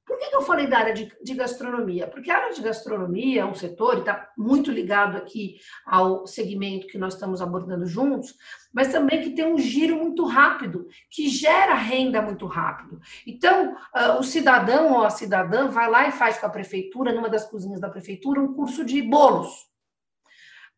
Por 0.04 0.18
que, 0.18 0.34
eu 0.34 0.42
falei 0.42 0.66
da 0.66 0.78
área 0.78 0.92
de, 0.92 1.12
de, 1.22 1.34
gastronomia? 1.34 2.08
Porque 2.08 2.30
a 2.30 2.36
área 2.36 2.52
de 2.52 2.60
gastronomia 2.60 3.42
é 3.42 3.44
um 3.44 3.54
setor, 3.54 3.96
e 3.96 4.00
está 4.00 4.30
muito 4.36 4.70
ligado 4.70 5.16
aqui 5.16 5.58
ao 5.86 6.26
segmento 6.26 6.88
que 6.88 6.98
nós 6.98 7.14
estamos 7.14 7.40
abordando 7.40 7.86
juntos, 7.86 8.34
mas 8.72 8.88
também 8.88 9.22
que 9.22 9.30
tem 9.30 9.44
um 9.44 9.58
giro 9.58 9.96
muito 9.96 10.24
rápido, 10.26 10.88
que 11.08 11.28
gera 11.28 11.74
renda 11.74 12.20
muito 12.20 12.46
rápido. 12.46 13.00
Então, 13.26 13.74
uh, 13.74 14.18
o 14.18 14.24
cidadão 14.24 14.92
ou 14.92 15.04
a 15.04 15.10
cidadã 15.10 15.68
vai 15.68 15.88
lá 15.88 16.08
e 16.08 16.12
faz 16.12 16.36
com 16.36 16.46
a 16.46 16.50
prefeitura, 16.50 17.12
numa 17.12 17.28
das 17.28 17.48
cozinhas 17.48 17.80
da 17.80 17.88
prefeitura, 17.88 18.40
um 18.40 18.54
curso 18.54 18.84
de 18.84 19.00
bolos. 19.02 19.70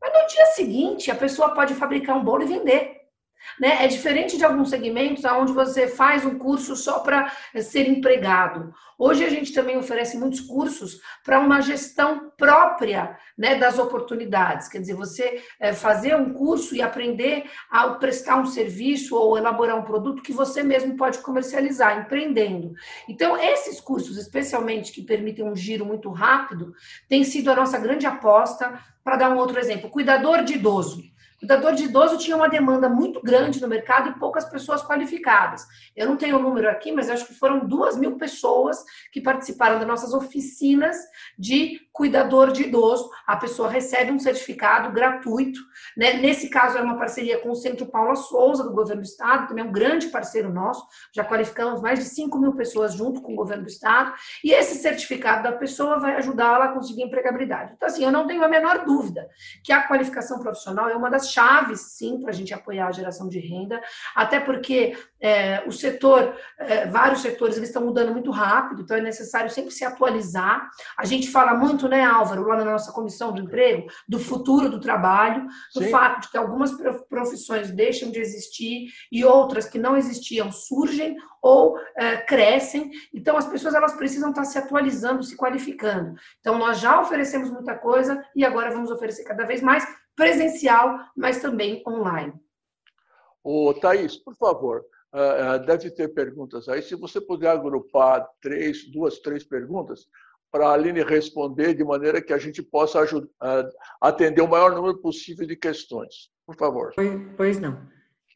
Mas 0.01 0.12
no 0.12 0.29
dia 0.29 0.47
seguinte, 0.47 1.11
a 1.11 1.14
pessoa 1.14 1.55
pode 1.55 1.75
fabricar 1.75 2.14
um 2.14 2.22
bolo 2.22 2.43
e 2.43 2.47
vender. 2.47 3.04
Né? 3.61 3.85
É 3.85 3.87
diferente 3.87 4.37
de 4.37 4.45
alguns 4.45 4.71
segmentos 4.71 5.25
onde 5.25 5.53
você 5.53 5.89
faz 5.89 6.25
um 6.25 6.39
curso 6.39 6.77
só 6.77 7.01
para 7.01 7.33
ser 7.61 7.89
empregado. 7.89 8.73
Hoje 8.99 9.25
a 9.25 9.29
gente 9.29 9.53
também 9.53 9.77
oferece 9.77 10.17
muitos 10.17 10.41
cursos 10.41 11.01
para 11.25 11.41
uma 11.41 11.61
gestão 11.61 12.31
própria 12.37 13.19
né, 13.37 13.57
das 13.57 13.79
oportunidades. 13.79 14.69
Quer 14.69 14.79
dizer, 14.79 14.95
você 14.95 15.43
é, 15.59 15.73
fazer 15.73 16.15
um 16.15 16.33
curso 16.33 16.77
e 16.77 16.83
aprender 16.83 17.45
a 17.71 17.89
prestar 17.91 18.37
um 18.37 18.47
serviço 18.47 19.17
ou 19.17 19.37
elaborar 19.37 19.77
um 19.77 19.83
produto 19.83 20.23
que 20.23 20.33
você 20.33 20.63
mesmo 20.63 20.97
pode 20.97 21.19
comercializar, 21.19 21.99
empreendendo. 21.99 22.73
Então, 23.09 23.37
esses 23.37 23.81
cursos, 23.81 24.17
especialmente 24.17 24.93
que 24.93 25.03
permitem 25.03 25.45
um 25.45 25.57
giro 25.57 25.85
muito 25.85 26.11
rápido, 26.11 26.73
tem 27.09 27.25
sido 27.25 27.51
a 27.51 27.57
nossa 27.57 27.79
grande 27.79 28.07
aposta. 28.07 28.79
Para 29.03 29.17
dar 29.17 29.31
um 29.31 29.37
outro 29.37 29.59
exemplo, 29.59 29.91
cuidador 29.91 30.43
de 30.45 30.55
idoso. 30.55 31.03
Cuidador 31.45 31.75
de 31.75 31.85
idoso 31.85 32.17
tinha 32.17 32.35
uma 32.35 32.49
demanda 32.49 32.89
muito 32.89 33.21
grande 33.21 33.61
no 33.61 33.69
mercado 33.69 34.09
e 34.09 34.19
poucas 34.19 34.47
pessoas 34.47 34.83
qualificadas. 34.83 35.67
Eu 35.95 36.07
não 36.07 36.17
tenho 36.17 36.39
o 36.39 36.43
número 36.43 36.71
aqui, 36.71 36.91
mas 36.91 37.11
acho 37.11 37.27
que 37.27 37.35
foram 37.35 37.67
duas 37.67 37.99
mil 37.99 38.17
pessoas 38.17 38.83
que 39.13 39.21
participaram 39.21 39.79
das 39.79 39.87
nossas 39.87 40.15
oficinas 40.15 40.97
de 41.39 41.84
cuidador 41.95 42.51
de 42.51 42.65
idoso. 42.65 43.09
A 43.25 43.37
pessoa 43.37 43.71
recebe 43.71 44.11
um 44.11 44.19
certificado 44.19 44.93
gratuito. 44.93 45.61
Né? 45.97 46.15
Nesse 46.15 46.51
caso, 46.51 46.77
é 46.77 46.83
uma 46.83 46.99
parceria 46.99 47.39
com 47.39 47.53
o 47.53 47.55
Centro 47.55 47.87
Paula 47.87 48.17
Souza, 48.17 48.65
do 48.65 48.75
Governo 48.75 49.01
do 49.01 49.07
Estado, 49.07 49.47
também 49.47 49.65
é 49.65 49.67
um 49.67 49.73
grande 49.73 50.09
parceiro 50.09 50.53
nosso. 50.53 50.85
Já 51.15 51.25
qualificamos 51.25 51.81
mais 51.81 52.01
de 52.01 52.05
5 52.07 52.37
mil 52.39 52.53
pessoas 52.55 52.95
junto 52.95 53.23
com 53.23 53.33
o 53.33 53.37
Governo 53.37 53.63
do 53.63 53.71
Estado. 53.71 54.13
E 54.43 54.53
esse 54.53 54.75
certificado 54.83 55.45
da 55.45 55.53
pessoa 55.53 56.01
vai 56.01 56.17
ajudá-la 56.17 56.65
a 56.65 56.73
conseguir 56.73 57.03
empregabilidade. 57.03 57.75
Então, 57.77 57.87
assim, 57.87 58.05
eu 58.05 58.11
não 58.11 58.27
tenho 58.27 58.43
a 58.43 58.49
menor 58.49 58.85
dúvida 58.85 59.29
que 59.63 59.73
a 59.73 59.87
qualificação 59.87 60.41
profissional 60.41 60.89
é 60.89 60.97
uma 60.97 61.09
das 61.09 61.31
chaves, 61.31 61.81
sim, 61.97 62.21
para 62.21 62.31
a 62.31 62.35
gente 62.35 62.53
apoiar 62.53 62.89
a 62.89 62.93
geração 62.93 63.29
de 63.29 63.39
renda, 63.39 63.81
até 64.17 64.41
porque 64.41 64.97
é, 65.25 65.64
o 65.66 65.72
setor, 65.72 66.37
é, 66.59 66.87
vários 66.87 67.22
setores, 67.22 67.57
eles 67.57 67.70
estão 67.70 67.83
mudando 67.83 68.12
muito 68.12 68.31
rápido, 68.31 68.83
então 68.83 68.95
é 68.95 69.01
necessário 69.01 69.49
sempre 69.49 69.70
se 69.70 69.83
atualizar. 69.83 70.68
A 70.99 71.07
gente 71.07 71.31
fala 71.31 71.55
muito, 71.55 71.89
né, 71.89 72.05
Álvaro, 72.05 72.47
lá 72.47 72.57
na 72.57 72.64
nossa 72.66 72.93
comissão 72.93 73.33
do 73.33 73.41
emprego, 73.41 73.87
do 74.07 74.18
futuro 74.18 74.68
do 74.68 74.79
trabalho, 74.79 75.47
do 75.75 75.83
sim. 75.83 75.89
fato 75.89 76.20
de 76.20 76.31
que 76.31 76.37
algumas 76.37 76.72
profissões 77.09 77.70
deixam 77.70 78.11
de 78.11 78.20
existir 78.20 78.89
e 79.11 79.25
outras 79.25 79.66
que 79.66 79.79
não 79.79 79.97
existiam 79.97 80.53
surgem 80.53 81.16
ou 81.41 81.79
é, 81.97 82.18
crescem. 82.18 82.91
Então, 83.14 83.39
as 83.39 83.47
pessoas 83.47 83.72
elas 83.72 83.95
precisam 83.95 84.29
estar 84.29 84.45
se 84.45 84.59
atualizando, 84.59 85.22
se 85.22 85.39
qualificando. 85.39 86.16
Então, 86.39 86.59
nós 86.59 86.81
já 86.81 87.01
oferecemos 87.01 87.49
muita 87.49 87.75
coisa 87.75 88.22
e 88.37 88.45
agora 88.45 88.70
vamos 88.70 88.91
oferecer 88.91 89.25
cada 89.25 89.47
vez 89.47 89.62
mais 89.62 89.87
presencial, 90.14 90.99
mas 91.16 91.41
também 91.41 91.83
online. 91.89 92.35
Ô, 93.43 93.72
Thaís, 93.72 94.16
por 94.16 94.35
favor, 94.37 94.85
deve 95.67 95.91
ter 95.91 96.09
perguntas 96.09 96.69
aí. 96.69 96.83
Se 96.83 96.95
você 96.95 97.21
puder 97.21 97.49
agrupar 97.49 98.27
três, 98.41 98.91
duas, 98.91 99.21
três 99.21 99.45
perguntas, 99.45 100.07
para 100.55 100.69
a 100.69 100.73
Aline 100.73 101.03
responder 101.03 101.75
de 101.75 101.83
maneira 101.83 102.23
que 102.23 102.33
a 102.33 102.39
gente 102.39 102.62
possa 102.62 103.01
ajudar, 103.01 103.27
uh, 103.43 103.69
atender 104.01 104.41
o 104.41 104.49
maior 104.49 104.73
número 104.73 104.99
possível 104.99 105.45
de 105.45 105.57
questões. 105.57 106.31
Por 106.47 106.55
favor. 106.55 106.93
Pois 107.37 107.59
não. 107.59 107.77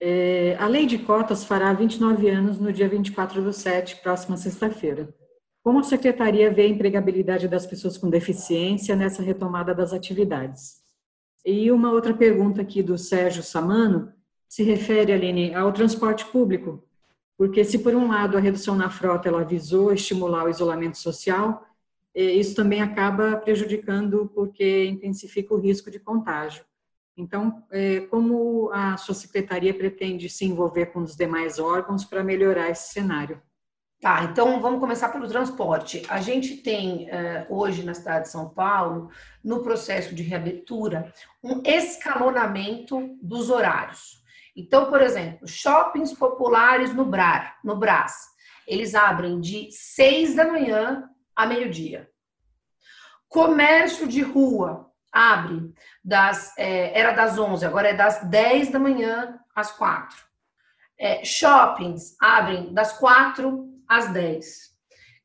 É, 0.01 0.57
a 0.59 0.67
lei 0.67 0.85
de 0.85 0.99
cotas 0.99 1.45
fará 1.45 1.73
29 1.73 2.29
anos 2.29 2.59
no 2.59 2.73
dia 2.73 2.89
24 2.89 3.41
do 3.41 3.53
7, 3.53 4.01
próxima 4.03 4.37
sexta-feira. 4.37 5.15
Como 5.63 5.79
a 5.79 5.85
secretaria 5.85 6.53
vê 6.53 6.63
a 6.63 6.69
empregabilidade 6.69 7.47
das 7.47 7.67
pessoas 7.67 7.97
com 7.97 8.11
deficiência 8.11 8.97
nessa 8.97 9.23
retomada 9.23 9.73
das 9.73 9.93
atividades? 9.93 10.77
E 11.45 11.71
uma 11.71 11.93
outra 11.93 12.15
pergunta 12.15 12.63
aqui 12.63 12.83
do 12.83 12.99
Sérgio 12.99 13.45
Samano 13.45 14.13
se 14.49 14.63
refere, 14.63 15.13
Aline, 15.13 15.55
ao 15.55 15.73
transporte 15.73 16.25
público, 16.27 16.83
porque 17.37 17.65
se 17.65 17.79
por 17.79 17.95
um 17.95 18.09
lado 18.09 18.37
a 18.37 18.41
redução 18.41 18.75
na 18.75 18.91
frota 18.91 19.29
ela 19.29 19.45
visou 19.45 19.93
estimular 19.93 20.45
o 20.45 20.49
isolamento 20.49 20.99
social, 20.99 21.65
isso 22.15 22.57
também 22.57 22.81
acaba 22.81 23.37
prejudicando 23.37 24.31
porque 24.35 24.87
intensifica 24.87 25.55
o 25.55 25.61
risco 25.61 25.91
de 25.91 26.01
contágio. 26.01 26.65
Então, 27.17 27.65
é, 27.71 28.01
como 28.03 28.71
a 28.73 28.97
sua 28.97 29.15
secretaria 29.15 29.75
pretende 29.75 30.29
se 30.29 30.45
envolver 30.45 30.87
com 30.87 31.01
os 31.01 31.17
demais 31.17 31.59
órgãos 31.59 32.05
para 32.05 32.25
melhorar 32.25 32.71
esse 32.71 32.93
cenário? 32.93 33.43
Tá, 34.01 34.23
então 34.23 34.61
vamos 34.61 34.79
começar 34.79 35.09
pelo 35.09 35.27
transporte. 35.27 36.05
A 36.09 36.21
gente 36.21 36.59
tem 36.59 37.09
uh, 37.09 37.53
hoje 37.53 37.83
na 37.83 37.95
cidade 37.95 38.27
de 38.27 38.31
São 38.31 38.49
Paulo, 38.49 39.11
no 39.43 39.61
processo 39.61 40.15
de 40.15 40.23
reabertura, 40.23 41.13
um 41.43 41.61
escalonamento 41.65 43.17
dos 43.21 43.51
horários. 43.51 44.18
Então, 44.59 44.91
por 44.91 45.01
exemplo, 45.01 45.47
shoppings 45.47 46.13
populares 46.13 46.93
no 46.93 47.05
Brar, 47.05 47.61
no 47.63 47.77
Brás, 47.77 48.13
eles 48.67 48.93
abrem 48.93 49.41
de 49.41 49.71
6 49.71 50.35
da 50.35 50.47
manhã 50.47 51.09
a 51.35 51.47
meio-dia. 51.47 52.11
Comércio 53.29 54.09
de 54.09 54.21
rua 54.21 54.91
abre 55.13 55.73
das 56.05 56.59
é, 56.59 56.99
era 56.99 57.13
das 57.13 57.39
11, 57.39 57.65
agora 57.65 57.91
é 57.91 57.95
das 57.95 58.25
10 58.25 58.73
da 58.73 58.81
manhã 58.81 59.39
às 59.55 59.71
4. 59.71 60.17
É, 60.99 61.25
shoppings 61.25 62.17
abrem 62.21 62.75
das 62.75 62.99
4 62.99 63.65
às 63.89 64.09
10. 64.13 64.77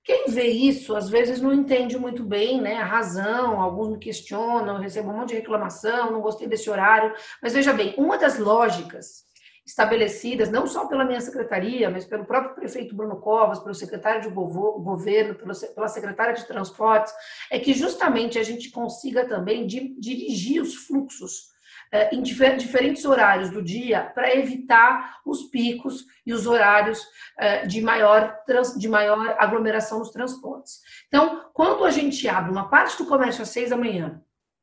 Quem 0.03 0.25
vê 0.27 0.47
isso, 0.47 0.95
às 0.95 1.09
vezes 1.09 1.39
não 1.39 1.53
entende 1.53 1.97
muito 1.97 2.23
bem 2.23 2.59
né, 2.59 2.75
a 2.75 2.85
razão, 2.85 3.61
alguns 3.61 3.87
me 3.87 3.97
questionam, 3.97 4.75
eu 4.75 4.81
recebo 4.81 5.09
um 5.09 5.17
monte 5.17 5.29
de 5.29 5.35
reclamação, 5.35 6.11
não 6.11 6.19
gostei 6.19 6.45
desse 6.45 6.69
horário. 6.69 7.15
Mas 7.41 7.53
veja 7.53 7.71
bem, 7.71 7.95
uma 7.97 8.17
das 8.17 8.37
lógicas 8.37 9.23
estabelecidas, 9.65 10.51
não 10.51 10.67
só 10.67 10.87
pela 10.87 11.05
minha 11.05 11.21
secretaria, 11.21 11.89
mas 11.89 12.05
pelo 12.05 12.25
próprio 12.25 12.53
prefeito 12.53 12.93
Bruno 12.93 13.21
Covas, 13.21 13.59
pelo 13.59 13.73
secretário 13.73 14.21
de 14.21 14.29
governo, 14.29 15.35
pela 15.35 15.87
secretária 15.87 16.33
de 16.33 16.45
transportes, 16.45 17.13
é 17.49 17.57
que 17.57 17.73
justamente 17.73 18.37
a 18.37 18.43
gente 18.43 18.71
consiga 18.71 19.25
também 19.25 19.65
dirigir 19.65 20.61
os 20.61 20.75
fluxos 20.75 21.52
em 22.11 22.21
diferentes 22.21 23.05
horários 23.05 23.51
do 23.51 23.61
dia 23.61 24.11
para 24.15 24.35
evitar 24.35 25.19
os 25.25 25.43
picos 25.43 26.05
e 26.25 26.33
os 26.33 26.47
horários 26.47 26.99
é, 27.37 27.65
de 27.67 27.81
maior, 27.81 28.35
de 28.77 28.89
maior 28.89 29.35
aglomeração 29.37 29.99
nos 29.99 30.09
transportes. 30.09 30.79
Então, 31.07 31.45
quando 31.53 31.85
a 31.85 31.91
gente 31.91 32.27
abre 32.27 32.51
uma 32.51 32.67
parte 32.67 32.97
do 32.97 33.05
comércio 33.05 33.43
às 33.43 33.49
seis 33.49 33.69
da 33.69 33.77
manhã, 33.77 34.21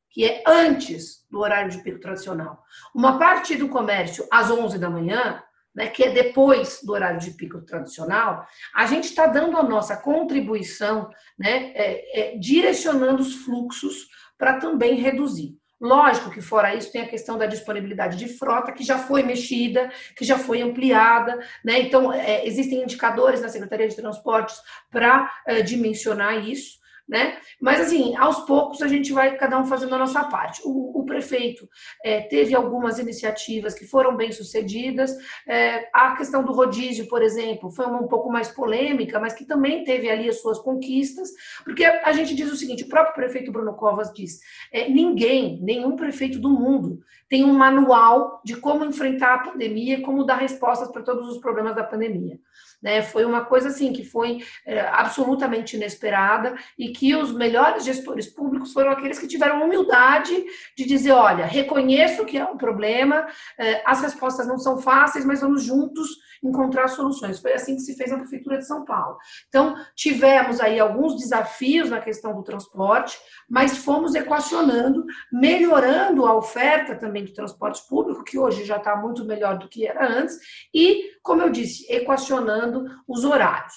que 0.09 0.25
é 0.25 0.43
antes 0.45 1.25
do 1.31 1.39
horário 1.39 1.71
de 1.71 1.77
pico 1.81 1.99
tradicional, 1.99 2.61
uma 2.93 3.17
parte 3.17 3.55
do 3.55 3.69
comércio 3.69 4.27
às 4.29 4.51
onze 4.51 4.77
da 4.77 4.89
manhã, 4.89 5.41
né, 5.73 5.87
que 5.87 6.03
é 6.03 6.11
depois 6.11 6.81
do 6.83 6.91
horário 6.91 7.19
de 7.19 7.31
pico 7.31 7.61
tradicional, 7.61 8.45
a 8.75 8.85
gente 8.85 9.05
está 9.05 9.25
dando 9.27 9.55
a 9.57 9.63
nossa 9.63 9.95
contribuição, 9.95 11.09
né, 11.39 11.71
é, 11.73 12.33
é, 12.33 12.37
direcionando 12.37 13.21
os 13.21 13.35
fluxos 13.35 14.09
para 14.37 14.59
também 14.59 14.95
reduzir. 14.95 15.60
Lógico 15.81 16.29
que 16.29 16.41
fora 16.41 16.75
isso 16.75 16.91
tem 16.91 17.01
a 17.01 17.07
questão 17.07 17.39
da 17.39 17.47
disponibilidade 17.47 18.15
de 18.15 18.27
frota, 18.27 18.71
que 18.71 18.83
já 18.83 18.99
foi 18.99 19.23
mexida, 19.23 19.89
que 20.15 20.23
já 20.23 20.37
foi 20.37 20.61
ampliada, 20.61 21.39
né? 21.65 21.79
Então, 21.79 22.13
é, 22.13 22.45
existem 22.45 22.83
indicadores 22.83 23.41
na 23.41 23.49
Secretaria 23.49 23.87
de 23.87 23.95
Transportes 23.95 24.61
para 24.91 25.27
é, 25.47 25.63
dimensionar 25.63 26.47
isso 26.47 26.80
né? 27.11 27.37
Mas 27.59 27.81
assim, 27.81 28.15
aos 28.15 28.39
poucos 28.45 28.81
a 28.81 28.87
gente 28.87 29.11
vai 29.11 29.35
cada 29.35 29.59
um 29.59 29.65
fazendo 29.65 29.93
a 29.93 29.97
nossa 29.97 30.23
parte. 30.23 30.61
O, 30.63 31.01
o 31.01 31.05
prefeito 31.05 31.67
é, 32.05 32.21
teve 32.21 32.55
algumas 32.55 32.99
iniciativas 32.99 33.73
que 33.73 33.85
foram 33.85 34.15
bem 34.15 34.31
sucedidas. 34.31 35.11
É, 35.45 35.89
a 35.93 36.15
questão 36.15 36.41
do 36.41 36.53
rodízio, 36.53 37.09
por 37.09 37.21
exemplo, 37.21 37.69
foi 37.69 37.85
uma 37.85 38.01
um 38.01 38.07
pouco 38.07 38.31
mais 38.31 38.47
polêmica, 38.47 39.19
mas 39.19 39.33
que 39.33 39.43
também 39.43 39.83
teve 39.83 40.09
ali 40.09 40.29
as 40.29 40.39
suas 40.39 40.57
conquistas, 40.57 41.29
porque 41.65 41.83
a 41.83 42.13
gente 42.13 42.33
diz 42.33 42.49
o 42.49 42.55
seguinte: 42.55 42.85
o 42.85 42.89
próprio 42.89 43.15
prefeito 43.15 43.51
Bruno 43.51 43.73
Covas 43.73 44.13
diz: 44.13 44.39
é, 44.71 44.87
ninguém, 44.87 45.59
nenhum 45.61 45.97
prefeito 45.97 46.39
do 46.39 46.49
mundo 46.49 47.01
tem 47.27 47.43
um 47.43 47.53
manual 47.53 48.41
de 48.45 48.55
como 48.55 48.85
enfrentar 48.85 49.33
a 49.33 49.51
pandemia, 49.51 50.01
como 50.01 50.23
dar 50.23 50.37
respostas 50.37 50.89
para 50.89 51.01
todos 51.01 51.27
os 51.27 51.39
problemas 51.39 51.75
da 51.75 51.83
pandemia. 51.83 52.39
Né? 52.81 53.01
Foi 53.01 53.25
uma 53.25 53.45
coisa 53.45 53.69
assim 53.69 53.93
que 53.93 54.03
foi 54.03 54.39
é, 54.65 54.79
absolutamente 54.81 55.75
inesperada 55.75 56.55
e 56.77 56.89
que 56.89 57.15
os 57.15 57.31
melhores 57.31 57.85
gestores 57.85 58.27
públicos 58.27 58.73
foram 58.73 58.91
aqueles 58.91 59.19
que 59.19 59.27
tiveram 59.27 59.63
humildade 59.63 60.43
de 60.75 60.85
dizer, 60.85 61.11
olha, 61.11 61.45
reconheço 61.45 62.25
que 62.25 62.37
é 62.37 62.45
um 62.45 62.57
problema, 62.57 63.27
é, 63.57 63.81
as 63.85 64.01
respostas 64.01 64.47
não 64.47 64.57
são 64.57 64.77
fáceis, 64.77 65.25
mas 65.25 65.41
vamos 65.41 65.63
juntos 65.63 66.09
encontrar 66.43 66.87
soluções. 66.87 67.39
Foi 67.39 67.53
assim 67.53 67.75
que 67.75 67.81
se 67.81 67.95
fez 67.95 68.11
na 68.11 68.17
Prefeitura 68.17 68.57
de 68.57 68.65
São 68.65 68.83
Paulo. 68.83 69.17
Então, 69.47 69.75
tivemos 69.95 70.59
aí 70.59 70.79
alguns 70.79 71.17
desafios 71.17 71.89
na 71.89 71.99
questão 71.99 72.33
do 72.33 72.43
transporte, 72.43 73.17
mas 73.49 73.77
fomos 73.77 74.15
equacionando, 74.15 75.05
melhorando 75.31 76.25
a 76.25 76.35
oferta 76.35 76.95
também 76.95 77.23
de 77.23 77.33
transporte 77.33 77.87
público, 77.87 78.23
que 78.23 78.39
hoje 78.39 78.65
já 78.65 78.77
está 78.77 78.95
muito 78.95 79.23
melhor 79.23 79.57
do 79.57 79.67
que 79.67 79.85
era 79.85 80.07
antes, 80.07 80.39
e, 80.73 81.11
como 81.21 81.41
eu 81.41 81.49
disse, 81.49 81.85
equacionando 81.91 82.70
os 83.07 83.23
horários. 83.23 83.73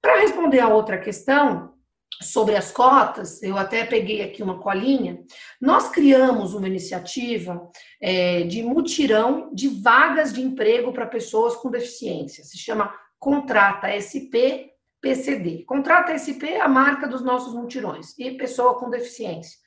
Para 0.00 0.20
responder 0.20 0.60
a 0.60 0.68
outra 0.68 0.98
questão, 0.98 1.74
sobre 2.20 2.54
as 2.54 2.70
cotas, 2.70 3.42
eu 3.42 3.56
até 3.56 3.84
peguei 3.84 4.22
aqui 4.22 4.42
uma 4.42 4.58
colinha, 4.58 5.22
nós 5.60 5.88
criamos 5.88 6.52
uma 6.52 6.68
iniciativa 6.68 7.68
é, 8.00 8.42
de 8.42 8.62
mutirão 8.62 9.50
de 9.54 9.68
vagas 9.68 10.32
de 10.32 10.42
emprego 10.42 10.92
para 10.92 11.06
pessoas 11.06 11.56
com 11.56 11.70
deficiência. 11.70 12.44
Se 12.44 12.58
chama 12.58 12.94
Contrata 13.18 13.88
SP 13.88 14.68
PCD. 15.00 15.64
Contrata 15.64 16.12
SP 16.12 16.44
é 16.44 16.60
a 16.60 16.68
marca 16.68 17.08
dos 17.08 17.22
nossos 17.22 17.54
mutirões 17.54 18.14
e 18.18 18.32
pessoa 18.32 18.78
com 18.78 18.90
deficiência. 18.90 19.58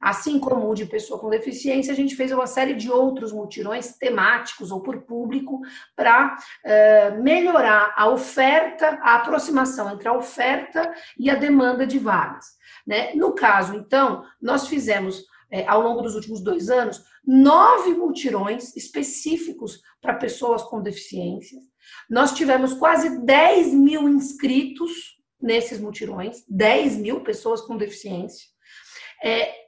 Assim 0.00 0.40
como 0.40 0.70
o 0.70 0.74
de 0.74 0.86
pessoa 0.86 1.20
com 1.20 1.28
deficiência, 1.28 1.92
a 1.92 1.96
gente 1.96 2.16
fez 2.16 2.32
uma 2.32 2.46
série 2.46 2.72
de 2.74 2.90
outros 2.90 3.32
mutirões 3.32 3.98
temáticos 3.98 4.70
ou 4.70 4.80
por 4.82 5.02
público 5.02 5.60
para 5.94 6.36
uh, 6.36 7.22
melhorar 7.22 7.92
a 7.96 8.08
oferta, 8.08 8.98
a 9.02 9.16
aproximação 9.16 9.92
entre 9.92 10.08
a 10.08 10.16
oferta 10.16 10.90
e 11.18 11.28
a 11.28 11.34
demanda 11.34 11.86
de 11.86 11.98
vagas. 11.98 12.46
Né? 12.86 13.12
No 13.14 13.34
caso, 13.34 13.74
então, 13.74 14.24
nós 14.40 14.68
fizemos, 14.68 15.22
é, 15.50 15.66
ao 15.68 15.82
longo 15.82 16.00
dos 16.00 16.14
últimos 16.14 16.40
dois 16.40 16.70
anos, 16.70 17.04
nove 17.26 17.92
mutirões 17.92 18.74
específicos 18.74 19.82
para 20.00 20.14
pessoas 20.14 20.62
com 20.62 20.80
deficiências. 20.80 21.62
Nós 22.08 22.32
tivemos 22.32 22.72
quase 22.72 23.22
10 23.24 23.74
mil 23.74 24.08
inscritos 24.08 25.18
nesses 25.40 25.78
mutirões, 25.78 26.42
10 26.48 26.96
mil 26.96 27.20
pessoas 27.20 27.60
com 27.60 27.76
deficiência. 27.76 28.48
É, 29.22 29.59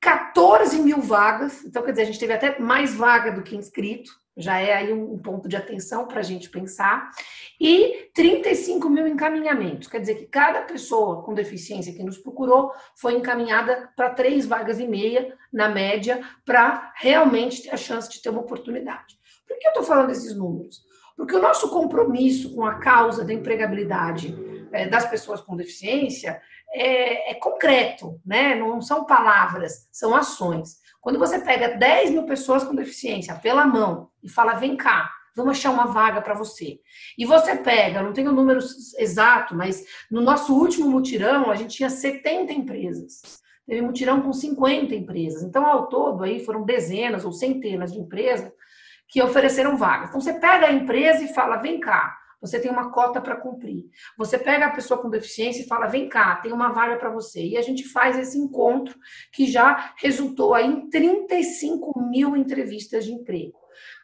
14 0.00 0.80
mil 0.80 1.00
vagas, 1.00 1.62
então 1.64 1.82
quer 1.82 1.90
dizer, 1.90 2.02
a 2.02 2.06
gente 2.06 2.18
teve 2.18 2.32
até 2.32 2.58
mais 2.58 2.94
vaga 2.94 3.30
do 3.30 3.42
que 3.42 3.54
inscrito, 3.54 4.10
já 4.36 4.58
é 4.58 4.72
aí 4.72 4.92
um 4.92 5.18
ponto 5.18 5.46
de 5.46 5.56
atenção 5.56 6.06
para 6.06 6.20
a 6.20 6.22
gente 6.22 6.48
pensar, 6.48 7.10
e 7.60 8.10
35 8.14 8.88
mil 8.88 9.06
encaminhamentos, 9.06 9.88
quer 9.88 10.00
dizer 10.00 10.14
que 10.14 10.26
cada 10.26 10.62
pessoa 10.62 11.22
com 11.22 11.34
deficiência 11.34 11.92
que 11.92 12.02
nos 12.02 12.16
procurou 12.16 12.72
foi 12.96 13.14
encaminhada 13.14 13.90
para 13.94 14.10
três 14.10 14.46
vagas 14.46 14.80
e 14.80 14.86
meia, 14.86 15.36
na 15.52 15.68
média, 15.68 16.22
para 16.46 16.92
realmente 16.96 17.64
ter 17.64 17.70
a 17.70 17.76
chance 17.76 18.08
de 18.08 18.22
ter 18.22 18.30
uma 18.30 18.40
oportunidade. 18.40 19.18
Por 19.46 19.58
que 19.58 19.66
eu 19.66 19.70
estou 19.70 19.84
falando 19.84 20.08
desses 20.08 20.34
números? 20.34 20.82
Porque 21.14 21.36
o 21.36 21.42
nosso 21.42 21.68
compromisso 21.68 22.54
com 22.54 22.64
a 22.64 22.76
causa 22.76 23.22
da 23.22 23.34
empregabilidade 23.34 24.34
é, 24.72 24.88
das 24.88 25.04
pessoas 25.10 25.40
com 25.40 25.56
deficiência 25.56 26.40
é, 26.72 27.32
é, 27.32 27.34
concreto, 27.34 28.20
né? 28.24 28.54
Não 28.54 28.80
são 28.80 29.04
palavras, 29.04 29.88
são 29.90 30.14
ações. 30.14 30.78
Quando 31.00 31.18
você 31.18 31.38
pega 31.38 31.76
10 31.76 32.10
mil 32.10 32.24
pessoas 32.24 32.62
com 32.62 32.74
deficiência 32.74 33.34
pela 33.36 33.66
mão 33.66 34.08
e 34.22 34.28
fala, 34.28 34.54
vem 34.54 34.76
cá, 34.76 35.10
vamos 35.34 35.58
achar 35.58 35.70
uma 35.70 35.86
vaga 35.86 36.20
para 36.20 36.34
você. 36.34 36.78
E 37.16 37.24
você 37.24 37.56
pega, 37.56 38.02
não 38.02 38.12
tenho 38.12 38.30
o 38.30 38.34
número 38.34 38.60
exato, 38.98 39.54
mas 39.54 39.84
no 40.10 40.20
nosso 40.20 40.54
último 40.54 40.88
mutirão 40.88 41.50
a 41.50 41.54
gente 41.54 41.76
tinha 41.76 41.90
70 41.90 42.52
empresas. 42.52 43.40
Teve 43.66 43.82
mutirão 43.82 44.20
com 44.20 44.32
50 44.32 44.94
empresas. 44.94 45.42
Então, 45.42 45.64
ao 45.64 45.88
todo, 45.88 46.24
aí 46.24 46.44
foram 46.44 46.64
dezenas 46.64 47.24
ou 47.24 47.32
centenas 47.32 47.92
de 47.92 48.00
empresas 48.00 48.50
que 49.08 49.22
ofereceram 49.22 49.76
vagas. 49.76 50.08
Então, 50.08 50.20
você 50.20 50.34
pega 50.34 50.66
a 50.66 50.72
empresa 50.72 51.22
e 51.22 51.32
fala, 51.32 51.56
vem 51.56 51.78
cá, 51.78 52.19
você 52.40 52.58
tem 52.58 52.70
uma 52.70 52.90
cota 52.90 53.20
para 53.20 53.36
cumprir. 53.36 53.84
Você 54.16 54.38
pega 54.38 54.66
a 54.66 54.70
pessoa 54.70 55.00
com 55.00 55.10
deficiência 55.10 55.62
e 55.62 55.66
fala: 55.66 55.86
vem 55.86 56.08
cá, 56.08 56.36
tem 56.36 56.52
uma 56.52 56.72
vaga 56.72 56.96
para 56.96 57.10
você. 57.10 57.44
E 57.44 57.56
a 57.56 57.62
gente 57.62 57.86
faz 57.88 58.18
esse 58.18 58.38
encontro 58.38 58.98
que 59.32 59.46
já 59.46 59.94
resultou 59.98 60.54
aí 60.54 60.66
em 60.66 60.88
35 60.88 62.00
mil 62.00 62.36
entrevistas 62.36 63.04
de 63.04 63.12
emprego. 63.12 63.58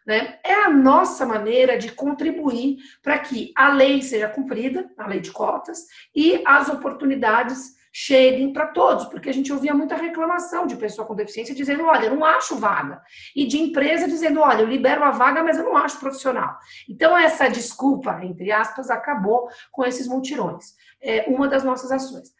Né? 0.06 0.38
É 0.44 0.54
a 0.54 0.70
nossa 0.70 1.26
maneira 1.26 1.76
de 1.76 1.90
contribuir 1.90 2.76
para 3.02 3.18
que 3.18 3.52
a 3.56 3.72
lei 3.72 4.00
seja 4.02 4.28
cumprida, 4.28 4.88
a 4.96 5.06
lei 5.08 5.20
de 5.20 5.32
cotas, 5.32 5.86
e 6.14 6.42
as 6.46 6.68
oportunidades 6.68 7.74
cheguem 7.98 8.52
para 8.52 8.66
todos, 8.66 9.06
porque 9.06 9.30
a 9.30 9.32
gente 9.32 9.50
ouvia 9.50 9.72
muita 9.72 9.96
reclamação 9.96 10.66
de 10.66 10.76
pessoa 10.76 11.06
com 11.06 11.14
deficiência 11.14 11.54
dizendo, 11.54 11.86
olha, 11.86 12.04
eu 12.04 12.14
não 12.14 12.26
acho 12.26 12.54
vaga, 12.54 13.00
e 13.34 13.46
de 13.46 13.58
empresa 13.58 14.06
dizendo, 14.06 14.40
olha, 14.40 14.60
eu 14.60 14.66
libero 14.66 15.02
a 15.02 15.12
vaga, 15.12 15.42
mas 15.42 15.56
eu 15.56 15.64
não 15.64 15.78
acho 15.78 15.98
profissional. 15.98 16.58
Então, 16.86 17.16
essa 17.16 17.48
desculpa, 17.48 18.22
entre 18.22 18.52
aspas, 18.52 18.90
acabou 18.90 19.48
com 19.72 19.82
esses 19.82 20.06
multirões. 20.06 20.74
É 21.00 21.24
uma 21.26 21.48
das 21.48 21.64
nossas 21.64 21.90
ações. 21.90 22.34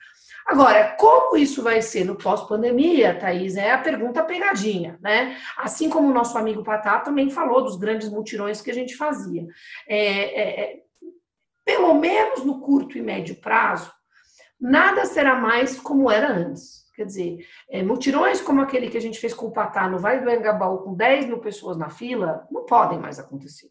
Agora, 0.47 0.95
como 0.99 1.39
isso 1.39 1.63
vai 1.63 1.81
ser 1.81 2.05
no 2.05 2.17
pós-pandemia, 2.17 3.19
Thaís, 3.19 3.57
é 3.57 3.73
a 3.73 3.79
pergunta 3.79 4.23
pegadinha, 4.23 4.99
né? 5.01 5.39
Assim 5.57 5.89
como 5.89 6.11
o 6.11 6.13
nosso 6.13 6.37
amigo 6.37 6.63
Patá 6.63 7.01
também 7.01 7.31
falou 7.31 7.63
dos 7.63 7.77
grandes 7.77 8.11
mutirões 8.11 8.61
que 8.61 8.71
a 8.71 8.75
gente 8.75 8.95
fazia. 8.95 9.47
É, 9.89 9.99
é, 9.99 10.61
é, 10.61 10.77
pelo 11.65 11.95
menos 11.95 12.45
no 12.45 12.61
curto 12.61 12.99
e 12.99 13.03
médio 13.03 13.37
prazo, 13.37 13.96
nada 14.61 15.05
será 15.05 15.37
mais 15.37 15.79
como 15.79 16.11
era 16.11 16.33
antes. 16.33 16.85
Quer 16.95 17.05
dizer, 17.05 17.47
é, 17.71 17.83
mutirões 17.83 18.41
como 18.41 18.63
aquele 18.63 18.89
que 18.89 18.97
a 18.97 19.01
gente 19.01 19.21
fez 19.21 19.35
com 19.35 19.47
o 19.47 19.53
Patá 19.53 19.89
no 19.89 19.99
Vale 19.99 20.21
do 20.21 20.31
Engabaú, 20.31 20.79
com 20.79 20.95
10 20.95 21.27
mil 21.27 21.39
pessoas 21.39 21.77
na 21.77 21.91
fila, 21.91 22.47
não 22.51 22.65
podem 22.65 22.99
mais 22.99 23.19
acontecer 23.19 23.71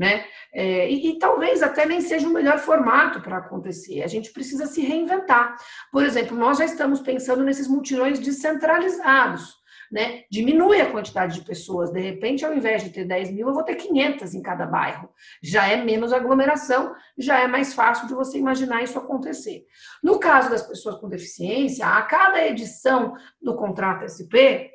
né? 0.00 0.24
É, 0.54 0.90
e, 0.90 1.10
e, 1.10 1.18
talvez 1.18 1.62
até 1.62 1.84
nem 1.84 2.00
seja 2.00 2.26
o 2.26 2.32
melhor 2.32 2.58
formato 2.58 3.20
para 3.20 3.36
acontecer. 3.36 4.02
A 4.02 4.06
gente 4.06 4.32
precisa 4.32 4.64
se 4.64 4.80
reinventar. 4.80 5.56
Por 5.92 6.02
exemplo, 6.02 6.34
nós 6.34 6.56
já 6.56 6.64
estamos 6.64 7.00
pensando 7.00 7.44
nesses 7.44 7.68
mutirões 7.68 8.18
descentralizados. 8.18 9.59
Né? 9.90 10.22
Diminui 10.30 10.80
a 10.80 10.90
quantidade 10.90 11.34
de 11.34 11.44
pessoas. 11.44 11.90
De 11.90 11.98
repente, 12.00 12.44
ao 12.44 12.54
invés 12.54 12.84
de 12.84 12.90
ter 12.90 13.04
10 13.04 13.32
mil, 13.32 13.48
eu 13.48 13.54
vou 13.54 13.64
ter 13.64 13.74
500 13.74 14.34
em 14.34 14.42
cada 14.42 14.64
bairro. 14.64 15.08
Já 15.42 15.66
é 15.66 15.82
menos 15.82 16.12
aglomeração, 16.12 16.94
já 17.18 17.40
é 17.40 17.48
mais 17.48 17.74
fácil 17.74 18.06
de 18.06 18.14
você 18.14 18.38
imaginar 18.38 18.82
isso 18.82 18.98
acontecer. 18.98 19.64
No 20.00 20.20
caso 20.20 20.48
das 20.48 20.62
pessoas 20.62 20.96
com 20.96 21.08
deficiência, 21.08 21.86
a 21.86 22.02
cada 22.02 22.46
edição 22.46 23.14
do 23.42 23.56
contrato 23.56 24.04
SP, 24.06 24.70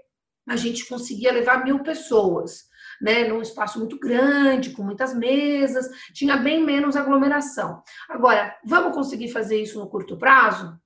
a 0.48 0.56
gente 0.56 0.86
conseguia 0.86 1.32
levar 1.32 1.64
mil 1.64 1.82
pessoas 1.82 2.66
né, 3.02 3.28
num 3.28 3.42
espaço 3.42 3.80
muito 3.80 4.00
grande, 4.00 4.72
com 4.72 4.84
muitas 4.84 5.14
mesas, 5.14 5.90
tinha 6.14 6.38
bem 6.38 6.64
menos 6.64 6.96
aglomeração. 6.96 7.82
Agora, 8.10 8.56
vamos 8.66 8.94
conseguir 8.94 9.30
fazer 9.30 9.62
isso 9.62 9.80
no 9.80 9.90
curto 9.90 10.18
prazo? 10.18 10.80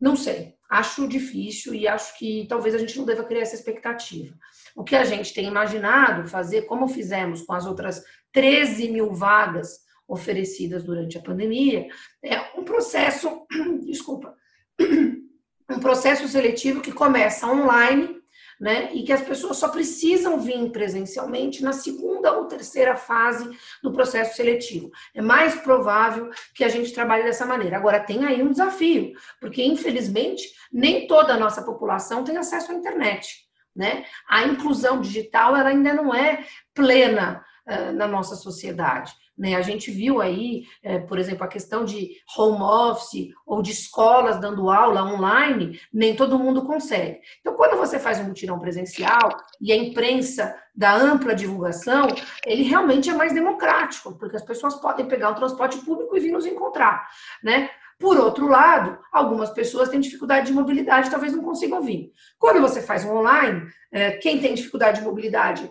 Não 0.00 0.16
sei. 0.16 0.54
Acho 0.70 1.08
difícil 1.08 1.74
e 1.74 1.88
acho 1.88 2.16
que 2.16 2.46
talvez 2.48 2.76
a 2.76 2.78
gente 2.78 2.96
não 2.96 3.04
deva 3.04 3.24
criar 3.24 3.40
essa 3.40 3.56
expectativa. 3.56 4.32
O 4.76 4.84
que 4.84 4.94
a 4.94 5.04
gente 5.04 5.34
tem 5.34 5.46
imaginado 5.46 6.28
fazer, 6.28 6.62
como 6.62 6.86
fizemos 6.86 7.42
com 7.42 7.52
as 7.52 7.66
outras 7.66 8.04
13 8.32 8.88
mil 8.88 9.12
vagas 9.12 9.80
oferecidas 10.06 10.84
durante 10.84 11.18
a 11.18 11.22
pandemia, 11.22 11.88
é 12.22 12.38
um 12.56 12.64
processo, 12.64 13.44
desculpa, 13.82 14.36
um 15.68 15.80
processo 15.80 16.28
seletivo 16.28 16.80
que 16.80 16.92
começa 16.92 17.48
online 17.48 18.19
né? 18.60 18.92
E 18.92 19.02
que 19.02 19.12
as 19.12 19.22
pessoas 19.22 19.56
só 19.56 19.68
precisam 19.68 20.38
vir 20.38 20.70
presencialmente 20.70 21.62
na 21.62 21.72
segunda 21.72 22.32
ou 22.36 22.44
terceira 22.44 22.94
fase 22.94 23.48
do 23.82 23.90
processo 23.90 24.36
seletivo. 24.36 24.90
É 25.14 25.22
mais 25.22 25.54
provável 25.54 26.30
que 26.54 26.62
a 26.62 26.68
gente 26.68 26.92
trabalhe 26.92 27.22
dessa 27.22 27.46
maneira. 27.46 27.78
Agora, 27.78 27.98
tem 27.98 28.26
aí 28.26 28.42
um 28.42 28.50
desafio, 28.50 29.12
porque 29.40 29.64
infelizmente 29.64 30.46
nem 30.70 31.06
toda 31.06 31.32
a 31.32 31.38
nossa 31.38 31.62
população 31.62 32.22
tem 32.22 32.36
acesso 32.36 32.70
à 32.70 32.74
internet. 32.74 33.48
Né? 33.74 34.04
A 34.28 34.44
inclusão 34.44 35.00
digital 35.00 35.56
ela 35.56 35.70
ainda 35.70 35.94
não 35.94 36.14
é 36.14 36.44
plena 36.74 37.42
uh, 37.66 37.92
na 37.92 38.06
nossa 38.06 38.34
sociedade. 38.34 39.14
Né? 39.40 39.54
A 39.54 39.62
gente 39.62 39.90
viu 39.90 40.20
aí, 40.20 40.64
é, 40.82 40.98
por 40.98 41.18
exemplo, 41.18 41.44
a 41.44 41.48
questão 41.48 41.82
de 41.82 42.10
home 42.36 42.62
office 42.62 43.32
ou 43.46 43.62
de 43.62 43.70
escolas 43.70 44.38
dando 44.38 44.68
aula 44.68 45.02
online, 45.02 45.80
nem 45.90 46.14
todo 46.14 46.38
mundo 46.38 46.66
consegue. 46.66 47.20
Então, 47.40 47.54
quando 47.54 47.78
você 47.78 47.98
faz 47.98 48.20
um 48.20 48.24
mutirão 48.24 48.58
presencial 48.58 49.34
e 49.58 49.72
a 49.72 49.76
imprensa 49.76 50.54
dá 50.76 50.94
ampla 50.94 51.34
divulgação, 51.34 52.08
ele 52.44 52.64
realmente 52.64 53.08
é 53.08 53.14
mais 53.14 53.32
democrático, 53.32 54.14
porque 54.18 54.36
as 54.36 54.44
pessoas 54.44 54.74
podem 54.74 55.08
pegar 55.08 55.30
o 55.30 55.34
transporte 55.34 55.78
público 55.78 56.14
e 56.14 56.20
vir 56.20 56.32
nos 56.32 56.44
encontrar, 56.44 57.08
né? 57.42 57.70
Por 57.98 58.18
outro 58.18 58.46
lado, 58.46 58.98
algumas 59.10 59.50
pessoas 59.50 59.88
têm 59.88 60.00
dificuldade 60.00 60.48
de 60.48 60.52
mobilidade, 60.52 61.10
talvez 61.10 61.32
não 61.34 61.42
consigam 61.42 61.80
vir. 61.80 62.12
Quando 62.38 62.60
você 62.60 62.82
faz 62.82 63.04
um 63.04 63.16
online, 63.16 63.68
é, 63.90 64.12
quem 64.12 64.38
tem 64.38 64.54
dificuldade 64.54 65.00
de 65.00 65.06
mobilidade 65.06 65.70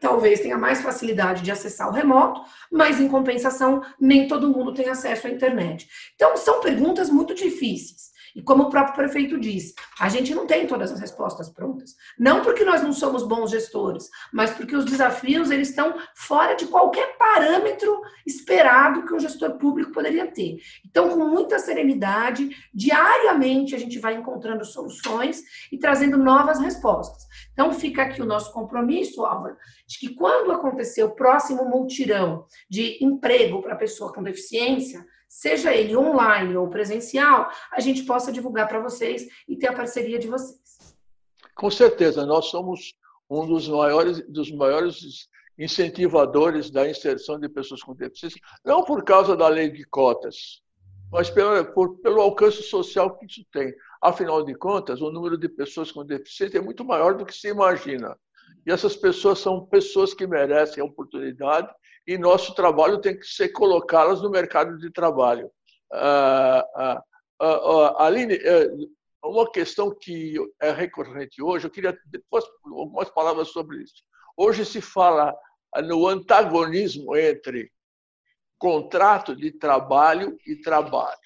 talvez 0.00 0.40
tenha 0.40 0.56
mais 0.56 0.80
facilidade 0.80 1.42
de 1.42 1.50
acessar 1.52 1.88
o 1.88 1.92
remoto, 1.92 2.40
mas 2.72 2.98
em 2.98 3.08
compensação, 3.08 3.82
nem 4.00 4.26
todo 4.26 4.48
mundo 4.48 4.74
tem 4.74 4.88
acesso 4.88 5.26
à 5.26 5.30
internet. 5.30 5.88
Então, 6.14 6.36
são 6.36 6.60
perguntas 6.60 7.10
muito 7.10 7.34
difíceis. 7.34 8.10
E 8.34 8.42
como 8.42 8.64
o 8.64 8.70
próprio 8.70 8.94
prefeito 8.94 9.38
diz, 9.38 9.74
a 9.98 10.08
gente 10.08 10.34
não 10.34 10.46
tem 10.46 10.66
todas 10.66 10.92
as 10.92 11.00
respostas 11.00 11.48
prontas. 11.48 11.94
Não 12.18 12.42
porque 12.42 12.64
nós 12.64 12.82
não 12.82 12.92
somos 12.92 13.26
bons 13.26 13.50
gestores, 13.50 14.08
mas 14.32 14.50
porque 14.50 14.76
os 14.76 14.84
desafios 14.84 15.50
eles 15.50 15.70
estão 15.70 15.94
fora 16.14 16.54
de 16.54 16.66
qualquer 16.66 17.16
parâmetro 17.16 18.00
esperado 18.26 19.04
que 19.04 19.14
um 19.14 19.20
gestor 19.20 19.58
público 19.58 19.92
poderia 19.92 20.26
ter. 20.26 20.58
Então, 20.84 21.08
com 21.10 21.24
muita 21.24 21.58
serenidade, 21.58 22.50
diariamente 22.72 23.74
a 23.74 23.78
gente 23.78 23.98
vai 23.98 24.14
encontrando 24.14 24.64
soluções 24.64 25.42
e 25.72 25.78
trazendo 25.78 26.16
novas 26.16 26.60
respostas. 26.60 27.26
Então, 27.52 27.72
fica 27.72 28.02
aqui 28.02 28.22
o 28.22 28.26
nosso 28.26 28.52
compromisso, 28.52 29.24
Álvaro, 29.24 29.56
de 29.86 29.98
que 29.98 30.14
quando 30.14 30.52
acontecer 30.52 31.02
o 31.02 31.14
próximo 31.14 31.64
multirão 31.64 32.46
de 32.68 33.02
emprego 33.04 33.62
para 33.62 33.76
pessoa 33.76 34.12
com 34.12 34.22
deficiência, 34.22 35.04
seja 35.30 35.72
ele 35.72 35.96
online 35.96 36.56
ou 36.56 36.68
presencial, 36.68 37.48
a 37.70 37.78
gente 37.78 38.02
possa 38.02 38.32
divulgar 38.32 38.66
para 38.66 38.80
vocês 38.80 39.28
e 39.48 39.56
ter 39.56 39.68
a 39.68 39.72
parceria 39.72 40.18
de 40.18 40.26
vocês. 40.26 40.96
Com 41.54 41.70
certeza, 41.70 42.26
nós 42.26 42.46
somos 42.46 42.94
um 43.30 43.46
dos 43.46 43.68
maiores, 43.68 44.26
dos 44.28 44.50
maiores 44.50 45.28
incentivadores 45.56 46.68
da 46.68 46.88
inserção 46.88 47.38
de 47.38 47.48
pessoas 47.48 47.80
com 47.80 47.94
deficiência, 47.94 48.40
não 48.64 48.82
por 48.82 49.04
causa 49.04 49.36
da 49.36 49.46
lei 49.46 49.70
de 49.70 49.84
cotas, 49.84 50.62
mas 51.12 51.30
pelo, 51.30 51.64
por, 51.72 51.98
pelo 51.98 52.20
alcance 52.20 52.62
social 52.64 53.16
que 53.16 53.26
isso 53.26 53.44
tem. 53.52 53.72
Afinal 54.02 54.44
de 54.44 54.54
contas, 54.54 55.00
o 55.00 55.12
número 55.12 55.38
de 55.38 55.48
pessoas 55.48 55.92
com 55.92 56.04
deficiência 56.04 56.58
é 56.58 56.62
muito 56.62 56.84
maior 56.84 57.14
do 57.14 57.24
que 57.24 57.34
se 57.34 57.48
imagina. 57.48 58.18
E 58.66 58.72
essas 58.72 58.96
pessoas 58.96 59.38
são 59.38 59.64
pessoas 59.66 60.12
que 60.12 60.26
merecem 60.26 60.82
a 60.82 60.86
oportunidade 60.86 61.72
e 62.10 62.18
nosso 62.18 62.52
trabalho 62.56 63.00
tem 63.00 63.16
que 63.16 63.24
ser 63.24 63.50
colocá-las 63.50 64.20
no 64.20 64.28
mercado 64.28 64.76
de 64.76 64.90
trabalho. 64.90 65.48
Ah, 65.92 66.66
ah, 66.74 67.04
ah, 67.40 68.04
Aline, 68.04 68.34
é, 68.34 68.68
uma 69.24 69.48
questão 69.48 69.94
que 69.94 70.34
é 70.60 70.72
recorrente 70.72 71.40
hoje, 71.40 71.66
eu 71.66 71.70
queria 71.70 71.96
depois 72.06 72.44
algumas 72.64 73.08
palavras 73.10 73.50
sobre 73.50 73.84
isso. 73.84 74.02
Hoje 74.36 74.64
se 74.64 74.80
fala 74.80 75.32
no 75.84 76.08
antagonismo 76.08 77.14
entre 77.14 77.70
contrato 78.58 79.36
de 79.36 79.52
trabalho 79.52 80.36
e 80.44 80.56
trabalho. 80.56 81.16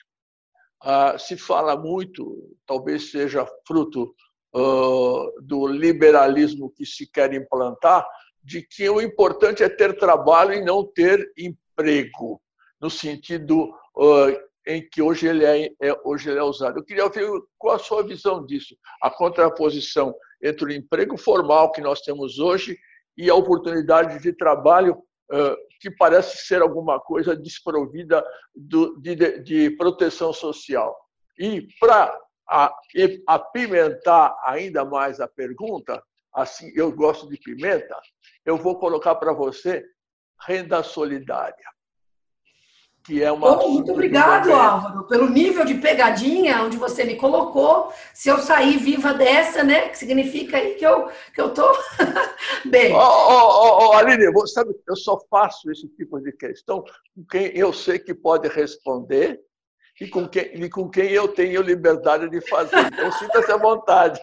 se 1.18 1.38
fala 1.38 1.78
muito, 1.78 2.54
talvez 2.66 3.10
seja 3.10 3.48
fruto 3.66 4.14
do 4.52 5.66
liberalismo 5.66 6.70
que 6.76 6.84
se 6.84 7.10
quer 7.10 7.32
implantar, 7.32 8.06
de 8.44 8.62
que 8.62 8.88
o 8.88 9.00
importante 9.00 9.62
é 9.62 9.68
ter 9.68 9.96
trabalho 9.96 10.52
e 10.52 10.62
não 10.62 10.84
ter 10.84 11.32
emprego, 11.36 12.40
no 12.78 12.90
sentido 12.90 13.70
uh, 13.96 14.38
em 14.66 14.86
que 14.86 15.00
hoje 15.00 15.26
ele 15.26 15.44
é, 15.44 15.66
é, 15.80 16.00
hoje 16.04 16.28
ele 16.28 16.38
é 16.38 16.42
usado. 16.42 16.78
Eu 16.78 16.84
queria 16.84 17.04
ouvir 17.04 17.26
qual 17.58 17.76
a 17.76 17.78
sua 17.78 18.02
visão 18.02 18.44
disso, 18.44 18.76
a 19.00 19.10
contraposição 19.10 20.14
entre 20.42 20.66
o 20.66 20.72
emprego 20.72 21.16
formal 21.16 21.72
que 21.72 21.80
nós 21.80 22.02
temos 22.02 22.38
hoje 22.38 22.78
e 23.16 23.30
a 23.30 23.34
oportunidade 23.34 24.20
de 24.22 24.32
trabalho 24.32 24.94
uh, 25.32 25.56
que 25.80 25.90
parece 25.90 26.46
ser 26.46 26.60
alguma 26.60 27.00
coisa 27.00 27.34
desprovida 27.34 28.24
do, 28.54 28.98
de, 29.00 29.40
de 29.40 29.70
proteção 29.70 30.32
social. 30.32 30.94
E 31.38 31.66
para 31.80 32.18
apimentar 33.26 34.36
ainda 34.44 34.84
mais 34.84 35.18
a 35.20 35.26
pergunta, 35.26 36.02
assim 36.34 36.72
eu 36.74 36.90
gosto 36.92 37.28
de 37.28 37.38
pimenta, 37.38 37.96
eu 38.44 38.56
vou 38.56 38.78
colocar 38.78 39.14
para 39.14 39.32
você 39.32 39.84
renda 40.46 40.82
solidária. 40.82 41.74
Que 43.04 43.22
é 43.22 43.30
uma. 43.30 43.62
Oh, 43.62 43.68
muito 43.68 43.92
obrigado, 43.92 44.50
Álvaro, 44.50 45.06
pelo 45.06 45.28
nível 45.28 45.62
de 45.66 45.74
pegadinha 45.74 46.62
onde 46.62 46.78
você 46.78 47.04
me 47.04 47.16
colocou. 47.16 47.92
Se 48.14 48.30
eu 48.30 48.38
sair 48.38 48.78
viva 48.78 49.12
dessa, 49.12 49.62
né? 49.62 49.90
Que 49.90 49.98
significa 49.98 50.56
aí 50.56 50.74
que 50.76 50.86
eu, 50.86 51.10
que 51.34 51.38
eu 51.38 51.52
tô 51.52 51.70
bem. 52.64 52.94
Oh, 52.94 52.98
oh, 52.98 53.88
oh, 53.88 53.92
Aline, 53.92 54.24
sabe, 54.46 54.74
eu 54.88 54.96
só 54.96 55.20
faço 55.28 55.70
esse 55.70 55.86
tipo 55.88 56.18
de 56.18 56.32
questão 56.32 56.82
com 57.14 57.26
quem 57.30 57.54
eu 57.54 57.74
sei 57.74 57.98
que 57.98 58.14
pode 58.14 58.48
responder 58.48 59.38
e 60.00 60.08
com 60.08 60.26
quem, 60.26 60.50
e 60.54 60.68
com 60.68 60.88
quem 60.88 61.10
eu 61.10 61.28
tenho 61.28 61.62
liberdade 61.62 62.28
de 62.28 62.40
fazer. 62.48 62.86
Então, 62.86 63.12
sinta-se 63.12 63.52
à 63.52 63.56
vontade. 63.56 64.20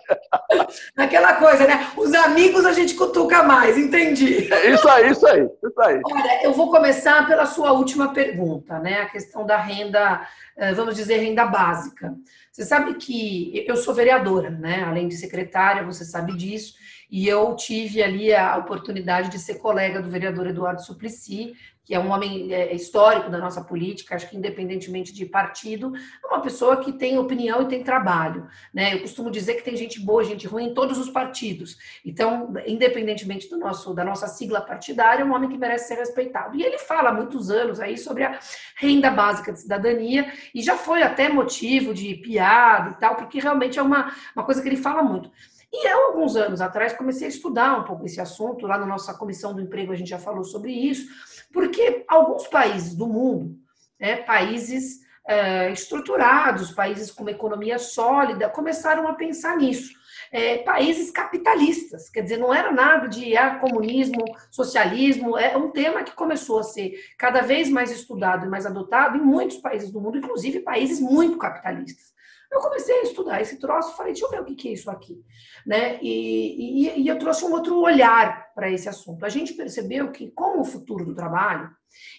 Aquela 0.97 1.35
coisa, 1.35 1.65
né? 1.65 1.91
Os 1.95 2.13
amigos 2.13 2.65
a 2.65 2.73
gente 2.73 2.93
cutuca 2.95 3.41
mais, 3.43 3.77
entendi. 3.77 4.51
É 4.51 4.71
isso 4.71 4.87
aí, 4.89 5.09
isso 5.09 5.25
aí, 5.25 5.43
isso 5.43 5.81
aí. 5.81 6.01
Olha, 6.03 6.43
eu 6.43 6.53
vou 6.53 6.69
começar 6.69 7.25
pela 7.25 7.45
sua 7.45 7.71
última 7.71 8.13
pergunta, 8.13 8.79
né? 8.79 9.01
A 9.01 9.09
questão 9.09 9.45
da 9.45 9.57
renda, 9.57 10.27
eh, 10.57 10.73
vamos 10.73 10.95
dizer, 10.95 11.17
renda 11.17 11.45
básica. 11.45 12.13
Você 12.51 12.65
sabe 12.65 12.95
que 12.95 13.65
eu 13.65 13.77
sou 13.77 13.93
vereadora, 13.93 14.49
né? 14.49 14.83
Além 14.83 15.07
de 15.07 15.15
secretária, 15.15 15.85
você 15.85 16.03
sabe 16.03 16.35
disso. 16.35 16.73
E 17.11 17.27
eu 17.27 17.53
tive 17.57 18.01
ali 18.01 18.33
a 18.33 18.55
oportunidade 18.57 19.29
de 19.29 19.37
ser 19.37 19.55
colega 19.55 20.01
do 20.01 20.09
vereador 20.09 20.47
Eduardo 20.47 20.81
Suplicy, 20.81 21.53
que 21.83 21.95
é 21.95 21.99
um 21.99 22.09
homem 22.09 22.53
é, 22.53 22.73
histórico 22.73 23.29
da 23.29 23.37
nossa 23.37 23.61
política, 23.61 24.15
acho 24.15 24.29
que 24.29 24.37
independentemente 24.37 25.13
de 25.13 25.25
partido, 25.25 25.91
é 26.23 26.27
uma 26.27 26.39
pessoa 26.39 26.77
que 26.77 26.93
tem 26.93 27.17
opinião 27.17 27.63
e 27.63 27.67
tem 27.67 27.83
trabalho. 27.83 28.47
Né? 28.73 28.93
Eu 28.93 29.01
costumo 29.01 29.29
dizer 29.29 29.55
que 29.55 29.63
tem 29.63 29.75
gente 29.75 29.99
boa, 29.99 30.23
gente 30.23 30.47
ruim 30.47 30.67
em 30.67 30.73
todos 30.73 30.97
os 30.97 31.09
partidos. 31.09 31.77
Então, 32.05 32.53
independentemente 32.65 33.49
do 33.49 33.57
nosso, 33.57 33.93
da 33.93 34.05
nossa 34.05 34.27
sigla 34.27 34.61
partidária, 34.61 35.23
é 35.23 35.25
um 35.25 35.33
homem 35.33 35.49
que 35.49 35.57
merece 35.57 35.89
ser 35.89 35.95
respeitado. 35.95 36.55
E 36.55 36.63
ele 36.63 36.77
fala 36.77 37.09
há 37.09 37.13
muitos 37.13 37.49
anos 37.49 37.81
aí 37.81 37.97
sobre 37.97 38.23
a 38.23 38.39
renda 38.77 39.09
básica 39.09 39.51
de 39.51 39.59
cidadania, 39.59 40.31
e 40.55 40.61
já 40.61 40.77
foi 40.77 41.03
até 41.03 41.27
motivo 41.27 41.93
de 41.93 42.15
piada 42.15 42.91
e 42.91 42.99
tal, 43.01 43.15
porque 43.15 43.39
realmente 43.39 43.77
é 43.77 43.81
uma, 43.81 44.15
uma 44.33 44.45
coisa 44.45 44.61
que 44.61 44.69
ele 44.69 44.77
fala 44.77 45.03
muito. 45.03 45.29
E 45.73 45.87
eu, 45.87 46.07
alguns 46.07 46.35
anos 46.35 46.59
atrás, 46.59 46.93
comecei 46.93 47.27
a 47.27 47.29
estudar 47.29 47.79
um 47.79 47.85
pouco 47.85 48.05
esse 48.05 48.19
assunto. 48.19 48.67
Lá 48.67 48.77
na 48.77 48.85
nossa 48.85 49.13
comissão 49.13 49.53
do 49.53 49.61
emprego, 49.61 49.93
a 49.93 49.95
gente 49.95 50.09
já 50.09 50.19
falou 50.19 50.43
sobre 50.43 50.71
isso, 50.71 51.07
porque 51.53 52.03
alguns 52.07 52.47
países 52.47 52.93
do 52.93 53.07
mundo, 53.07 53.55
né, 53.99 54.17
países 54.17 54.99
é, 55.25 55.71
estruturados, 55.71 56.71
países 56.71 57.11
com 57.11 57.23
uma 57.23 57.31
economia 57.31 57.79
sólida, 57.79 58.49
começaram 58.49 59.07
a 59.07 59.13
pensar 59.13 59.55
nisso. 59.55 59.93
É, 60.31 60.57
países 60.59 61.11
capitalistas, 61.11 62.09
quer 62.09 62.21
dizer, 62.21 62.37
não 62.37 62.53
era 62.53 62.71
nada 62.71 63.07
de 63.07 63.35
ah, 63.35 63.55
comunismo, 63.55 64.23
socialismo, 64.49 65.37
é 65.37 65.57
um 65.57 65.71
tema 65.71 66.03
que 66.03 66.13
começou 66.13 66.59
a 66.59 66.63
ser 66.63 66.93
cada 67.17 67.41
vez 67.41 67.69
mais 67.69 67.91
estudado 67.91 68.45
e 68.45 68.49
mais 68.49 68.65
adotado 68.65 69.17
em 69.17 69.21
muitos 69.21 69.57
países 69.57 69.91
do 69.91 69.99
mundo, 69.99 70.17
inclusive 70.17 70.61
países 70.61 71.01
muito 71.01 71.37
capitalistas. 71.37 72.13
Eu 72.51 72.59
comecei 72.59 72.99
a 72.99 73.03
estudar 73.03 73.41
esse 73.41 73.57
troço, 73.57 73.95
falei, 73.95 74.11
deixa 74.11 74.25
eu 74.25 74.29
ver 74.29 74.41
o 74.41 74.45
que 74.45 74.67
é 74.67 74.73
isso 74.73 74.91
aqui, 74.91 75.23
né? 75.65 75.97
E, 76.01 76.89
e, 76.89 77.01
e 77.01 77.07
eu 77.07 77.17
trouxe 77.17 77.45
um 77.45 77.53
outro 77.53 77.79
olhar 77.79 78.53
para 78.53 78.69
esse 78.69 78.89
assunto. 78.89 79.25
A 79.25 79.29
gente 79.29 79.53
percebeu 79.53 80.11
que 80.11 80.29
com 80.31 80.59
o 80.59 80.65
futuro 80.65 81.05
do 81.05 81.15
trabalho 81.15 81.69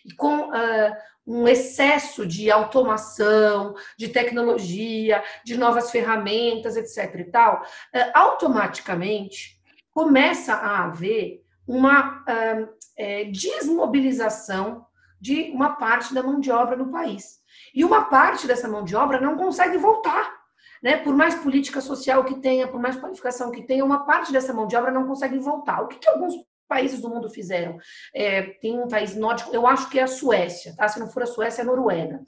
e 0.06 0.14
com 0.14 0.48
uh, 0.48 0.92
um 1.26 1.46
excesso 1.46 2.26
de 2.26 2.50
automação, 2.50 3.74
de 3.98 4.08
tecnologia, 4.08 5.22
de 5.44 5.56
novas 5.56 5.90
ferramentas, 5.90 6.76
etc. 6.76 7.20
e 7.20 7.24
tal, 7.24 7.62
uh, 7.62 8.10
automaticamente 8.14 9.60
começa 9.92 10.54
a 10.54 10.84
haver 10.84 11.42
uma 11.66 12.22
uh, 12.22 12.68
é, 12.96 13.24
desmobilização 13.24 14.86
de 15.22 15.52
uma 15.52 15.76
parte 15.76 16.12
da 16.12 16.20
mão 16.20 16.40
de 16.40 16.50
obra 16.50 16.74
no 16.74 16.90
país. 16.90 17.38
E 17.72 17.84
uma 17.84 18.06
parte 18.06 18.44
dessa 18.44 18.66
mão 18.66 18.82
de 18.82 18.96
obra 18.96 19.20
não 19.20 19.36
consegue 19.36 19.78
voltar. 19.78 20.42
Né? 20.82 20.96
Por 20.96 21.14
mais 21.14 21.36
política 21.36 21.80
social 21.80 22.24
que 22.24 22.40
tenha, 22.40 22.66
por 22.66 22.80
mais 22.80 22.96
qualificação 22.96 23.52
que 23.52 23.62
tenha, 23.62 23.84
uma 23.84 24.04
parte 24.04 24.32
dessa 24.32 24.52
mão 24.52 24.66
de 24.66 24.74
obra 24.74 24.90
não 24.90 25.06
consegue 25.06 25.38
voltar. 25.38 25.80
O 25.80 25.86
que, 25.86 26.00
que 26.00 26.08
alguns 26.08 26.34
países 26.68 27.00
do 27.00 27.08
mundo 27.08 27.30
fizeram? 27.30 27.78
É, 28.12 28.42
tem 28.60 28.80
um 28.80 28.88
país 28.88 29.14
nórdico, 29.14 29.54
eu 29.54 29.64
acho 29.64 29.88
que 29.88 30.00
é 30.00 30.02
a 30.02 30.08
Suécia, 30.08 30.74
tá? 30.76 30.88
Se 30.88 30.98
não 30.98 31.08
for 31.08 31.22
a 31.22 31.26
Suécia, 31.26 31.62
é 31.62 31.64
a 31.64 31.66
Noruega. 31.66 32.20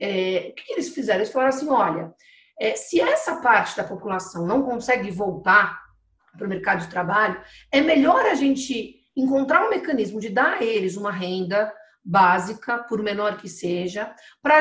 É, 0.00 0.48
o 0.50 0.54
que, 0.54 0.64
que, 0.64 0.72
eles 0.72 0.88
fizeram? 0.88 1.20
Eles 1.20 1.30
falaram 1.30 1.50
assim: 1.50 1.68
olha, 1.68 2.14
é, 2.58 2.74
se 2.74 3.02
essa 3.02 3.36
parte 3.42 3.76
da 3.76 3.84
população 3.84 4.46
não 4.46 4.62
consegue 4.62 5.10
voltar 5.10 5.78
para 6.38 6.46
o 6.46 6.48
mercado 6.48 6.80
de 6.80 6.88
trabalho, 6.88 7.38
é 7.70 7.82
melhor 7.82 8.24
a 8.24 8.34
gente 8.34 8.96
encontrar 9.14 9.66
um 9.66 9.68
mecanismo 9.68 10.18
de 10.18 10.30
dar 10.30 10.54
a 10.54 10.64
eles 10.64 10.96
uma 10.96 11.12
renda 11.12 11.70
básica, 12.04 12.78
por 12.78 13.02
menor 13.02 13.36
que 13.36 13.48
seja, 13.48 14.14
para 14.42 14.58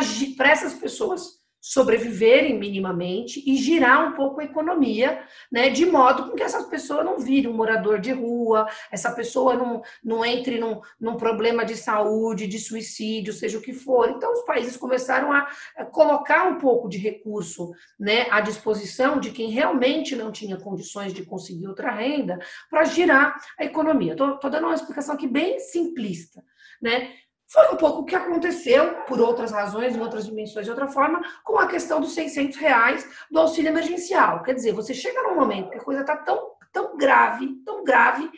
essas 0.49 0.73
pessoas 0.73 1.39
sobreviverem 1.61 2.57
minimamente 2.57 3.43
e 3.45 3.57
girar 3.57 4.07
um 4.07 4.13
pouco 4.13 4.39
a 4.39 4.45
economia, 4.45 5.21
né, 5.51 5.69
de 5.69 5.85
modo 5.85 6.29
com 6.29 6.35
que 6.35 6.43
essa 6.43 6.63
pessoa 6.69 7.03
não 7.03 7.19
vire 7.19 7.47
um 7.47 7.53
morador 7.53 7.99
de 7.99 8.11
rua, 8.11 8.67
essa 8.91 9.11
pessoa 9.11 9.55
não, 9.55 9.81
não 10.03 10.23
entre 10.23 10.57
num, 10.57 10.79
num 10.99 11.17
problema 11.17 11.65
de 11.65 11.75
saúde, 11.75 12.47
de 12.47 12.57
suicídio, 12.59 13.33
seja 13.33 13.57
o 13.57 13.61
que 13.61 13.73
for. 13.73 14.09
Então, 14.09 14.31
os 14.31 14.45
países 14.45 14.77
começaram 14.77 15.33
a, 15.33 15.49
colocar 15.91 16.47
um 16.47 16.57
pouco 16.57 16.87
de 16.87 16.97
recurso 16.97 17.71
né, 17.99 18.27
à 18.31 18.39
disposição 18.39 19.19
de 19.19 19.31
quem 19.31 19.49
realmente 19.49 20.15
não 20.15 20.31
tinha 20.31 20.57
condições 20.57 21.13
de 21.13 21.25
conseguir 21.25 21.67
outra 21.67 21.91
renda 21.91 22.39
para 22.69 22.85
girar 22.85 23.35
a 23.57 23.65
economia. 23.65 24.13
Estou 24.13 24.49
dando 24.49 24.65
uma 24.65 24.75
explicação 24.75 25.15
aqui 25.15 25.27
bem 25.27 25.59
simplista, 25.59 26.41
né? 26.81 27.11
Foi 27.52 27.68
um 27.74 27.78
pouco 27.78 28.02
o 28.02 28.06
que 28.06 28.16
aconteceu, 28.16 28.93
por 29.08 29.20
outras 29.20 29.52
razões, 29.52 29.95
em 29.95 30.00
outras 30.00 30.28
dimensões, 30.28 30.66
de 30.66 30.70
outra 30.70 30.88
forma, 30.88 31.20
com 31.43 31.58
a 31.58 31.66
questão 31.66 32.00
dos 32.00 32.14
600 32.14 32.56
reais 32.58 33.10
do 33.32 33.39
auxílio 33.39 33.70
emergencial. 33.70 34.43
Quer 34.43 34.54
dizer, 34.54 34.72
você 34.72 34.93
chega 34.93 35.24
num 35.24 35.34
momento 35.34 35.72
que 35.72 35.78
a 35.78 35.84
coisa 35.84 36.02
está 36.02 36.16
tão, 36.16 36.52
tão 36.72 36.95
grave, 36.95 37.56
tão 37.66 37.84
grave, 37.84 38.30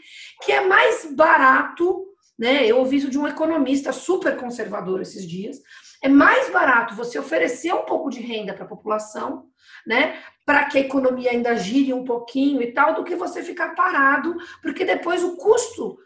que 0.42 0.54
é 0.54 0.66
mais 0.66 1.14
barato, 1.14 2.06
né? 2.40 2.66
Eu 2.66 2.78
ouvi 2.78 2.98
isso 2.98 3.10
de 3.10 3.20
um 3.20 3.28
economista 3.28 3.92
super 3.92 4.38
conservador 4.38 5.02
esses 5.02 5.28
dias. 5.28 5.58
É 6.02 6.08
mais 6.08 6.50
barato 6.50 6.96
você 6.96 7.20
oferecer 7.20 7.74
um 7.74 7.84
pouco 7.84 8.10
de 8.10 8.22
renda 8.22 8.54
para 8.54 8.64
a 8.64 8.70
população, 8.70 9.46
né? 9.86 10.22
Para 10.46 10.66
que 10.66 10.78
a 10.78 10.82
economia 10.82 11.32
ainda 11.32 11.54
gire 11.58 11.94
um 11.94 12.06
pouquinho 12.06 12.62
e 12.62 12.72
tal, 12.72 12.94
do 12.94 13.04
que 13.04 13.18
você 13.18 13.44
ficar 13.44 13.76
parado, 13.76 14.38
porque 14.62 14.86
depois 14.86 15.22
o 15.22 15.36
custo 15.36 15.98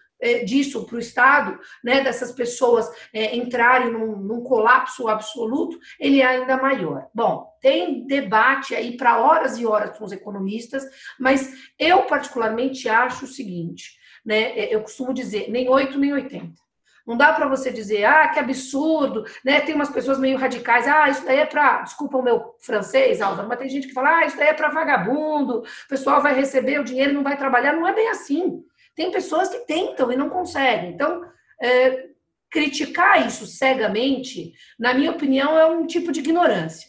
disso 0.45 0.85
para 0.85 0.95
o 0.95 0.99
Estado, 0.99 1.59
né, 1.83 2.01
dessas 2.01 2.31
pessoas 2.31 2.89
é, 3.13 3.35
entrarem 3.35 3.91
num, 3.91 4.17
num, 4.17 4.41
colapso 4.43 5.07
absoluto, 5.07 5.77
ele 5.99 6.21
é 6.21 6.25
ainda 6.25 6.57
maior. 6.57 7.07
Bom, 7.13 7.47
tem 7.61 8.05
debate 8.05 8.73
aí 8.75 8.95
para 8.95 9.19
horas 9.19 9.57
e 9.57 9.65
horas 9.65 9.97
com 9.97 10.05
os 10.05 10.11
economistas, 10.11 10.83
mas 11.19 11.53
eu 11.77 12.03
particularmente 12.03 12.87
acho 12.87 13.25
o 13.25 13.27
seguinte, 13.27 13.97
né, 14.25 14.57
é, 14.57 14.73
eu 14.73 14.81
costumo 14.81 15.13
dizer, 15.13 15.49
nem 15.49 15.69
8 15.69 15.97
nem 15.99 16.13
80. 16.13 16.65
Não 17.05 17.15
dá 17.15 17.31
para 17.31 17.47
você 17.47 17.71
dizer, 17.71 18.03
ah, 18.03 18.27
que 18.29 18.39
absurdo, 18.39 19.25
né? 19.43 19.61
Tem 19.61 19.75
umas 19.75 19.89
pessoas 19.89 20.17
meio 20.17 20.39
radicais, 20.39 20.87
ah, 20.87 21.07
isso 21.07 21.23
daí 21.23 21.37
é 21.37 21.45
para, 21.45 21.83
desculpa 21.83 22.17
o 22.17 22.23
meu 22.23 22.55
francês, 22.59 23.21
Álvaro, 23.21 23.47
mas 23.47 23.59
tem 23.59 23.69
gente 23.69 23.87
que 23.87 23.93
fala, 23.93 24.17
ah, 24.17 24.25
isso 24.25 24.35
daí 24.35 24.47
é 24.47 24.53
para 24.53 24.69
vagabundo, 24.69 25.59
o 25.59 25.87
pessoal 25.87 26.19
vai 26.19 26.33
receber 26.33 26.79
o 26.79 26.83
dinheiro 26.83 27.11
e 27.11 27.13
não 27.13 27.21
vai 27.21 27.37
trabalhar. 27.37 27.73
Não 27.73 27.87
é 27.87 27.93
bem 27.93 28.09
assim. 28.09 28.63
Tem 28.95 29.11
pessoas 29.11 29.49
que 29.49 29.59
tentam 29.59 30.11
e 30.11 30.15
não 30.15 30.29
conseguem. 30.29 30.91
Então, 30.91 31.23
é, 31.61 32.09
criticar 32.49 33.27
isso 33.27 33.45
cegamente, 33.45 34.53
na 34.79 34.93
minha 34.93 35.11
opinião, 35.11 35.57
é 35.57 35.65
um 35.65 35.85
tipo 35.85 36.11
de 36.11 36.21
ignorância. 36.21 36.87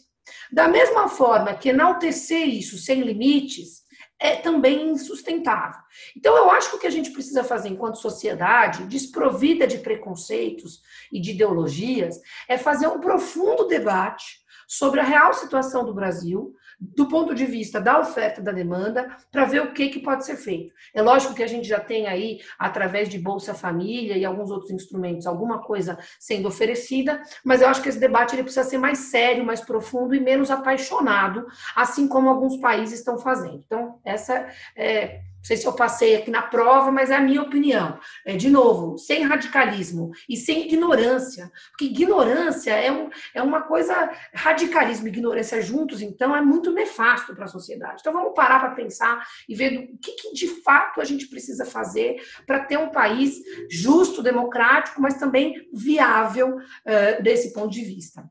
Da 0.53 0.69
mesma 0.69 1.09
forma 1.09 1.55
que 1.55 1.71
enaltecer 1.71 2.49
isso 2.49 2.79
sem 2.79 3.01
limites 3.01 3.85
é 4.19 4.37
também 4.37 4.91
insustentável. 4.91 5.81
Então, 6.17 6.37
eu 6.37 6.51
acho 6.51 6.71
que 6.71 6.77
o 6.77 6.79
que 6.79 6.87
a 6.87 6.91
gente 6.91 7.11
precisa 7.11 7.45
fazer 7.45 7.69
enquanto 7.69 7.99
sociedade, 7.99 8.87
desprovida 8.87 9.67
de 9.67 9.79
preconceitos 9.79 10.81
e 11.13 11.21
de 11.21 11.33
ideologias, 11.33 12.21
é 12.49 12.57
fazer 12.57 12.87
um 12.87 13.01
profundo 13.01 13.67
debate 13.67 14.46
sobre 14.67 15.01
a 15.01 15.05
real 15.05 15.33
situação 15.33 15.85
do 15.85 15.95
Brasil, 15.95 16.55
do 16.79 17.09
ponto 17.09 17.35
de 17.35 17.47
vista 17.47 17.81
da 17.81 17.99
oferta 17.99 18.41
e 18.41 18.45
da 18.45 18.53
demanda, 18.53 19.17
para 19.33 19.45
ver 19.45 19.63
o 19.63 19.73
que, 19.73 19.89
que 19.89 20.01
pode 20.01 20.27
ser 20.27 20.37
feito. 20.37 20.75
É 20.93 21.01
lógico 21.01 21.35
que 21.35 21.43
a 21.43 21.47
gente 21.47 21.67
já 21.67 21.81
tem 21.81 22.07
aí, 22.07 22.41
através 22.59 23.09
de 23.09 23.19
Bolsa 23.19 23.55
Família 23.55 24.17
e 24.17 24.25
alguns 24.25 24.51
outros 24.51 24.71
instrumentos, 24.71 25.27
alguma 25.27 25.63
coisa 25.63 25.99
sendo 26.21 26.49
oferecida, 26.49 27.23
mas 27.45 27.63
eu 27.63 27.69
acho 27.69 27.83
que 27.83 27.89
esse 27.89 27.99
debate 27.99 28.35
ele 28.35 28.43
precisa 28.43 28.65
ser 28.65 28.79
mais 28.79 28.99
sério, 28.99 29.45
mais 29.45 29.61
profundo 29.61 30.15
e 30.15 30.21
menos 30.21 30.51
apaixonado, 30.51 31.47
assim 31.75 32.07
como 32.07 32.29
alguns 32.29 32.59
países 32.59 32.99
estão 32.99 33.19
fazendo. 33.19 33.63
Então, 33.65 33.99
essa 34.05 34.47
é 34.77 35.21
sei 35.47 35.57
se 35.57 35.67
eu 35.67 35.73
passei 35.73 36.17
aqui 36.17 36.31
na 36.31 36.43
prova, 36.43 36.91
mas 36.91 37.11
é 37.11 37.15
a 37.15 37.21
minha 37.21 37.41
opinião. 37.41 37.99
É, 38.25 38.37
de 38.37 38.51
novo, 38.51 38.99
sem 38.99 39.23
radicalismo 39.23 40.11
e 40.29 40.37
sem 40.37 40.67
ignorância, 40.67 41.51
porque 41.71 41.85
ignorância 41.85 42.73
é, 42.73 42.91
um, 42.91 43.09
é 43.33 43.41
uma 43.41 43.63
coisa, 43.63 44.11
radicalismo 44.35 45.07
e 45.07 45.11
ignorância 45.11 45.63
juntos, 45.63 46.03
então, 46.03 46.35
é 46.35 46.43
muito 46.43 46.73
nefasto 46.73 47.35
para 47.35 47.45
a 47.45 47.49
sociedade. 47.49 47.99
Então, 48.01 48.13
vamos 48.13 48.35
parar 48.35 48.59
para 48.59 48.71
pensar 48.71 49.25
e 49.49 49.55
ver 49.55 49.91
o 49.95 49.99
que, 49.99 50.13
que, 50.13 50.33
de 50.33 50.49
fato 50.63 51.01
a 51.01 51.05
gente 51.05 51.29
precisa 51.29 51.65
fazer 51.65 52.21
para 52.45 52.65
ter 52.65 52.77
um 52.77 52.89
país 52.89 53.37
justo, 53.71 54.23
democrático, 54.23 55.01
mas 55.01 55.15
também 55.15 55.69
viável 55.73 56.57
uh, 56.57 57.23
desse 57.23 57.53
ponto 57.53 57.71
de 57.71 57.85
vista. 57.85 58.29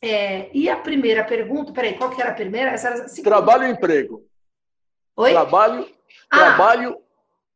É, 0.00 0.50
e 0.54 0.68
a 0.70 0.76
primeira 0.76 1.24
pergunta, 1.24 1.72
peraí, 1.72 1.94
qual 1.98 2.10
que 2.10 2.20
era 2.20 2.30
a 2.30 2.34
primeira? 2.34 2.70
Essa 2.70 2.88
era 2.88 3.04
a 3.04 3.22
Trabalho 3.22 3.64
e 3.64 3.70
emprego. 3.70 4.24
Oi? 5.16 5.32
Trabalho 5.32 5.95
ah, 6.30 6.36
Trabalho. 6.36 7.00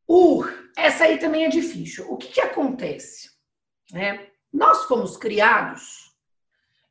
Uh, 0.07 0.43
essa 0.75 1.05
aí 1.05 1.17
também 1.17 1.45
é 1.45 1.49
difícil. 1.49 2.11
O 2.11 2.17
que, 2.17 2.27
que 2.27 2.41
acontece? 2.41 3.31
É, 3.93 4.27
nós 4.51 4.85
fomos 4.85 5.17
criados, 5.17 6.13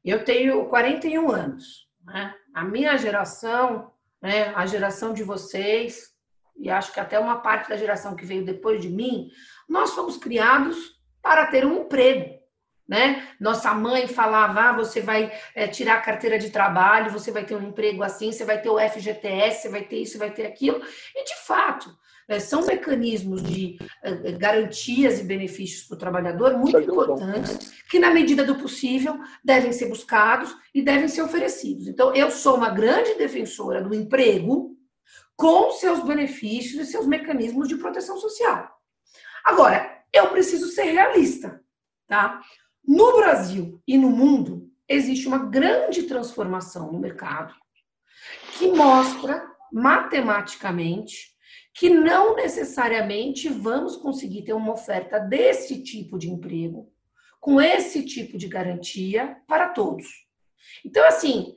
eu 0.05 0.25
tenho 0.25 0.67
41 0.67 1.31
anos, 1.31 1.89
né? 2.05 2.35
a 2.55 2.65
minha 2.65 2.97
geração, 2.97 3.93
né, 4.21 4.53
a 4.55 4.67
geração 4.67 5.13
de 5.13 5.23
vocês, 5.23 6.15
e 6.57 6.69
acho 6.69 6.93
que 6.93 7.01
até 7.01 7.19
uma 7.19 7.41
parte 7.41 7.69
da 7.69 7.77
geração 7.77 8.15
que 8.15 8.27
veio 8.27 8.45
depois 8.45 8.83
de 8.83 8.89
mim, 8.89 9.31
nós 9.69 9.95
fomos 9.95 10.17
criados 10.17 11.01
para 11.23 11.47
ter 11.47 11.65
um 11.65 11.83
emprego. 11.83 12.40
Né? 12.91 13.29
Nossa 13.39 13.73
mãe 13.73 14.09
falava: 14.09 14.63
ah, 14.63 14.73
você 14.73 15.01
vai 15.01 15.33
é, 15.55 15.69
tirar 15.69 15.95
a 15.95 16.01
carteira 16.01 16.37
de 16.41 16.51
trabalho, 16.51 17.13
você 17.13 17.31
vai 17.31 17.45
ter 17.45 17.55
um 17.55 17.69
emprego 17.69 18.03
assim, 18.03 18.33
você 18.33 18.45
vai 18.45 18.61
ter 18.61 18.69
o 18.69 18.81
FGTS, 18.81 19.63
você 19.63 19.69
vai 19.69 19.85
ter 19.85 19.99
isso, 19.99 20.13
você 20.15 20.19
vai 20.19 20.33
ter 20.33 20.45
aquilo. 20.45 20.83
E 21.15 21.25
de 21.25 21.37
fato, 21.47 21.89
é, 22.27 22.41
são 22.41 22.67
mecanismos 22.67 23.45
de 23.45 23.79
é, 24.03 24.33
garantias 24.33 25.21
e 25.21 25.23
benefícios 25.23 25.87
para 25.87 25.95
o 25.95 25.99
trabalhador 25.99 26.59
muito 26.59 26.81
importantes, 26.81 27.81
que, 27.89 28.01
na 28.01 28.11
medida 28.11 28.43
do 28.43 28.57
possível, 28.57 29.21
devem 29.45 29.73
ser 29.73 29.89
buscados 29.89 30.53
e 30.75 30.83
devem 30.83 31.07
ser 31.07 31.23
oferecidos. 31.23 31.87
Então, 31.87 32.13
eu 32.13 32.29
sou 32.29 32.57
uma 32.57 32.71
grande 32.71 33.15
defensora 33.15 33.81
do 33.81 33.95
emprego 33.95 34.77
com 35.37 35.71
seus 35.71 36.03
benefícios 36.03 36.89
e 36.89 36.91
seus 36.91 37.07
mecanismos 37.07 37.69
de 37.69 37.77
proteção 37.77 38.19
social. 38.19 38.69
Agora, 39.45 40.03
eu 40.13 40.27
preciso 40.31 40.67
ser 40.71 40.87
realista, 40.87 41.63
tá? 42.09 42.41
No 42.87 43.17
Brasil 43.17 43.81
e 43.87 43.97
no 43.97 44.11
mundo, 44.11 44.71
existe 44.89 45.29
uma 45.29 45.39
grande 45.39 46.05
transformação 46.05 46.93
no 46.93 46.99
mercado 46.99 47.55
que 48.59 48.73
mostra 48.73 49.49
matematicamente 49.73 51.31
que 51.73 51.89
não 51.89 52.35
necessariamente 52.35 53.49
vamos 53.49 53.97
conseguir 53.97 54.43
ter 54.43 54.53
uma 54.53 54.73
oferta 54.73 55.19
desse 55.19 55.83
tipo 55.83 56.19
de 56.19 56.29
emprego, 56.29 56.93
com 57.41 57.61
esse 57.61 58.05
tipo 58.05 58.37
de 58.37 58.49
garantia 58.49 59.37
para 59.47 59.69
todos. 59.69 60.07
Então, 60.85 61.07
assim, 61.07 61.57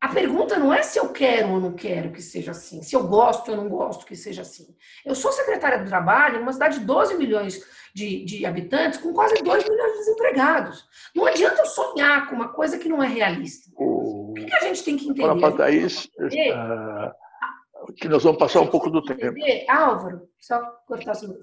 a 0.00 0.08
pergunta 0.08 0.58
não 0.58 0.72
é 0.72 0.82
se 0.82 0.98
eu 0.98 1.08
quero 1.08 1.50
ou 1.50 1.60
não 1.60 1.72
quero 1.72 2.12
que 2.12 2.22
seja 2.22 2.52
assim, 2.52 2.82
se 2.82 2.94
eu 2.94 3.08
gosto 3.08 3.50
ou 3.50 3.56
não 3.56 3.68
gosto 3.68 4.06
que 4.06 4.14
seja 4.14 4.42
assim. 4.42 4.66
Eu 5.04 5.14
sou 5.14 5.32
secretária 5.32 5.78
do 5.78 5.88
Trabalho, 5.88 6.40
uma 6.40 6.52
cidade 6.52 6.78
de 6.78 6.84
12 6.84 7.16
milhões 7.16 7.60
de, 7.92 8.24
de 8.24 8.46
habitantes, 8.46 9.00
com 9.00 9.12
quase 9.12 9.42
2 9.42 9.68
milhões 9.68 9.92
de 9.92 9.98
desempregados. 9.98 10.84
Não 11.14 11.26
adianta 11.26 11.62
eu 11.62 11.66
sonhar 11.66 12.28
com 12.28 12.36
uma 12.36 12.48
coisa 12.48 12.78
que 12.78 12.88
não 12.88 13.02
é 13.02 13.08
realista. 13.08 13.70
O 13.76 14.34
que, 14.34 14.44
que 14.44 14.54
a 14.54 14.60
gente 14.60 14.84
tem 14.84 14.96
que 14.96 15.08
entender? 15.08 15.40
Para 15.40 15.56
Thaís, 15.56 16.04
uh, 16.04 17.92
que 17.96 18.08
nós 18.08 18.22
vamos 18.22 18.38
passar 18.38 18.60
um 18.60 18.68
pouco 18.68 18.90
do 18.90 19.02
tempo. 19.02 19.34
Álvaro, 19.68 20.28
só 20.38 20.60
cortar 20.86 21.12
a 21.12 21.14
sua 21.14 21.36